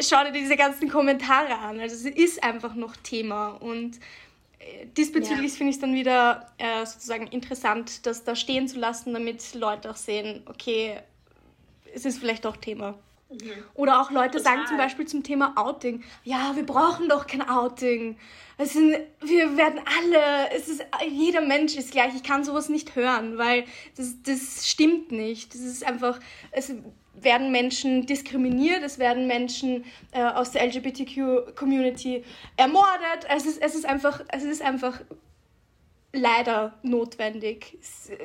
schau 0.00 0.24
dir 0.24 0.32
diese 0.32 0.56
ganzen 0.56 0.88
Kommentare 0.88 1.58
an. 1.58 1.80
Also 1.80 1.94
es 1.94 2.16
ist 2.16 2.42
einfach 2.42 2.74
noch 2.74 2.96
Thema. 2.96 3.48
Und 3.48 3.96
äh, 4.58 4.86
diesbezüglich 4.96 5.52
ja. 5.52 5.58
finde 5.58 5.70
ich 5.70 5.76
es 5.76 5.80
dann 5.80 5.94
wieder 5.94 6.46
äh, 6.58 6.84
sozusagen 6.86 7.26
interessant, 7.28 8.06
das 8.06 8.24
da 8.24 8.34
stehen 8.34 8.68
zu 8.68 8.78
lassen, 8.78 9.12
damit 9.12 9.54
Leute 9.54 9.90
auch 9.90 9.96
sehen, 9.96 10.42
okay, 10.46 11.00
es 11.94 12.04
ist 12.04 12.18
vielleicht 12.18 12.44
doch 12.44 12.56
Thema. 12.56 12.98
Mhm. 13.30 13.52
Oder 13.74 14.00
auch 14.00 14.10
Leute 14.10 14.38
Total. 14.38 14.56
sagen 14.56 14.66
zum 14.68 14.76
Beispiel 14.76 15.06
zum 15.06 15.22
Thema 15.22 15.54
Outing, 15.56 16.02
ja, 16.22 16.52
wir 16.54 16.64
brauchen 16.64 17.08
doch 17.08 17.26
kein 17.26 17.48
Outing. 17.48 18.16
Es 18.56 18.74
sind, 18.74 18.96
wir 19.20 19.56
werden 19.56 19.80
alle, 19.98 20.50
es 20.54 20.68
ist, 20.68 20.84
jeder 21.10 21.40
Mensch 21.40 21.76
ist 21.76 21.90
gleich. 21.90 22.14
Ich 22.14 22.22
kann 22.22 22.44
sowas 22.44 22.68
nicht 22.68 22.94
hören, 22.94 23.38
weil 23.38 23.64
das, 23.96 24.22
das 24.22 24.68
stimmt 24.68 25.10
nicht. 25.10 25.54
Das 25.54 25.60
ist 25.60 25.84
einfach, 25.84 26.20
es 26.52 26.72
werden 27.14 27.50
Menschen 27.50 28.06
diskriminiert, 28.06 28.82
es 28.82 28.98
werden 28.98 29.26
Menschen 29.26 29.84
äh, 30.12 30.22
aus 30.22 30.52
der 30.52 30.64
LGBTQ-Community 30.66 32.24
ermordet. 32.56 33.26
Es 33.28 33.46
ist, 33.46 33.60
es 33.60 33.74
ist 33.74 33.86
einfach, 33.86 34.20
es 34.28 34.44
ist 34.44 34.62
einfach 34.62 35.00
leider 36.14 36.74
notwendig, 36.82 37.78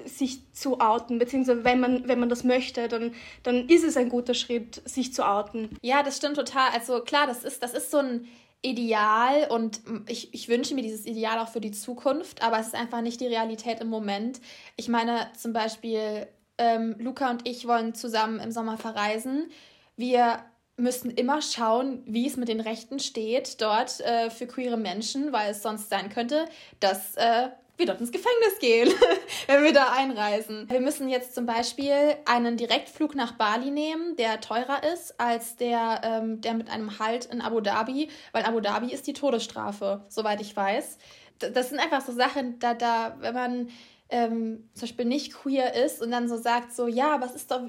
sich 0.05 0.53
zu 0.53 0.79
outen, 0.79 1.19
beziehungsweise 1.19 1.63
wenn 1.63 1.79
man, 1.79 2.07
wenn 2.07 2.19
man 2.19 2.29
das 2.29 2.43
möchte, 2.43 2.87
dann, 2.87 3.13
dann 3.43 3.67
ist 3.67 3.83
es 3.83 3.97
ein 3.97 4.09
guter 4.09 4.33
Schritt, 4.33 4.81
sich 4.87 5.13
zu 5.13 5.27
outen. 5.27 5.77
Ja, 5.81 6.03
das 6.03 6.17
stimmt 6.17 6.35
total. 6.35 6.69
Also 6.73 7.01
klar, 7.01 7.27
das 7.27 7.43
ist, 7.43 7.63
das 7.63 7.73
ist 7.73 7.91
so 7.91 7.97
ein 7.97 8.27
Ideal 8.61 9.47
und 9.49 9.81
ich, 10.07 10.33
ich 10.33 10.49
wünsche 10.49 10.75
mir 10.75 10.81
dieses 10.81 11.05
Ideal 11.05 11.39
auch 11.39 11.47
für 11.47 11.61
die 11.61 11.71
Zukunft, 11.71 12.43
aber 12.43 12.59
es 12.59 12.67
ist 12.67 12.75
einfach 12.75 13.01
nicht 13.01 13.21
die 13.21 13.27
Realität 13.27 13.79
im 13.79 13.87
Moment. 13.87 14.39
Ich 14.75 14.89
meine 14.89 15.27
zum 15.37 15.53
Beispiel, 15.53 16.27
ähm, 16.57 16.95
Luca 16.99 17.31
und 17.31 17.47
ich 17.47 17.67
wollen 17.67 17.95
zusammen 17.95 18.39
im 18.39 18.51
Sommer 18.51 18.77
verreisen. 18.77 19.49
Wir 19.95 20.43
müssen 20.75 21.11
immer 21.11 21.41
schauen, 21.41 22.03
wie 22.05 22.27
es 22.27 22.37
mit 22.37 22.49
den 22.49 22.59
Rechten 22.59 22.99
steht 22.99 23.61
dort 23.61 23.99
äh, 24.01 24.29
für 24.29 24.47
queere 24.47 24.77
Menschen, 24.77 25.31
weil 25.31 25.51
es 25.51 25.61
sonst 25.61 25.89
sein 25.89 26.09
könnte, 26.09 26.45
dass 26.79 27.15
äh, 27.15 27.49
wir 27.79 27.85
dort 27.85 28.01
ins 28.01 28.11
Gefängnis 28.11 28.59
gehen, 28.59 28.89
wenn 29.47 29.63
wir 29.63 29.73
da 29.73 29.93
einreisen. 29.93 30.69
Wir 30.69 30.81
müssen 30.81 31.09
jetzt 31.09 31.33
zum 31.33 31.45
Beispiel 31.45 32.15
einen 32.25 32.57
Direktflug 32.57 33.15
nach 33.15 33.33
Bali 33.33 33.71
nehmen, 33.71 34.15
der 34.17 34.41
teurer 34.41 34.83
ist 34.93 35.19
als 35.19 35.55
der, 35.55 36.01
ähm, 36.03 36.41
der 36.41 36.53
mit 36.53 36.69
einem 36.69 36.99
Halt 36.99 37.25
in 37.25 37.41
Abu 37.41 37.61
Dhabi, 37.61 38.09
weil 38.31 38.43
Abu 38.43 38.59
Dhabi 38.59 38.93
ist 38.93 39.07
die 39.07 39.13
Todesstrafe, 39.13 40.05
soweit 40.09 40.41
ich 40.41 40.55
weiß. 40.55 40.97
Das 41.39 41.69
sind 41.69 41.79
einfach 41.79 42.01
so 42.01 42.11
Sachen, 42.11 42.59
da, 42.59 42.73
da 42.73 43.15
wenn 43.19 43.33
man 43.33 43.69
ähm, 44.09 44.69
zum 44.73 44.81
Beispiel 44.81 45.05
nicht 45.05 45.33
queer 45.33 45.73
ist 45.73 46.01
und 46.01 46.11
dann 46.11 46.27
so 46.27 46.37
sagt, 46.37 46.73
so, 46.73 46.87
ja, 46.87 47.21
was 47.21 47.35
ist 47.35 47.51
doch, 47.51 47.61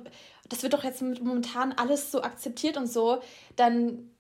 das 0.49 0.63
wird 0.63 0.73
doch 0.73 0.85
jetzt 0.85 1.03
momentan 1.03 1.73
alles 1.73 2.11
so 2.11 2.23
akzeptiert 2.23 2.77
und 2.77 2.87
so, 2.87 3.21
dann 3.57 4.11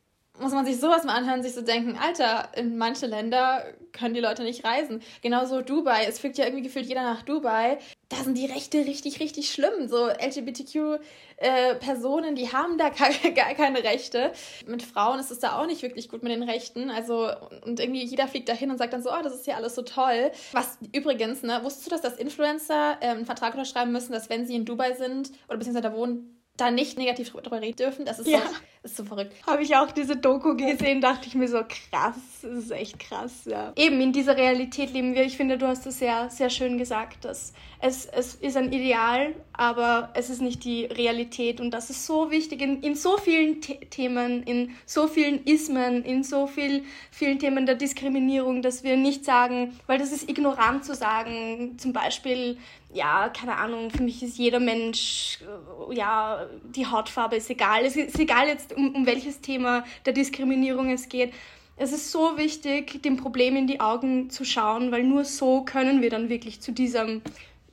muss 0.40 0.52
man 0.52 0.64
sich 0.64 0.80
sowas 0.80 1.04
mal 1.04 1.14
anhören, 1.14 1.42
sich 1.42 1.54
so 1.54 1.60
denken, 1.62 1.98
Alter, 2.00 2.48
in 2.56 2.78
manche 2.78 3.06
Länder 3.06 3.64
können 3.92 4.14
die 4.14 4.20
Leute 4.20 4.42
nicht 4.42 4.64
reisen. 4.64 5.02
Genauso 5.22 5.62
Dubai, 5.62 6.06
es 6.06 6.18
fliegt 6.18 6.38
ja 6.38 6.46
irgendwie 6.46 6.62
gefühlt 6.62 6.86
jeder 6.86 7.02
nach 7.02 7.22
Dubai. 7.22 7.78
Da 8.08 8.16
sind 8.16 8.36
die 8.38 8.46
Rechte 8.46 8.78
richtig, 8.78 9.20
richtig 9.20 9.52
schlimm. 9.52 9.88
So 9.88 10.08
LGBTQ-Personen, 10.08 12.32
äh, 12.32 12.34
die 12.34 12.50
haben 12.52 12.78
da 12.78 12.88
gar, 12.88 13.10
gar 13.34 13.54
keine 13.54 13.84
Rechte. 13.84 14.32
Mit 14.66 14.82
Frauen 14.82 15.20
ist 15.20 15.30
es 15.30 15.40
da 15.40 15.58
auch 15.58 15.66
nicht 15.66 15.82
wirklich 15.82 16.08
gut 16.08 16.22
mit 16.22 16.32
den 16.32 16.42
Rechten. 16.42 16.90
Also, 16.90 17.30
und 17.64 17.78
irgendwie 17.78 18.02
jeder 18.04 18.26
fliegt 18.26 18.48
da 18.48 18.54
hin 18.54 18.70
und 18.70 18.78
sagt 18.78 18.94
dann 18.94 19.02
so, 19.02 19.10
oh, 19.10 19.22
das 19.22 19.34
ist 19.34 19.46
ja 19.46 19.56
alles 19.56 19.74
so 19.74 19.82
toll. 19.82 20.32
Was 20.52 20.78
übrigens, 20.92 21.42
ne, 21.42 21.60
wusstest 21.62 21.86
du, 21.86 21.90
dass 21.90 22.00
das 22.00 22.16
Influencer 22.16 22.96
äh, 23.00 23.08
einen 23.08 23.26
Vertrag 23.26 23.52
unterschreiben 23.54 23.92
müssen, 23.92 24.12
dass 24.12 24.30
wenn 24.30 24.46
sie 24.46 24.54
in 24.54 24.64
Dubai 24.64 24.94
sind 24.94 25.32
oder 25.48 25.58
beziehungsweise 25.58 25.90
da 25.90 25.94
wohnen, 25.94 26.40
da 26.56 26.70
nicht 26.70 26.96
negativ 26.98 27.30
drüber 27.30 27.60
reden 27.60 27.76
dürfen. 27.76 28.04
Das 28.04 28.18
ist, 28.18 28.28
ja. 28.28 28.42
Ist 28.82 28.96
so 28.96 29.04
verrückt. 29.04 29.34
Habe 29.46 29.62
ich 29.62 29.76
auch 29.76 29.90
diese 29.90 30.16
Doku 30.16 30.56
gesehen, 30.56 31.00
dachte 31.00 31.26
ich 31.26 31.34
mir 31.34 31.48
so, 31.48 31.58
krass, 31.58 32.16
das 32.42 32.50
ist 32.50 32.70
echt 32.70 32.98
krass, 32.98 33.44
ja. 33.44 33.72
Eben 33.76 34.00
in 34.00 34.12
dieser 34.12 34.36
Realität 34.36 34.92
leben 34.92 35.14
wir. 35.14 35.24
Ich 35.24 35.36
finde, 35.36 35.58
du 35.58 35.66
hast 35.66 35.86
es 35.86 35.98
sehr, 35.98 36.30
sehr 36.30 36.48
schön 36.48 36.78
gesagt, 36.78 37.24
dass 37.24 37.52
es, 37.80 38.06
es 38.06 38.34
ist 38.36 38.56
ein 38.56 38.72
Ideal, 38.72 39.34
aber 39.52 40.10
es 40.14 40.30
ist 40.30 40.40
nicht 40.40 40.64
die 40.64 40.86
Realität. 40.86 41.60
Und 41.60 41.72
das 41.72 41.90
ist 41.90 42.06
so 42.06 42.30
wichtig 42.30 42.62
in, 42.62 42.82
in 42.82 42.94
so 42.94 43.18
vielen 43.18 43.62
The 43.62 43.76
Themen, 43.90 44.42
in 44.44 44.74
so 44.86 45.08
vielen 45.08 45.44
Ismen, 45.44 46.02
in 46.04 46.22
so 46.22 46.46
viel, 46.46 46.84
vielen 47.10 47.38
Themen 47.38 47.66
der 47.66 47.74
Diskriminierung, 47.74 48.62
dass 48.62 48.82
wir 48.82 48.96
nicht 48.96 49.24
sagen, 49.24 49.78
weil 49.86 49.98
das 49.98 50.12
ist 50.12 50.28
ignorant 50.28 50.84
zu 50.84 50.94
sagen, 50.94 51.78
zum 51.78 51.92
Beispiel, 51.92 52.58
ja, 52.92 53.28
keine 53.28 53.56
Ahnung, 53.56 53.90
für 53.90 54.02
mich 54.02 54.22
ist 54.22 54.36
jeder 54.36 54.58
Mensch, 54.58 55.38
äh, 55.42 55.94
ja, 55.94 56.46
die 56.64 56.86
Hautfarbe 56.86 57.36
ist 57.36 57.48
egal. 57.48 57.84
Es 57.84 57.96
ist 57.96 58.18
egal 58.18 58.48
jetzt, 58.48 58.69
um, 58.76 58.94
um 58.94 59.06
welches 59.06 59.40
Thema 59.40 59.84
der 60.06 60.12
Diskriminierung 60.12 60.90
es 60.90 61.08
geht. 61.08 61.32
Es 61.76 61.92
ist 61.92 62.10
so 62.10 62.36
wichtig, 62.36 63.02
dem 63.02 63.16
Problem 63.16 63.56
in 63.56 63.66
die 63.66 63.80
Augen 63.80 64.28
zu 64.28 64.44
schauen, 64.44 64.92
weil 64.92 65.02
nur 65.02 65.24
so 65.24 65.62
können 65.62 66.02
wir 66.02 66.10
dann 66.10 66.28
wirklich 66.28 66.60
zu 66.60 66.72
diesem 66.72 67.22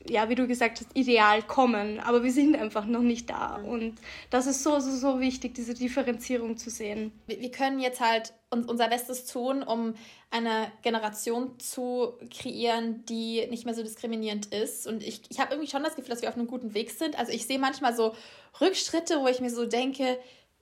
ja, 0.09 0.29
wie 0.29 0.35
du 0.35 0.47
gesagt 0.47 0.79
hast, 0.79 0.89
ideal 0.93 1.41
kommen, 1.41 1.99
aber 1.99 2.23
wir 2.23 2.31
sind 2.31 2.55
einfach 2.55 2.85
noch 2.85 3.01
nicht 3.01 3.29
da. 3.29 3.55
Und 3.55 3.95
das 4.29 4.47
ist 4.47 4.63
so, 4.63 4.79
so, 4.79 4.91
so 4.91 5.19
wichtig, 5.19 5.55
diese 5.55 5.73
Differenzierung 5.73 6.57
zu 6.57 6.69
sehen. 6.69 7.11
Wir 7.27 7.51
können 7.51 7.79
jetzt 7.79 7.99
halt 7.99 8.33
unser 8.49 8.87
Bestes 8.87 9.25
tun, 9.25 9.63
um 9.63 9.95
eine 10.29 10.71
Generation 10.81 11.59
zu 11.59 12.13
kreieren, 12.31 13.03
die 13.05 13.45
nicht 13.49 13.65
mehr 13.65 13.73
so 13.73 13.83
diskriminierend 13.83 14.47
ist. 14.47 14.87
Und 14.87 15.03
ich, 15.03 15.21
ich 15.29 15.39
habe 15.39 15.53
irgendwie 15.53 15.69
schon 15.69 15.83
das 15.83 15.95
Gefühl, 15.95 16.11
dass 16.11 16.21
wir 16.21 16.29
auf 16.29 16.35
einem 16.35 16.47
guten 16.47 16.73
Weg 16.73 16.91
sind. 16.91 17.17
Also 17.17 17.31
ich 17.31 17.45
sehe 17.45 17.59
manchmal 17.59 17.95
so 17.95 18.13
Rückschritte, 18.61 19.19
wo 19.21 19.27
ich 19.27 19.41
mir 19.41 19.49
so 19.49 19.65
denke, 19.65 20.17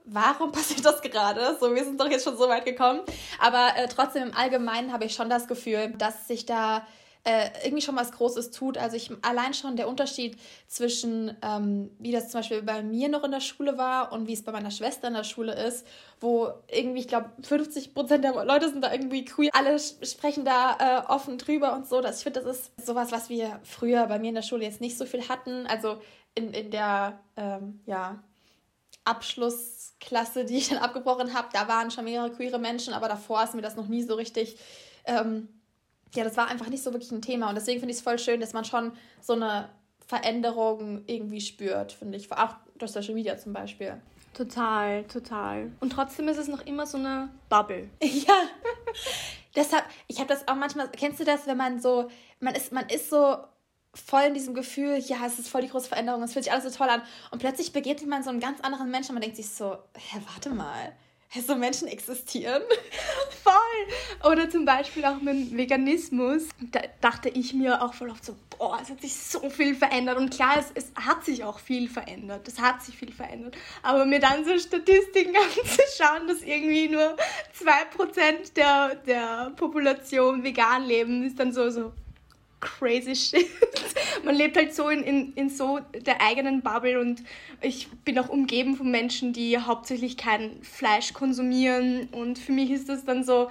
warum 0.06 0.52
passiert 0.54 0.86
das 0.86 1.02
gerade? 1.02 1.58
So, 1.60 1.74
wir 1.74 1.84
sind 1.84 2.00
doch 2.00 2.10
jetzt 2.10 2.24
schon 2.24 2.38
so 2.38 2.48
weit 2.48 2.66
gekommen. 2.66 3.02
Aber 3.40 3.70
äh, 3.76 3.88
trotzdem 3.88 4.30
im 4.30 4.36
Allgemeinen 4.36 4.92
habe 4.92 5.06
ich 5.06 5.14
schon 5.14 5.30
das 5.30 5.48
Gefühl, 5.48 5.94
dass 5.98 6.28
sich 6.28 6.46
da 6.46 6.86
äh, 7.26 7.50
irgendwie 7.64 7.82
schon 7.82 7.96
was 7.96 8.12
Großes 8.12 8.52
tut. 8.52 8.78
Also 8.78 8.96
ich 8.96 9.12
allein 9.24 9.54
schon 9.54 9.76
der 9.76 9.88
Unterschied 9.88 10.38
zwischen, 10.68 11.36
ähm, 11.42 11.90
wie 11.98 12.12
das 12.12 12.30
zum 12.30 12.40
Beispiel 12.40 12.62
bei 12.62 12.84
mir 12.84 13.10
noch 13.10 13.24
in 13.24 13.32
der 13.32 13.40
Schule 13.40 13.78
war 13.78 14.12
und 14.12 14.28
wie 14.28 14.34
es 14.34 14.44
bei 14.44 14.52
meiner 14.52 14.70
Schwester 14.72 15.08
in 15.08 15.16
der 15.16 15.24
Schule 15.24 15.54
ist, 15.54 15.88
wo 16.22 16.50
irgendwie, 16.68 17.00
ich 17.00 17.08
glaube, 17.08 17.32
50 17.42 17.96
Prozent 17.96 18.24
der 18.24 18.46
Leute 18.46 18.70
sind 18.70 18.84
da 18.84 18.92
irgendwie 18.92 19.26
queer. 19.26 19.50
Alle 19.54 19.80
sprechen 19.80 20.46
da 20.46 20.78
äh, 20.80 21.12
offen 21.12 21.40
drüber 21.40 21.74
und 21.74 21.88
so. 21.88 22.00
Das, 22.00 22.20
ich 22.20 22.24
finde, 22.24 22.42
das 22.42 22.58
ist 22.58 22.86
sowas, 22.86 23.12
was 23.12 23.30
wir 23.30 23.60
früher 23.64 24.06
bei 24.06 24.20
mir 24.20 24.30
in 24.30 24.36
der 24.36 24.44
Schule 24.44 24.64
jetzt 24.64 24.82
nicht 24.82 24.98
so 24.98 25.06
viel 25.06 25.28
hatten. 25.28 25.66
Also 25.66 26.00
in, 26.36 26.54
in 26.54 26.70
der, 26.70 27.20
ähm, 27.38 27.80
ja, 27.88 28.24
Abschlussklasse, 29.06 30.46
die 30.46 30.58
ich 30.58 30.70
dann 30.70 30.80
abgebrochen 30.80 31.34
habe, 31.34 31.48
da 31.54 31.68
waren 31.68 31.92
schon 31.92 32.06
mehrere 32.06 32.32
queere 32.32 32.60
Menschen, 32.60 32.94
aber 32.94 33.08
davor 33.08 33.44
ist 33.44 33.56
mir 33.56 33.62
das 33.62 33.76
noch 33.76 33.88
nie 33.88 34.04
so 34.04 34.16
richtig 34.16 34.58
ähm, 35.06 35.48
ja, 36.16 36.24
das 36.24 36.38
war 36.38 36.48
einfach 36.48 36.68
nicht 36.68 36.84
so 36.84 36.94
wirklich 36.94 37.12
ein 37.12 37.22
Thema. 37.22 37.50
Und 37.50 37.56
deswegen 37.56 37.80
finde 37.80 37.92
ich 37.92 37.98
es 37.98 38.04
voll 38.04 38.20
schön, 38.20 38.40
dass 38.40 38.54
man 38.54 38.66
schon 38.66 38.94
so 39.22 39.34
eine 39.34 39.70
Veränderung 40.08 41.04
irgendwie 41.08 41.42
spürt, 41.42 41.92
finde 41.92 42.18
ich. 42.18 42.32
Auch 42.32 42.56
durch 42.78 42.92
Social 42.92 43.14
Media 43.14 43.38
zum 43.38 43.54
Beispiel. 43.54 44.02
Total, 44.34 45.04
total. 45.06 45.72
Und 45.80 45.92
trotzdem 45.92 46.28
ist 46.28 46.38
es 46.38 46.48
noch 46.48 46.66
immer 46.66 46.86
so 46.86 46.98
eine 46.98 47.30
Bubble. 47.50 47.90
Ja. 48.02 48.34
Deshalb, 49.56 49.86
ich 50.08 50.20
habe 50.20 50.28
das 50.28 50.50
auch 50.50 50.56
manchmal, 50.56 50.90
kennst 50.90 51.22
du 51.22 51.24
das, 51.24 51.48
wenn 51.48 51.56
man 51.56 51.80
so, 51.80 52.10
man 52.42 52.56
ist, 52.56 52.74
man 52.74 52.90
ist 52.90 53.10
so 53.10 53.38
voll 53.96 54.24
in 54.24 54.34
diesem 54.34 54.54
Gefühl, 54.54 54.98
ja, 54.98 55.18
es 55.26 55.40
ist 55.40 55.50
voll 55.50 55.62
die 55.62 55.70
große 55.70 55.88
Veränderung, 55.88 56.22
es 56.24 56.34
fühlt 56.34 56.46
sich 56.46 56.52
alles 56.52 56.66
so 56.66 56.78
toll 56.78 56.90
an. 56.90 57.02
Und 57.32 57.40
plötzlich 57.40 57.74
begegnet 57.74 58.10
man 58.10 58.24
so 58.24 58.30
einem 58.30 58.40
ganz 58.40 58.62
anderen 58.62 58.92
Menschen 58.92 59.12
und 59.12 59.16
man 59.16 59.22
denkt 59.22 59.38
sich 59.38 59.50
so, 59.50 59.78
hä, 59.96 60.22
warte 60.28 60.50
mal, 60.50 60.94
so 61.42 61.56
Menschen 61.56 61.88
existieren. 61.88 62.62
Voll! 63.44 64.32
Oder 64.32 64.50
zum 64.50 64.66
Beispiel 64.66 65.06
auch 65.06 65.22
mit 65.22 65.52
dem 65.52 65.58
Veganismus. 65.58 66.44
Da 66.72 66.82
dachte 67.02 67.30
ich 67.30 67.54
mir 67.54 67.82
auch 67.82 67.94
voll 67.94 68.10
oft 68.10 68.24
so, 68.24 68.36
boah, 68.58 68.80
es 68.82 68.90
hat 68.90 69.02
sich 69.02 69.16
so 69.16 69.50
viel 69.50 69.76
verändert. 69.76 70.18
Und 70.18 70.34
klar, 70.34 70.56
es, 70.58 70.72
es 70.74 70.92
hat 70.96 71.26
sich 71.26 71.44
auch 71.44 71.60
viel 71.60 71.90
verändert. 71.90 72.48
Es 72.48 72.60
hat 72.60 72.82
sich 72.84 72.98
viel 72.98 73.12
verändert. 73.12 73.56
Aber 73.84 74.06
mir 74.06 74.20
dann 74.20 74.46
so 74.46 74.58
Statistiken 74.58 75.36
anzuschauen, 75.36 76.28
dass 76.28 76.42
irgendwie 76.42 76.88
nur 76.88 77.16
2% 77.60 78.54
der, 78.56 78.96
der 78.96 79.52
Population 79.56 80.44
vegan 80.44 80.86
leben, 80.86 81.26
ist 81.28 81.40
dann 81.40 81.52
so, 81.52 81.70
so, 81.70 81.92
crazy 82.66 83.16
shit. 83.16 83.48
Man 84.24 84.36
lebt 84.36 84.58
halt 84.58 84.74
so 84.74 84.90
in, 84.90 85.04
in, 85.04 85.34
in 85.34 85.50
so 85.50 85.80
der 86.06 86.22
eigenen 86.22 86.62
Bubble 86.62 87.00
und 87.00 87.24
ich 87.62 87.88
bin 88.04 88.18
auch 88.20 88.30
umgeben 88.30 88.76
von 88.76 88.90
Menschen, 88.90 89.32
die 89.32 89.58
hauptsächlich 89.58 90.18
kein 90.18 90.62
Fleisch 90.64 91.14
konsumieren 91.14 92.10
und 92.12 92.40
für 92.40 92.52
mich 92.52 92.72
ist 92.72 92.90
das 92.90 93.06
dann 93.06 93.24
so, 93.24 93.50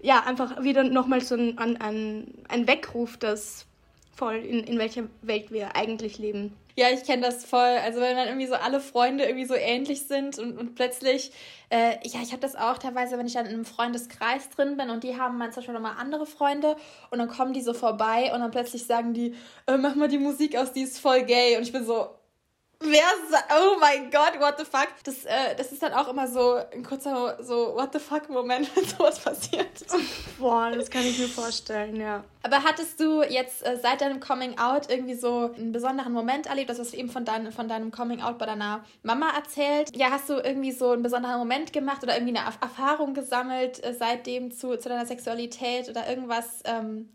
ja, 0.00 0.20
einfach 0.24 0.62
wieder 0.62 0.84
nochmal 0.84 1.20
so 1.20 1.34
ein, 1.34 1.58
ein, 1.58 2.34
ein 2.48 2.66
Weckruf, 2.66 3.16
dass 3.16 3.66
voll 4.14 4.36
in, 4.36 4.64
in 4.64 4.78
welcher 4.78 5.04
Welt 5.22 5.50
wir 5.50 5.76
eigentlich 5.76 6.18
leben. 6.18 6.52
Ja, 6.78 6.90
ich 6.90 7.04
kenne 7.04 7.22
das 7.22 7.46
voll. 7.46 7.58
Also 7.60 8.00
wenn 8.00 8.16
dann 8.16 8.28
irgendwie 8.28 8.46
so 8.46 8.54
alle 8.54 8.80
Freunde 8.80 9.24
irgendwie 9.24 9.46
so 9.46 9.54
ähnlich 9.54 10.02
sind 10.06 10.38
und, 10.38 10.58
und 10.58 10.74
plötzlich, 10.74 11.32
äh, 11.70 11.92
ja, 12.06 12.20
ich 12.22 12.32
habe 12.32 12.40
das 12.42 12.54
auch 12.54 12.76
teilweise, 12.76 13.16
wenn 13.16 13.26
ich 13.26 13.32
dann 13.32 13.46
in 13.46 13.54
einem 13.54 13.64
Freundeskreis 13.64 14.50
drin 14.50 14.76
bin 14.76 14.90
und 14.90 15.02
die 15.02 15.18
haben 15.18 15.40
dann 15.40 15.52
zum 15.52 15.62
Beispiel 15.62 15.74
nochmal 15.74 15.96
andere 15.98 16.26
Freunde 16.26 16.76
und 17.10 17.18
dann 17.18 17.28
kommen 17.28 17.54
die 17.54 17.62
so 17.62 17.72
vorbei 17.72 18.30
und 18.34 18.40
dann 18.40 18.50
plötzlich 18.50 18.84
sagen 18.84 19.14
die, 19.14 19.34
äh, 19.66 19.78
mach 19.78 19.94
mal 19.94 20.08
die 20.08 20.18
Musik 20.18 20.54
aus, 20.56 20.74
die 20.74 20.82
ist 20.82 20.98
voll 20.98 21.22
gay. 21.24 21.56
Und 21.56 21.62
ich 21.62 21.72
bin 21.72 21.86
so, 21.86 22.10
Wer 22.80 23.04
sagt, 23.30 23.50
oh 23.58 23.78
mein 23.80 24.10
Gott, 24.10 24.38
what 24.38 24.58
the 24.58 24.64
fuck? 24.64 24.88
Das, 25.04 25.24
äh, 25.24 25.54
das 25.56 25.72
ist 25.72 25.82
dann 25.82 25.94
auch 25.94 26.08
immer 26.08 26.28
so 26.28 26.56
ein 26.72 26.82
kurzer 26.82 27.38
so 27.42 27.74
what 27.74 27.92
the 27.94 27.98
fuck 27.98 28.28
Moment, 28.28 28.68
wenn 28.76 28.84
sowas 28.84 29.18
passiert. 29.18 29.84
Boah, 30.38 30.70
das 30.70 30.90
kann 30.90 31.02
ich 31.02 31.18
mir 31.18 31.28
vorstellen, 31.28 31.96
ja. 31.96 32.22
Aber 32.42 32.62
hattest 32.62 33.00
du 33.00 33.22
jetzt 33.22 33.66
äh, 33.66 33.78
seit 33.80 34.02
deinem 34.02 34.20
Coming 34.20 34.58
Out 34.58 34.90
irgendwie 34.90 35.14
so 35.14 35.54
einen 35.56 35.72
besonderen 35.72 36.12
Moment 36.12 36.46
erlebt? 36.46 36.68
Das 36.68 36.78
hast 36.78 36.92
du 36.92 36.98
eben 36.98 37.08
von, 37.08 37.24
dein, 37.24 37.50
von 37.50 37.66
deinem 37.66 37.90
Coming 37.90 38.20
Out 38.20 38.36
bei 38.36 38.44
deiner 38.44 38.84
Mama 39.02 39.30
erzählt. 39.34 39.96
Ja, 39.96 40.10
hast 40.10 40.28
du 40.28 40.34
irgendwie 40.34 40.72
so 40.72 40.90
einen 40.90 41.02
besonderen 41.02 41.38
Moment 41.38 41.72
gemacht 41.72 42.02
oder 42.02 42.14
irgendwie 42.14 42.36
eine 42.36 42.46
Erfahrung 42.60 43.14
gesammelt 43.14 43.82
äh, 43.84 43.94
seitdem 43.94 44.50
zu, 44.50 44.76
zu 44.76 44.90
deiner 44.90 45.06
Sexualität 45.06 45.88
oder 45.88 46.06
irgendwas? 46.08 46.62
Ähm, 46.64 47.08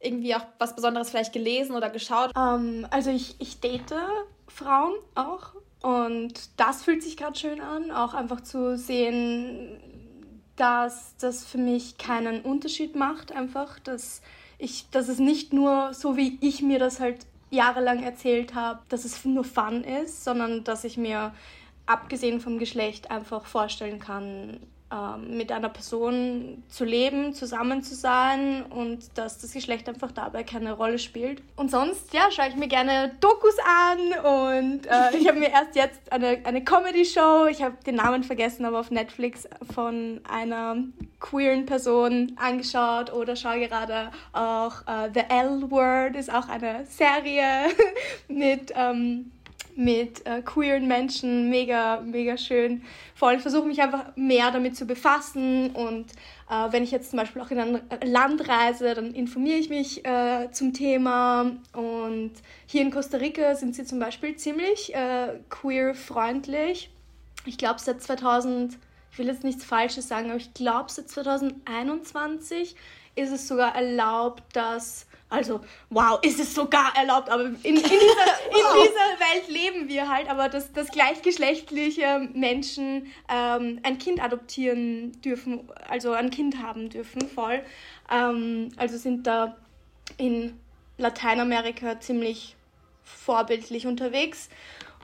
irgendwie 0.00 0.34
auch 0.36 0.44
was 0.60 0.76
Besonderes 0.76 1.10
vielleicht 1.10 1.32
gelesen 1.32 1.74
oder 1.74 1.90
geschaut? 1.90 2.30
Um, 2.36 2.44
ähm, 2.44 2.86
also 2.90 3.10
ich, 3.10 3.34
ich 3.40 3.60
date 3.60 3.90
Frauen 4.48 4.94
auch. 5.14 5.54
Und 5.80 6.32
das 6.56 6.82
fühlt 6.82 7.02
sich 7.02 7.16
gerade 7.16 7.38
schön 7.38 7.60
an, 7.60 7.90
auch 7.90 8.14
einfach 8.14 8.40
zu 8.40 8.76
sehen, 8.76 9.78
dass 10.56 11.16
das 11.18 11.44
für 11.44 11.58
mich 11.58 11.98
keinen 11.98 12.42
Unterschied 12.42 12.96
macht, 12.96 13.30
einfach, 13.30 13.78
dass 13.78 14.22
ich, 14.58 14.90
dass 14.90 15.08
es 15.08 15.20
nicht 15.20 15.52
nur 15.52 15.94
so 15.94 16.16
wie 16.16 16.36
ich 16.40 16.62
mir 16.62 16.80
das 16.80 16.98
halt 16.98 17.26
jahrelang 17.50 18.02
erzählt 18.02 18.54
habe, 18.54 18.80
dass 18.88 19.04
es 19.04 19.24
nur 19.24 19.44
Fun 19.44 19.84
ist, 19.84 20.24
sondern 20.24 20.64
dass 20.64 20.84
ich 20.84 20.96
mir 20.96 21.32
abgesehen 21.86 22.40
vom 22.40 22.58
Geschlecht 22.58 23.10
einfach 23.10 23.46
vorstellen 23.46 24.00
kann, 24.00 24.60
ähm, 24.90 25.36
mit 25.36 25.52
einer 25.52 25.68
Person 25.68 26.62
zu 26.68 26.86
leben, 26.86 27.34
zusammen 27.34 27.82
zu 27.82 27.94
sein 27.94 28.62
und 28.62 29.18
dass 29.18 29.38
das 29.38 29.52
Geschlecht 29.52 29.86
einfach 29.86 30.12
dabei 30.12 30.44
keine 30.44 30.72
Rolle 30.72 30.98
spielt. 30.98 31.42
Und 31.56 31.70
sonst, 31.70 32.14
ja, 32.14 32.30
schaue 32.30 32.48
ich 32.48 32.56
mir 32.56 32.68
gerne 32.68 33.14
Dokus 33.20 33.56
an 33.58 33.98
und 34.24 34.86
äh, 34.86 35.16
ich 35.18 35.28
habe 35.28 35.38
mir 35.38 35.50
erst 35.50 35.76
jetzt 35.76 36.10
eine, 36.10 36.38
eine 36.44 36.64
Comedy-Show, 36.64 37.48
ich 37.50 37.62
habe 37.62 37.76
den 37.84 37.96
Namen 37.96 38.24
vergessen, 38.24 38.64
aber 38.64 38.80
auf 38.80 38.90
Netflix 38.90 39.46
von 39.74 40.22
einer 40.26 40.76
queeren 41.20 41.66
Person 41.66 42.32
angeschaut 42.36 43.12
oder 43.12 43.36
schaue 43.36 43.60
gerade 43.60 44.10
auch 44.32 44.86
äh, 44.86 45.10
The 45.12 45.20
L-Word, 45.28 46.16
ist 46.16 46.32
auch 46.32 46.48
eine 46.48 46.86
Serie 46.86 47.68
mit... 48.28 48.72
Ähm, 48.74 49.32
mit 49.78 50.26
äh, 50.26 50.42
queeren 50.42 50.88
Menschen, 50.88 51.50
mega, 51.50 52.00
mega 52.00 52.36
schön. 52.36 52.82
Vor 53.14 53.28
allem 53.28 53.38
versuche 53.38 53.68
mich 53.68 53.80
einfach 53.80 54.06
mehr 54.16 54.50
damit 54.50 54.76
zu 54.76 54.86
befassen 54.86 55.70
und 55.70 56.06
äh, 56.50 56.72
wenn 56.72 56.82
ich 56.82 56.90
jetzt 56.90 57.10
zum 57.10 57.18
Beispiel 57.20 57.40
auch 57.40 57.50
in 57.52 57.60
ein 57.60 57.80
Land 58.04 58.48
reise, 58.48 58.92
dann 58.94 59.14
informiere 59.14 59.56
ich 59.58 59.68
mich 59.68 60.04
äh, 60.04 60.50
zum 60.50 60.72
Thema 60.72 61.52
und 61.74 62.32
hier 62.66 62.82
in 62.82 62.90
Costa 62.90 63.18
Rica 63.18 63.54
sind 63.54 63.76
sie 63.76 63.84
zum 63.84 64.00
Beispiel 64.00 64.34
ziemlich 64.34 64.92
äh, 64.96 65.38
queer-freundlich. 65.48 66.90
Ich 67.46 67.56
glaube 67.56 67.78
seit 67.78 68.02
2000, 68.02 68.76
ich 69.12 69.18
will 69.18 69.28
jetzt 69.28 69.44
nichts 69.44 69.64
Falsches 69.64 70.08
sagen, 70.08 70.30
aber 70.30 70.38
ich 70.38 70.54
glaube 70.54 70.90
seit 70.90 71.08
2021 71.08 72.74
ist 73.14 73.30
es 73.30 73.46
sogar 73.46 73.76
erlaubt, 73.76 74.42
dass 74.54 75.06
also, 75.30 75.60
wow, 75.90 76.18
ist 76.22 76.40
es 76.40 76.54
sogar 76.54 76.96
erlaubt, 76.96 77.28
aber 77.28 77.44
in, 77.44 77.56
in, 77.62 77.74
dieser, 77.74 77.90
in 77.90 77.92
dieser 78.82 79.18
Welt 79.20 79.48
leben 79.48 79.88
wir 79.88 80.08
halt, 80.08 80.28
aber 80.30 80.48
dass, 80.48 80.72
dass 80.72 80.88
gleichgeschlechtliche 80.90 82.28
Menschen 82.32 83.06
ähm, 83.28 83.80
ein 83.82 83.98
Kind 83.98 84.22
adoptieren 84.22 85.12
dürfen, 85.20 85.68
also 85.86 86.12
ein 86.12 86.30
Kind 86.30 86.62
haben 86.62 86.88
dürfen, 86.88 87.28
voll. 87.28 87.62
Ähm, 88.10 88.70
also 88.76 88.96
sind 88.96 89.26
da 89.26 89.56
in 90.16 90.58
Lateinamerika 90.96 92.00
ziemlich 92.00 92.56
vorbildlich 93.04 93.86
unterwegs. 93.86 94.48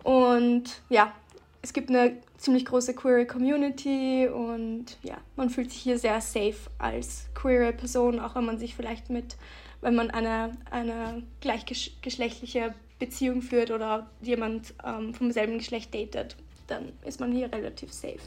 Und 0.05 0.83
ja, 0.89 1.13
es 1.61 1.73
gibt 1.73 1.91
eine 1.91 2.19
ziemlich 2.39 2.65
große 2.67 2.95
queere 2.95 3.27
Community 3.27 4.29
und 4.29 4.99
ja, 5.03 5.17
man 5.37 5.49
fühlt 5.49 5.71
sich 5.71 5.81
hier 5.81 5.99
sehr 5.99 6.21
safe 6.21 6.57
als 6.79 7.27
queere 7.35 7.73
Person, 7.73 8.21
auch 8.21 8.35
wenn 8.35 8.45
man 8.45 8.59
sich 8.59 8.75
vielleicht 8.75 9.09
mit 9.09 9.37
wenn 9.85 9.95
man 9.95 10.11
eine, 10.11 10.57
eine 10.71 11.23
gleichgeschlechtliche 11.41 12.75
Beziehung 12.99 13.43
führt 13.43 13.71
oder 13.71 14.11
jemand 14.23 14.75
ähm, 14.85 15.13
vom 15.13 15.31
selben 15.31 15.59
Geschlecht 15.59 15.95
datet, 15.95 16.37
dann 16.67 16.93
ist 17.05 17.21
man 17.21 17.33
hier 17.33 17.53
relativ 17.53 17.93
safe 17.93 18.21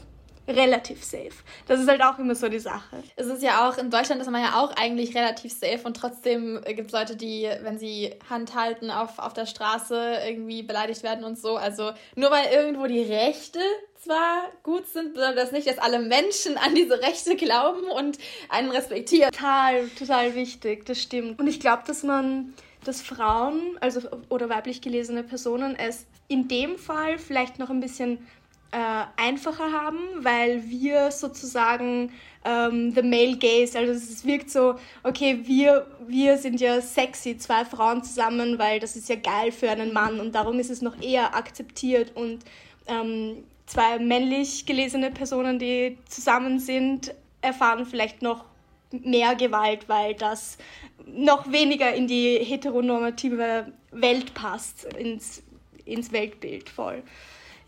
relativ 0.48 1.04
safe. 1.04 1.30
Das 1.66 1.80
ist 1.80 1.88
halt 1.88 2.02
auch 2.02 2.18
immer 2.18 2.34
so 2.34 2.48
die 2.48 2.58
Sache. 2.58 3.02
Es 3.16 3.26
ist 3.26 3.42
ja 3.42 3.68
auch, 3.68 3.76
in 3.78 3.90
Deutschland 3.90 4.20
ist 4.20 4.30
man 4.30 4.42
ja 4.42 4.60
auch 4.60 4.74
eigentlich 4.76 5.14
relativ 5.14 5.52
safe 5.52 5.80
und 5.84 5.96
trotzdem 5.96 6.60
gibt 6.66 6.88
es 6.88 6.92
Leute, 6.92 7.16
die, 7.16 7.48
wenn 7.62 7.78
sie 7.78 8.14
Hand 8.30 8.54
halten 8.54 8.90
auf, 8.90 9.18
auf 9.18 9.34
der 9.34 9.46
Straße, 9.46 10.20
irgendwie 10.26 10.62
beleidigt 10.62 11.02
werden 11.02 11.24
und 11.24 11.38
so. 11.38 11.56
Also 11.56 11.92
nur 12.16 12.30
weil 12.30 12.52
irgendwo 12.52 12.86
die 12.86 13.02
Rechte 13.02 13.60
zwar 14.02 14.44
gut 14.62 14.86
sind, 14.86 15.14
bedeutet 15.14 15.38
das 15.38 15.52
nicht, 15.52 15.66
dass 15.66 15.78
alle 15.78 15.98
Menschen 15.98 16.56
an 16.56 16.74
diese 16.74 17.00
Rechte 17.00 17.36
glauben 17.36 17.84
und 17.90 18.18
einen 18.48 18.70
respektieren. 18.70 19.30
Total, 19.32 19.88
total 19.98 20.34
wichtig, 20.34 20.86
das 20.86 21.02
stimmt. 21.02 21.38
Und 21.38 21.46
ich 21.46 21.60
glaube, 21.60 21.82
dass 21.86 22.02
man, 22.02 22.54
dass 22.84 23.02
Frauen, 23.02 23.76
also 23.80 24.00
oder 24.28 24.48
weiblich 24.48 24.80
gelesene 24.80 25.22
Personen 25.22 25.76
es 25.76 26.06
in 26.28 26.46
dem 26.46 26.78
Fall 26.78 27.18
vielleicht 27.18 27.58
noch 27.58 27.70
ein 27.70 27.80
bisschen 27.80 28.26
äh, 28.70 29.04
einfacher 29.16 29.72
haben, 29.72 29.98
weil 30.18 30.68
wir 30.68 31.10
sozusagen 31.10 32.12
ähm, 32.44 32.92
the 32.92 33.02
male 33.02 33.36
gaze, 33.36 33.78
also 33.78 33.92
es 33.92 34.24
wirkt 34.24 34.50
so, 34.50 34.74
okay, 35.02 35.40
wir, 35.44 35.86
wir 36.06 36.38
sind 36.38 36.60
ja 36.60 36.80
sexy, 36.80 37.36
zwei 37.38 37.64
Frauen 37.64 38.04
zusammen, 38.04 38.58
weil 38.58 38.80
das 38.80 38.96
ist 38.96 39.08
ja 39.08 39.16
geil 39.16 39.52
für 39.52 39.70
einen 39.70 39.92
Mann 39.92 40.20
und 40.20 40.34
darum 40.34 40.58
ist 40.58 40.70
es 40.70 40.82
noch 40.82 41.00
eher 41.00 41.34
akzeptiert 41.34 42.12
und 42.14 42.44
ähm, 42.86 43.44
zwei 43.66 43.98
männlich 43.98 44.66
gelesene 44.66 45.10
Personen, 45.10 45.58
die 45.58 45.98
zusammen 46.08 46.58
sind, 46.58 47.14
erfahren 47.40 47.86
vielleicht 47.86 48.22
noch 48.22 48.44
mehr 48.90 49.34
Gewalt, 49.34 49.88
weil 49.88 50.14
das 50.14 50.58
noch 51.06 51.50
weniger 51.52 51.92
in 51.94 52.06
die 52.06 52.38
heteronormative 52.38 53.72
Welt 53.92 54.34
passt, 54.34 54.84
ins, 54.94 55.42
ins 55.84 56.12
Weltbild 56.12 56.68
voll. 56.68 57.02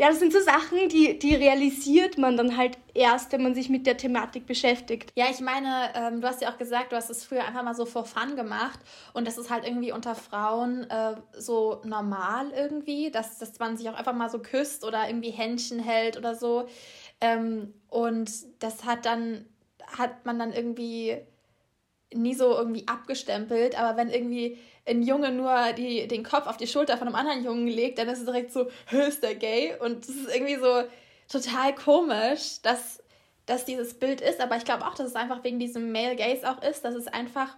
Ja, 0.00 0.08
das 0.08 0.18
sind 0.18 0.32
so 0.32 0.40
Sachen, 0.40 0.88
die, 0.88 1.18
die 1.18 1.34
realisiert 1.34 2.16
man 2.16 2.34
dann 2.34 2.56
halt 2.56 2.78
erst, 2.94 3.32
wenn 3.32 3.42
man 3.42 3.54
sich 3.54 3.68
mit 3.68 3.86
der 3.86 3.98
Thematik 3.98 4.46
beschäftigt. 4.46 5.12
Ja, 5.14 5.26
ich 5.30 5.40
meine, 5.40 5.90
ähm, 5.94 6.22
du 6.22 6.26
hast 6.26 6.40
ja 6.40 6.50
auch 6.50 6.56
gesagt, 6.56 6.92
du 6.92 6.96
hast 6.96 7.10
es 7.10 7.22
früher 7.22 7.44
einfach 7.44 7.62
mal 7.62 7.74
so 7.74 7.84
for 7.84 8.06
fun 8.06 8.34
gemacht 8.34 8.80
und 9.12 9.26
das 9.26 9.36
ist 9.36 9.50
halt 9.50 9.66
irgendwie 9.66 9.92
unter 9.92 10.14
Frauen 10.14 10.88
äh, 10.88 11.16
so 11.36 11.82
normal 11.84 12.50
irgendwie, 12.56 13.10
dass, 13.10 13.36
dass 13.36 13.58
man 13.58 13.76
sich 13.76 13.90
auch 13.90 13.94
einfach 13.94 14.14
mal 14.14 14.30
so 14.30 14.38
küsst 14.38 14.86
oder 14.86 15.06
irgendwie 15.06 15.32
Händchen 15.32 15.80
hält 15.80 16.16
oder 16.16 16.34
so. 16.34 16.66
Ähm, 17.20 17.74
und 17.90 18.30
das 18.62 18.86
hat 18.86 19.04
dann, 19.04 19.44
hat 19.98 20.24
man 20.24 20.38
dann 20.38 20.54
irgendwie 20.54 21.18
nie 22.14 22.32
so 22.32 22.56
irgendwie 22.56 22.88
abgestempelt, 22.88 23.78
aber 23.78 23.98
wenn 23.98 24.08
irgendwie 24.08 24.56
ein 24.86 25.02
Junge 25.02 25.32
nur 25.32 25.72
die, 25.72 26.08
den 26.08 26.24
Kopf 26.24 26.46
auf 26.46 26.56
die 26.56 26.66
Schulter 26.66 26.96
von 26.96 27.06
einem 27.06 27.16
anderen 27.16 27.44
Jungen 27.44 27.66
legt, 27.66 27.98
dann 27.98 28.08
ist 28.08 28.20
es 28.20 28.24
direkt 28.24 28.52
so, 28.52 28.68
ist 28.90 29.22
der 29.22 29.34
gay? 29.34 29.74
Und 29.78 30.04
es 30.04 30.14
ist 30.14 30.34
irgendwie 30.34 30.56
so 30.56 30.82
total 31.28 31.74
komisch, 31.74 32.60
dass, 32.62 33.02
dass 33.46 33.64
dieses 33.64 33.94
Bild 33.94 34.20
ist, 34.20 34.40
aber 34.40 34.56
ich 34.56 34.64
glaube 34.64 34.86
auch, 34.86 34.94
dass 34.94 35.06
es 35.06 35.16
einfach 35.16 35.44
wegen 35.44 35.58
diesem 35.58 35.92
Male 35.92 36.16
Gaze 36.16 36.50
auch 36.50 36.62
ist, 36.62 36.84
dass 36.84 36.94
es 36.94 37.06
einfach 37.06 37.56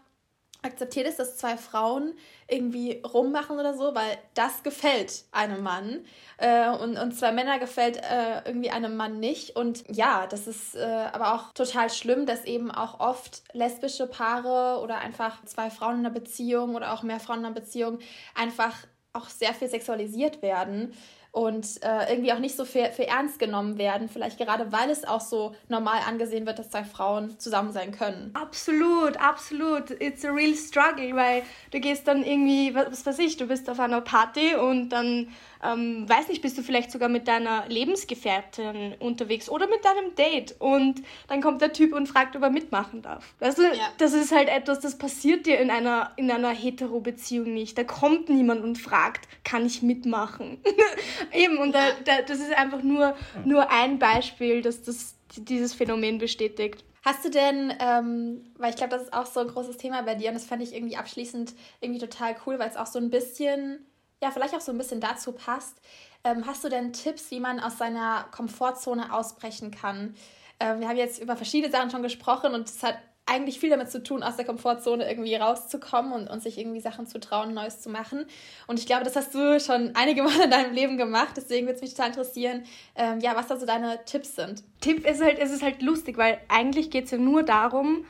akzeptiert 0.62 1.06
ist, 1.06 1.18
dass 1.18 1.36
zwei 1.36 1.56
Frauen 1.56 2.14
irgendwie 2.48 3.02
rummachen 3.02 3.58
oder 3.58 3.74
so, 3.74 3.94
weil 3.94 4.16
das 4.34 4.62
gefällt 4.62 5.24
einem 5.32 5.62
Mann 5.62 6.04
äh, 6.38 6.70
und, 6.70 6.96
und 6.96 7.12
zwei 7.12 7.32
Männer 7.32 7.58
gefällt 7.58 7.96
äh, 7.98 8.42
irgendwie 8.44 8.70
einem 8.70 8.96
Mann 8.96 9.18
nicht. 9.20 9.56
Und 9.56 9.84
ja, 9.88 10.26
das 10.26 10.46
ist 10.46 10.76
äh, 10.76 11.08
aber 11.12 11.34
auch 11.34 11.52
total 11.52 11.90
schlimm, 11.90 12.26
dass 12.26 12.44
eben 12.44 12.70
auch 12.70 13.00
oft 13.00 13.42
lesbische 13.52 14.06
Paare 14.06 14.80
oder 14.80 14.98
einfach 14.98 15.44
zwei 15.44 15.70
Frauen 15.70 16.00
in 16.00 16.06
einer 16.06 16.14
Beziehung 16.14 16.74
oder 16.74 16.92
auch 16.92 17.02
mehr 17.02 17.20
Frauen 17.20 17.40
in 17.40 17.46
einer 17.46 17.54
Beziehung 17.54 17.98
einfach 18.34 18.74
auch 19.12 19.28
sehr 19.28 19.52
viel 19.52 19.68
sexualisiert 19.68 20.42
werden 20.42 20.94
und 21.32 21.82
äh, 21.82 22.12
irgendwie 22.12 22.32
auch 22.34 22.38
nicht 22.38 22.56
so 22.56 22.66
für, 22.66 22.92
für 22.92 23.06
ernst 23.06 23.38
genommen 23.38 23.78
werden. 23.78 24.10
Vielleicht 24.10 24.36
gerade, 24.36 24.70
weil 24.70 24.90
es 24.90 25.04
auch 25.04 25.22
so 25.22 25.54
normal 25.68 26.00
angesehen 26.06 26.46
wird, 26.46 26.58
dass 26.58 26.70
zwei 26.70 26.84
Frauen 26.84 27.38
zusammen 27.38 27.72
sein 27.72 27.90
können. 27.90 28.30
Absolut, 28.34 29.16
absolut. 29.16 29.90
It's 29.98 30.24
a 30.26 30.30
real 30.30 30.54
struggle, 30.54 31.16
weil 31.16 31.42
du 31.70 31.80
gehst 31.80 32.06
dann 32.06 32.22
irgendwie, 32.22 32.74
was 32.74 33.06
weiß 33.06 33.18
ich, 33.18 33.38
du 33.38 33.46
bist 33.46 33.70
auf 33.70 33.80
einer 33.80 34.02
Party 34.02 34.54
und 34.54 34.90
dann 34.90 35.28
ähm, 35.62 36.08
weiß 36.08 36.28
nicht, 36.28 36.42
bist 36.42 36.58
du 36.58 36.62
vielleicht 36.62 36.90
sogar 36.90 37.08
mit 37.08 37.28
deiner 37.28 37.68
Lebensgefährtin 37.68 38.94
unterwegs 38.98 39.48
oder 39.48 39.68
mit 39.68 39.84
deinem 39.84 40.14
Date 40.14 40.56
und 40.58 41.02
dann 41.28 41.40
kommt 41.40 41.60
der 41.62 41.72
Typ 41.72 41.94
und 41.94 42.08
fragt, 42.08 42.34
ob 42.36 42.42
er 42.42 42.50
mitmachen 42.50 43.02
darf. 43.02 43.34
Weißt 43.38 43.58
du, 43.58 43.62
ja. 43.62 43.88
das 43.98 44.12
ist 44.12 44.32
halt 44.32 44.48
etwas, 44.48 44.80
das 44.80 44.98
passiert 44.98 45.46
dir 45.46 45.58
in 45.58 45.70
einer, 45.70 46.12
in 46.16 46.30
einer 46.30 46.50
Hetero-Beziehung 46.50 47.52
nicht. 47.52 47.78
Da 47.78 47.84
kommt 47.84 48.28
niemand 48.28 48.64
und 48.64 48.76
fragt, 48.76 49.28
kann 49.44 49.64
ich 49.64 49.82
mitmachen? 49.82 50.58
Eben, 51.32 51.58
und 51.58 51.72
da, 51.72 51.84
da, 52.04 52.22
das 52.22 52.40
ist 52.40 52.52
einfach 52.52 52.82
nur, 52.82 53.14
nur 53.44 53.70
ein 53.70 53.98
Beispiel, 53.98 54.62
dass 54.62 54.82
das 54.82 55.16
dieses 55.36 55.74
Phänomen 55.74 56.18
bestätigt. 56.18 56.84
Hast 57.04 57.24
du 57.24 57.30
denn, 57.30 57.72
ähm, 57.80 58.44
weil 58.58 58.70
ich 58.70 58.76
glaube, 58.76 58.90
das 58.90 59.02
ist 59.02 59.12
auch 59.12 59.26
so 59.26 59.40
ein 59.40 59.48
großes 59.48 59.76
Thema 59.76 60.02
bei 60.02 60.14
dir 60.14 60.28
und 60.28 60.34
das 60.34 60.44
fand 60.44 60.62
ich 60.62 60.72
irgendwie 60.72 60.96
abschließend 60.96 61.52
irgendwie 61.80 62.00
total 62.00 62.36
cool, 62.46 62.58
weil 62.60 62.68
es 62.68 62.76
auch 62.76 62.86
so 62.86 63.00
ein 63.00 63.10
bisschen 63.10 63.84
ja, 64.22 64.30
vielleicht 64.30 64.54
auch 64.54 64.60
so 64.60 64.72
ein 64.72 64.78
bisschen 64.78 65.00
dazu 65.00 65.32
passt. 65.32 65.76
Ähm, 66.24 66.46
hast 66.46 66.62
du 66.62 66.68
denn 66.68 66.92
Tipps, 66.92 67.30
wie 67.32 67.40
man 67.40 67.58
aus 67.58 67.78
seiner 67.78 68.26
Komfortzone 68.30 69.12
ausbrechen 69.12 69.72
kann? 69.72 70.14
Ähm, 70.60 70.80
wir 70.80 70.88
haben 70.88 70.96
jetzt 70.96 71.20
über 71.20 71.36
verschiedene 71.36 71.72
Sachen 71.72 71.90
schon 71.90 72.02
gesprochen 72.02 72.54
und 72.54 72.68
es 72.68 72.82
hat 72.84 72.96
eigentlich 73.26 73.58
viel 73.58 73.70
damit 73.70 73.90
zu 73.90 74.02
tun, 74.02 74.22
aus 74.22 74.36
der 74.36 74.44
Komfortzone 74.44 75.08
irgendwie 75.08 75.34
rauszukommen 75.34 76.12
und, 76.12 76.28
und 76.28 76.42
sich 76.42 76.58
irgendwie 76.58 76.80
Sachen 76.80 77.06
zu 77.06 77.18
trauen, 77.18 77.54
Neues 77.54 77.80
zu 77.80 77.88
machen. 77.88 78.26
Und 78.66 78.78
ich 78.78 78.86
glaube, 78.86 79.04
das 79.04 79.16
hast 79.16 79.34
du 79.34 79.58
schon 79.60 79.92
einige 79.94 80.22
Mal 80.22 80.40
in 80.40 80.50
deinem 80.50 80.72
Leben 80.72 80.96
gemacht. 80.96 81.32
Deswegen 81.36 81.66
würde 81.66 81.76
es 81.76 81.82
mich 81.82 81.94
total 81.94 82.08
interessieren, 82.08 82.64
ähm, 82.94 83.20
ja, 83.20 83.34
was 83.36 83.48
da 83.48 83.56
so 83.56 83.66
deine 83.66 84.04
Tipps 84.04 84.36
sind. 84.36 84.62
Tipp 84.80 85.06
ist 85.06 85.22
halt, 85.22 85.38
es 85.38 85.50
ist 85.50 85.62
halt 85.62 85.82
lustig, 85.82 86.16
weil 86.16 86.40
eigentlich 86.48 86.90
geht 86.90 87.06
es 87.06 87.10
ja 87.12 87.18
nur 87.18 87.42
darum, 87.42 88.04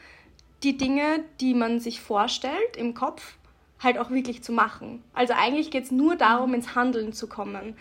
die 0.62 0.76
Dinge, 0.76 1.24
die 1.40 1.54
man 1.54 1.80
sich 1.80 2.00
vorstellt 2.00 2.76
im 2.76 2.94
Kopf, 2.94 3.36
halt 3.82 3.98
auch 3.98 4.10
wirklich 4.10 4.42
zu 4.42 4.52
machen. 4.52 5.02
Also 5.12 5.34
eigentlich 5.34 5.70
geht 5.70 5.84
es 5.84 5.90
nur 5.90 6.16
darum, 6.16 6.54
ins 6.54 6.74
Handeln 6.74 7.12
zu 7.12 7.26
kommen. 7.26 7.76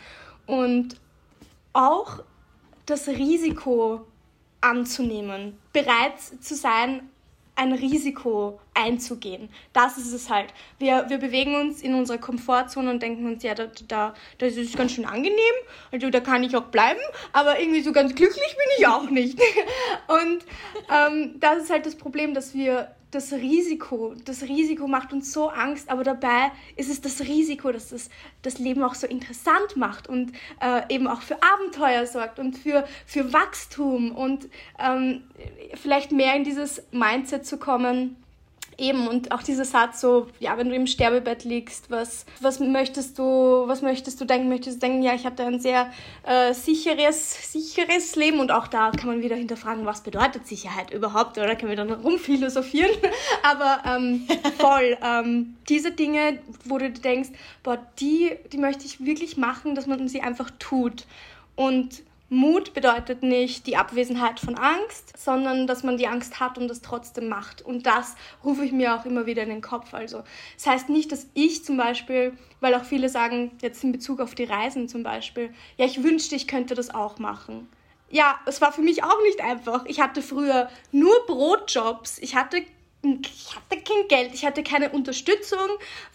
Und 0.45 0.95
auch 1.73 2.23
das 2.85 3.07
Risiko 3.07 4.05
anzunehmen, 4.59 5.57
bereit 5.73 6.19
zu 6.41 6.55
sein, 6.55 7.09
ein 7.55 7.73
Risiko 7.73 8.59
einzugehen. 8.73 9.49
Das 9.73 9.97
ist 9.97 10.13
es 10.13 10.29
halt. 10.29 10.53
Wir, 10.79 11.05
wir 11.09 11.17
bewegen 11.17 11.55
uns 11.55 11.81
in 11.81 11.93
unserer 11.93 12.17
Komfortzone 12.17 12.89
und 12.89 13.03
denken 13.03 13.25
uns, 13.25 13.43
ja, 13.43 13.53
da, 13.53 13.67
da, 13.87 14.13
das 14.37 14.55
ist 14.55 14.75
ganz 14.77 14.93
schön 14.93 15.05
angenehm, 15.05 15.37
also 15.91 16.09
da 16.09 16.21
kann 16.21 16.43
ich 16.43 16.55
auch 16.55 16.65
bleiben, 16.65 17.01
aber 17.33 17.59
irgendwie 17.59 17.81
so 17.81 17.91
ganz 17.91 18.15
glücklich 18.15 18.55
bin 18.55 18.67
ich 18.77 18.87
auch 18.87 19.09
nicht. 19.09 19.39
und 20.07 20.45
ähm, 20.89 21.35
das 21.39 21.63
ist 21.63 21.69
halt 21.69 21.85
das 21.85 21.95
Problem, 21.95 22.33
dass 22.33 22.53
wir 22.53 22.95
das 23.11 23.33
Risiko, 23.33 24.15
das 24.25 24.43
Risiko 24.43 24.87
macht 24.87 25.11
uns 25.11 25.33
so 25.33 25.49
Angst, 25.49 25.89
aber 25.89 26.03
dabei 26.03 26.51
ist 26.77 26.89
es 26.89 27.01
das 27.01 27.21
Risiko, 27.21 27.71
dass 27.71 27.89
das, 27.89 28.09
das 28.41 28.57
Leben 28.57 28.83
auch 28.83 28.95
so 28.95 29.05
interessant 29.05 29.75
macht 29.75 30.07
und 30.07 30.31
äh, 30.61 30.81
eben 30.93 31.07
auch 31.07 31.21
für 31.21 31.37
Abenteuer 31.43 32.05
sorgt 32.05 32.39
und 32.39 32.57
für, 32.57 32.85
für 33.05 33.33
Wachstum 33.33 34.15
und 34.15 34.47
ähm, 34.79 35.23
vielleicht 35.75 36.11
mehr 36.13 36.35
in 36.35 36.45
dieses 36.45 36.83
Mindset 36.91 37.45
zu 37.45 37.57
kommen, 37.57 38.15
Eben, 38.81 39.07
und 39.07 39.31
auch 39.31 39.43
dieser 39.43 39.63
Satz 39.63 40.01
so, 40.01 40.25
ja, 40.39 40.57
wenn 40.57 40.69
du 40.69 40.75
im 40.75 40.87
Sterbebett 40.87 41.43
liegst, 41.43 41.91
was, 41.91 42.25
was 42.39 42.59
möchtest 42.59 43.19
du, 43.19 43.67
was 43.67 43.83
möchtest 43.83 44.19
du 44.19 44.25
denken? 44.25 44.49
Möchtest 44.49 44.77
du 44.77 44.87
denken, 44.87 45.03
ja, 45.03 45.13
ich 45.13 45.23
habe 45.23 45.35
da 45.35 45.45
ein 45.45 45.59
sehr 45.59 45.91
äh, 46.23 46.51
sicheres, 46.55 47.51
sicheres 47.51 48.15
Leben 48.15 48.39
und 48.39 48.51
auch 48.51 48.67
da 48.67 48.89
kann 48.89 49.07
man 49.07 49.21
wieder 49.21 49.35
hinterfragen, 49.35 49.85
was 49.85 50.01
bedeutet 50.01 50.47
Sicherheit 50.47 50.91
überhaupt, 50.91 51.37
oder 51.37 51.55
können 51.55 51.69
wir 51.69 51.75
dann 51.75 51.91
rumphilosophieren? 51.91 52.89
Aber 53.43 53.83
ähm, 53.85 54.27
voll, 54.57 54.97
ähm, 55.03 55.57
diese 55.69 55.91
Dinge, 55.91 56.39
wo 56.65 56.79
du 56.79 56.89
denkst, 56.89 57.29
boah, 57.61 57.77
die, 57.99 58.31
die 58.51 58.57
möchte 58.57 58.85
ich 58.85 59.05
wirklich 59.05 59.37
machen, 59.37 59.75
dass 59.75 59.85
man 59.85 60.07
sie 60.07 60.21
einfach 60.21 60.49
tut. 60.57 61.05
Und 61.55 62.01
Mut 62.33 62.73
bedeutet 62.73 63.23
nicht 63.23 63.67
die 63.67 63.75
Abwesenheit 63.75 64.39
von 64.39 64.55
Angst, 64.55 65.17
sondern 65.17 65.67
dass 65.67 65.83
man 65.83 65.97
die 65.97 66.07
Angst 66.07 66.39
hat 66.39 66.57
und 66.57 66.71
es 66.71 66.81
trotzdem 66.81 67.27
macht. 67.27 67.61
Und 67.61 67.85
das 67.85 68.15
rufe 68.41 68.63
ich 68.63 68.71
mir 68.71 68.95
auch 68.95 69.03
immer 69.03 69.25
wieder 69.25 69.43
in 69.43 69.49
den 69.49 69.59
Kopf. 69.59 69.93
Also, 69.93 70.23
das 70.55 70.65
heißt 70.65 70.89
nicht, 70.89 71.11
dass 71.11 71.27
ich 71.33 71.65
zum 71.65 71.75
Beispiel, 71.75 72.31
weil 72.61 72.73
auch 72.73 72.85
viele 72.85 73.09
sagen, 73.09 73.51
jetzt 73.61 73.83
in 73.83 73.91
Bezug 73.91 74.21
auf 74.21 74.33
die 74.33 74.45
Reisen 74.45 74.87
zum 74.87 75.03
Beispiel, 75.03 75.53
ja, 75.75 75.85
ich 75.85 76.03
wünschte, 76.03 76.35
ich 76.35 76.47
könnte 76.47 76.73
das 76.73 76.95
auch 76.95 77.19
machen. 77.19 77.67
Ja, 78.09 78.39
es 78.45 78.61
war 78.61 78.71
für 78.71 78.81
mich 78.81 79.03
auch 79.03 79.21
nicht 79.23 79.41
einfach. 79.41 79.83
Ich 79.85 79.99
hatte 79.99 80.21
früher 80.21 80.69
nur 80.93 81.13
Brotjobs. 81.27 82.17
Ich 82.19 82.37
hatte 82.37 82.63
ich 83.03 83.55
hatte 83.55 83.81
kein 83.81 84.07
Geld, 84.07 84.33
ich 84.33 84.45
hatte 84.45 84.61
keine 84.61 84.89
Unterstützung 84.89 85.57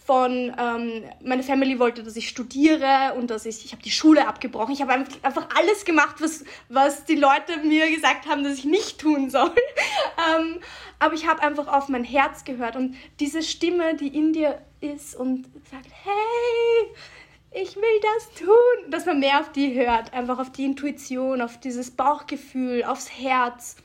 von, 0.05 0.55
ähm, 0.57 1.03
meine 1.21 1.43
Family 1.43 1.79
wollte, 1.79 2.01
dass 2.01 2.15
ich 2.15 2.29
studiere 2.29 3.13
und 3.17 3.29
dass 3.29 3.45
ich, 3.45 3.65
ich 3.65 3.73
habe 3.73 3.83
die 3.83 3.91
Schule 3.91 4.25
abgebrochen. 4.25 4.73
Ich 4.73 4.81
habe 4.81 4.93
einfach 4.93 5.49
alles 5.57 5.83
gemacht, 5.83 6.17
was, 6.19 6.45
was 6.69 7.03
die 7.03 7.15
Leute 7.15 7.57
mir 7.63 7.93
gesagt 7.93 8.25
haben, 8.27 8.43
dass 8.43 8.57
ich 8.57 8.65
nicht 8.65 8.99
tun 8.99 9.29
soll. 9.29 9.53
ähm, 10.35 10.59
aber 10.99 11.13
ich 11.13 11.27
habe 11.27 11.41
einfach 11.41 11.67
auf 11.67 11.89
mein 11.89 12.05
Herz 12.05 12.45
gehört 12.45 12.77
und 12.77 12.95
diese 13.19 13.43
Stimme, 13.43 13.95
die 13.95 14.07
in 14.07 14.31
dir 14.31 14.61
ist 14.79 15.15
und 15.15 15.45
sagt, 15.69 15.87
hey, 16.03 17.61
ich 17.61 17.75
will 17.75 18.01
das 18.15 18.45
tun, 18.45 18.91
dass 18.91 19.05
man 19.05 19.19
mehr 19.19 19.41
auf 19.41 19.51
die 19.51 19.73
hört, 19.73 20.13
einfach 20.13 20.39
auf 20.39 20.51
die 20.51 20.63
Intuition, 20.63 21.41
auf 21.41 21.59
dieses 21.59 21.91
Bauchgefühl, 21.91 22.83
aufs 22.83 23.09
Herz. 23.11 23.75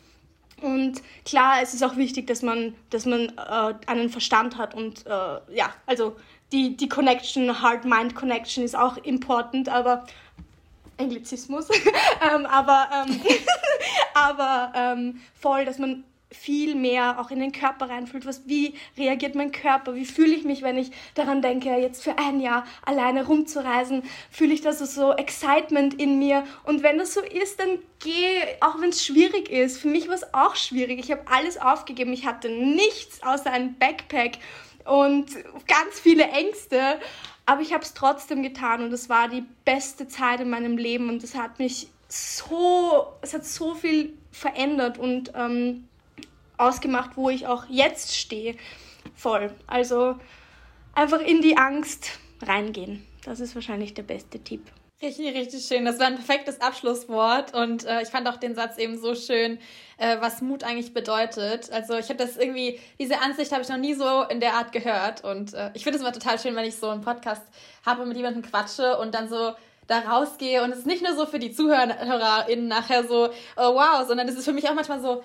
Und 0.62 1.02
klar, 1.24 1.56
es 1.62 1.74
ist 1.74 1.82
auch 1.82 1.96
wichtig, 1.96 2.26
dass 2.26 2.42
man, 2.42 2.74
dass 2.90 3.04
man 3.04 3.32
äh, 3.36 3.74
einen 3.86 4.08
Verstand 4.08 4.56
hat 4.56 4.74
und 4.74 5.04
äh, 5.06 5.10
ja, 5.54 5.74
also 5.86 6.16
die, 6.52 6.76
die 6.76 6.88
Connection, 6.88 7.62
Heart-Mind-Connection 7.62 8.62
ist 8.62 8.76
auch 8.76 8.96
important, 8.98 9.68
aber 9.68 10.04
Englizismus, 10.98 11.68
ähm, 12.34 12.46
aber, 12.46 12.88
ähm, 12.94 13.20
aber 14.14 14.72
ähm, 14.74 15.20
voll, 15.34 15.64
dass 15.64 15.78
man 15.78 16.04
viel 16.32 16.74
mehr 16.74 17.20
auch 17.20 17.30
in 17.30 17.40
den 17.40 17.52
Körper 17.52 17.88
reinfühlt. 17.88 18.26
Was, 18.26 18.42
wie 18.46 18.74
reagiert 18.96 19.34
mein 19.34 19.52
Körper? 19.52 19.94
Wie 19.94 20.04
fühle 20.04 20.34
ich 20.34 20.44
mich, 20.44 20.62
wenn 20.62 20.78
ich 20.78 20.90
daran 21.14 21.42
denke, 21.42 21.70
jetzt 21.76 22.02
für 22.02 22.18
ein 22.18 22.40
Jahr 22.40 22.64
alleine 22.84 23.26
rumzureisen? 23.26 24.02
Fühle 24.30 24.54
ich 24.54 24.60
das 24.60 24.78
so 24.78 25.12
Excitement 25.12 25.94
in 25.94 26.18
mir? 26.18 26.44
Und 26.64 26.82
wenn 26.82 26.98
das 26.98 27.14
so 27.14 27.20
ist, 27.20 27.60
dann 27.60 27.78
geh, 28.00 28.40
auch 28.60 28.80
wenn 28.80 28.90
es 28.90 29.04
schwierig 29.04 29.50
ist. 29.50 29.78
Für 29.78 29.88
mich 29.88 30.08
war 30.08 30.14
es 30.14 30.34
auch 30.34 30.56
schwierig. 30.56 30.98
Ich 30.98 31.10
habe 31.10 31.22
alles 31.26 31.58
aufgegeben. 31.58 32.12
Ich 32.12 32.26
hatte 32.26 32.48
nichts 32.48 33.22
außer 33.22 33.50
ein 33.50 33.78
Backpack 33.78 34.38
und 34.84 35.26
ganz 35.66 36.00
viele 36.00 36.24
Ängste. 36.24 36.98
Aber 37.44 37.60
ich 37.60 37.72
habe 37.72 37.82
es 37.82 37.94
trotzdem 37.94 38.42
getan 38.42 38.82
und 38.82 38.92
es 38.92 39.08
war 39.08 39.28
die 39.28 39.44
beste 39.64 40.06
Zeit 40.06 40.40
in 40.40 40.50
meinem 40.50 40.76
Leben 40.76 41.08
und 41.08 41.24
es 41.24 41.34
hat 41.34 41.58
mich 41.58 41.88
so, 42.08 43.06
es 43.20 43.34
hat 43.34 43.44
so 43.44 43.74
viel 43.74 44.12
verändert 44.30 44.98
und 44.98 45.32
ähm, 45.34 45.88
ausgemacht, 46.62 47.16
wo 47.16 47.30
ich 47.30 47.46
auch 47.46 47.64
jetzt 47.68 48.16
stehe. 48.16 48.56
Voll. 49.14 49.52
Also 49.66 50.16
einfach 50.94 51.20
in 51.20 51.42
die 51.42 51.56
Angst 51.56 52.18
reingehen. 52.40 53.06
Das 53.24 53.40
ist 53.40 53.54
wahrscheinlich 53.54 53.94
der 53.94 54.02
beste 54.02 54.42
Tipp. 54.42 54.62
Richtig, 55.02 55.34
richtig 55.34 55.64
schön. 55.66 55.84
Das 55.84 55.98
war 55.98 56.06
ein 56.06 56.14
perfektes 56.14 56.60
Abschlusswort 56.60 57.54
und 57.54 57.84
äh, 57.84 58.02
ich 58.02 58.08
fand 58.08 58.28
auch 58.28 58.36
den 58.36 58.54
Satz 58.54 58.78
eben 58.78 58.96
so 59.00 59.16
schön, 59.16 59.58
äh, 59.96 60.18
was 60.20 60.42
Mut 60.42 60.62
eigentlich 60.62 60.94
bedeutet. 60.94 61.72
Also 61.72 61.98
ich 61.98 62.08
habe 62.08 62.18
das 62.18 62.36
irgendwie, 62.36 62.78
diese 63.00 63.20
Ansicht 63.20 63.50
habe 63.50 63.62
ich 63.62 63.68
noch 63.68 63.78
nie 63.78 63.94
so 63.94 64.22
in 64.22 64.38
der 64.38 64.54
Art 64.54 64.70
gehört 64.70 65.24
und 65.24 65.54
äh, 65.54 65.70
ich 65.74 65.82
finde 65.82 65.96
es 65.96 66.02
immer 66.02 66.12
total 66.12 66.38
schön, 66.38 66.54
wenn 66.54 66.66
ich 66.66 66.76
so 66.76 66.88
einen 66.88 67.00
Podcast 67.00 67.42
habe 67.84 68.02
und 68.02 68.08
mit 68.08 68.16
jemandem 68.16 68.42
quatsche 68.42 68.96
und 68.98 69.12
dann 69.12 69.28
so 69.28 69.54
da 69.88 69.98
rausgehe 69.98 70.62
und 70.62 70.70
es 70.70 70.78
ist 70.78 70.86
nicht 70.86 71.02
nur 71.02 71.16
so 71.16 71.26
für 71.26 71.40
die 71.40 71.50
ZuhörerInnen 71.50 72.68
nachher 72.68 73.02
so, 73.02 73.30
oh 73.56 73.74
wow, 73.74 74.06
sondern 74.06 74.28
es 74.28 74.36
ist 74.36 74.44
für 74.44 74.52
mich 74.52 74.68
auch 74.68 74.74
manchmal 74.74 75.00
so, 75.00 75.24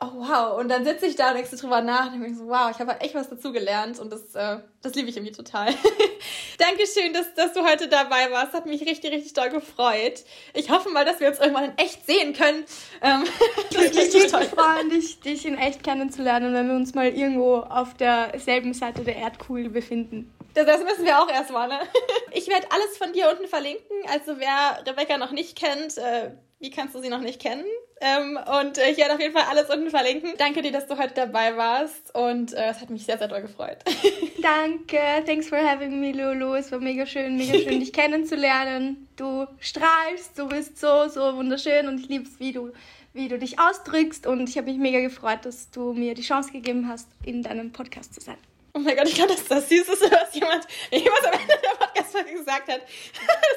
oh 0.00 0.12
wow. 0.14 0.58
Und 0.58 0.68
dann 0.68 0.84
sitze 0.84 1.06
ich 1.06 1.16
da 1.16 1.28
und 1.30 1.36
denke 1.36 1.56
drüber 1.56 1.80
nach 1.80 2.12
und 2.12 2.20
denke 2.20 2.36
so, 2.36 2.46
wow, 2.46 2.70
ich 2.70 2.78
habe 2.78 3.00
echt 3.00 3.14
was 3.14 3.28
dazugelernt 3.28 3.98
und 3.98 4.12
das, 4.12 4.34
äh, 4.34 4.58
das 4.82 4.94
liebe 4.94 5.08
ich 5.08 5.16
irgendwie 5.16 5.34
total. 5.34 5.74
Dankeschön, 6.58 7.12
dass, 7.12 7.34
dass 7.34 7.52
du 7.52 7.64
heute 7.64 7.88
dabei 7.88 8.30
warst. 8.30 8.52
Hat 8.52 8.66
mich 8.66 8.82
richtig, 8.82 9.12
richtig 9.12 9.32
doll 9.32 9.50
gefreut. 9.50 10.24
Ich 10.54 10.70
hoffe 10.70 10.88
mal, 10.90 11.04
dass 11.04 11.20
wir 11.20 11.28
uns 11.28 11.38
irgendwann 11.38 11.64
in 11.64 11.78
echt 11.78 12.06
sehen 12.06 12.32
können. 12.32 12.64
Ähm, 13.02 13.24
das 13.72 13.84
ich 13.86 14.14
würde 14.14 14.38
mich 14.38 14.48
freuen, 14.48 14.90
dich, 14.90 15.20
dich 15.20 15.46
in 15.46 15.58
echt 15.58 15.82
kennenzulernen, 15.82 16.54
wenn 16.54 16.68
wir 16.68 16.76
uns 16.76 16.94
mal 16.94 17.08
irgendwo 17.08 17.56
auf 17.56 17.94
derselben 17.94 18.74
Seite 18.74 19.02
der 19.02 19.16
Erdkugel 19.16 19.68
befinden. 19.70 20.32
Das, 20.58 20.66
das 20.66 20.82
müssen 20.82 21.04
wir 21.04 21.20
auch 21.20 21.30
erstmal, 21.30 21.68
ne? 21.68 21.78
Ich 22.32 22.48
werde 22.48 22.66
alles 22.70 22.96
von 22.98 23.12
dir 23.12 23.30
unten 23.30 23.46
verlinken. 23.46 23.96
Also 24.12 24.38
wer 24.38 24.82
Rebecca 24.86 25.16
noch 25.16 25.30
nicht 25.30 25.56
kennt, 25.56 25.96
äh, 25.98 26.30
wie 26.58 26.70
kannst 26.70 26.94
du 26.94 27.00
sie 27.00 27.08
noch 27.08 27.20
nicht 27.20 27.40
kennen? 27.40 27.64
Ähm, 28.00 28.38
und 28.60 28.78
äh, 28.78 28.90
ich 28.90 28.98
werde 28.98 29.14
auf 29.14 29.20
jeden 29.20 29.32
Fall 29.32 29.46
alles 29.48 29.70
unten 29.70 29.90
verlinken. 29.90 30.32
Danke 30.36 30.62
dir, 30.62 30.72
dass 30.72 30.86
du 30.86 30.98
heute 30.98 31.14
dabei 31.14 31.56
warst 31.56 32.14
und 32.14 32.52
äh, 32.54 32.70
es 32.70 32.80
hat 32.80 32.90
mich 32.90 33.04
sehr, 33.04 33.18
sehr 33.18 33.28
doll 33.28 33.42
gefreut. 33.42 33.78
Danke, 34.42 34.98
thanks 35.26 35.48
for 35.48 35.58
having 35.58 36.00
me, 36.00 36.12
Lulu. 36.12 36.54
Es 36.54 36.72
war 36.72 36.80
mega 36.80 37.06
schön, 37.06 37.36
mega 37.36 37.58
schön, 37.58 37.80
dich 37.80 37.92
kennenzulernen. 37.92 39.08
Du 39.16 39.46
strahlst, 39.60 40.38
du 40.38 40.48
bist 40.48 40.78
so, 40.78 41.08
so 41.08 41.36
wunderschön 41.36 41.86
und 41.86 42.00
ich 42.00 42.08
liebe 42.08 42.24
es, 42.24 42.40
wie 42.40 42.52
du, 42.52 42.72
wie 43.12 43.28
du 43.28 43.38
dich 43.38 43.60
ausdrückst 43.60 44.26
und 44.26 44.48
ich 44.48 44.56
habe 44.56 44.68
mich 44.68 44.78
mega 44.78 45.00
gefreut, 45.00 45.40
dass 45.44 45.70
du 45.70 45.92
mir 45.92 46.14
die 46.14 46.22
Chance 46.22 46.50
gegeben 46.50 46.88
hast, 46.88 47.08
in 47.24 47.42
deinem 47.42 47.72
Podcast 47.72 48.14
zu 48.14 48.20
sein. 48.20 48.38
Oh 48.74 48.78
mein 48.80 48.96
Gott, 48.96 49.08
ich 49.08 49.14
glaube, 49.14 49.30
das 49.32 49.40
ist 49.40 49.50
das 49.50 49.68
Süßeste, 49.68 50.10
was 50.10 50.34
jemand 50.34 50.66
jemals 50.90 51.24
am 51.24 51.32
Ende 51.32 51.58
der 51.62 51.84
Podcast-Folge 51.84 52.32
gesagt 52.32 52.68
hat. 52.68 52.82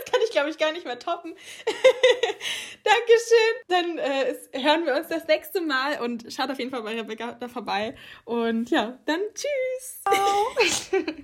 Das 0.03 0.11
kann 0.11 0.21
ich, 0.25 0.31
glaube 0.31 0.49
ich, 0.49 0.57
gar 0.57 0.71
nicht 0.71 0.85
mehr 0.85 0.99
toppen. 0.99 1.33
Dankeschön. 2.83 3.55
Dann 3.67 3.97
äh, 3.97 4.35
hören 4.53 4.85
wir 4.85 4.95
uns 4.95 5.07
das 5.07 5.27
nächste 5.27 5.61
Mal 5.61 6.01
und 6.01 6.31
schaut 6.31 6.49
auf 6.49 6.59
jeden 6.59 6.71
Fall 6.71 6.81
bei 6.81 6.95
Rebecca 6.95 7.33
da 7.33 7.47
vorbei. 7.47 7.95
Und 8.25 8.69
ja, 8.69 8.97
dann 9.05 9.21
tschüss. 9.33 10.01
Oh. 10.09 11.11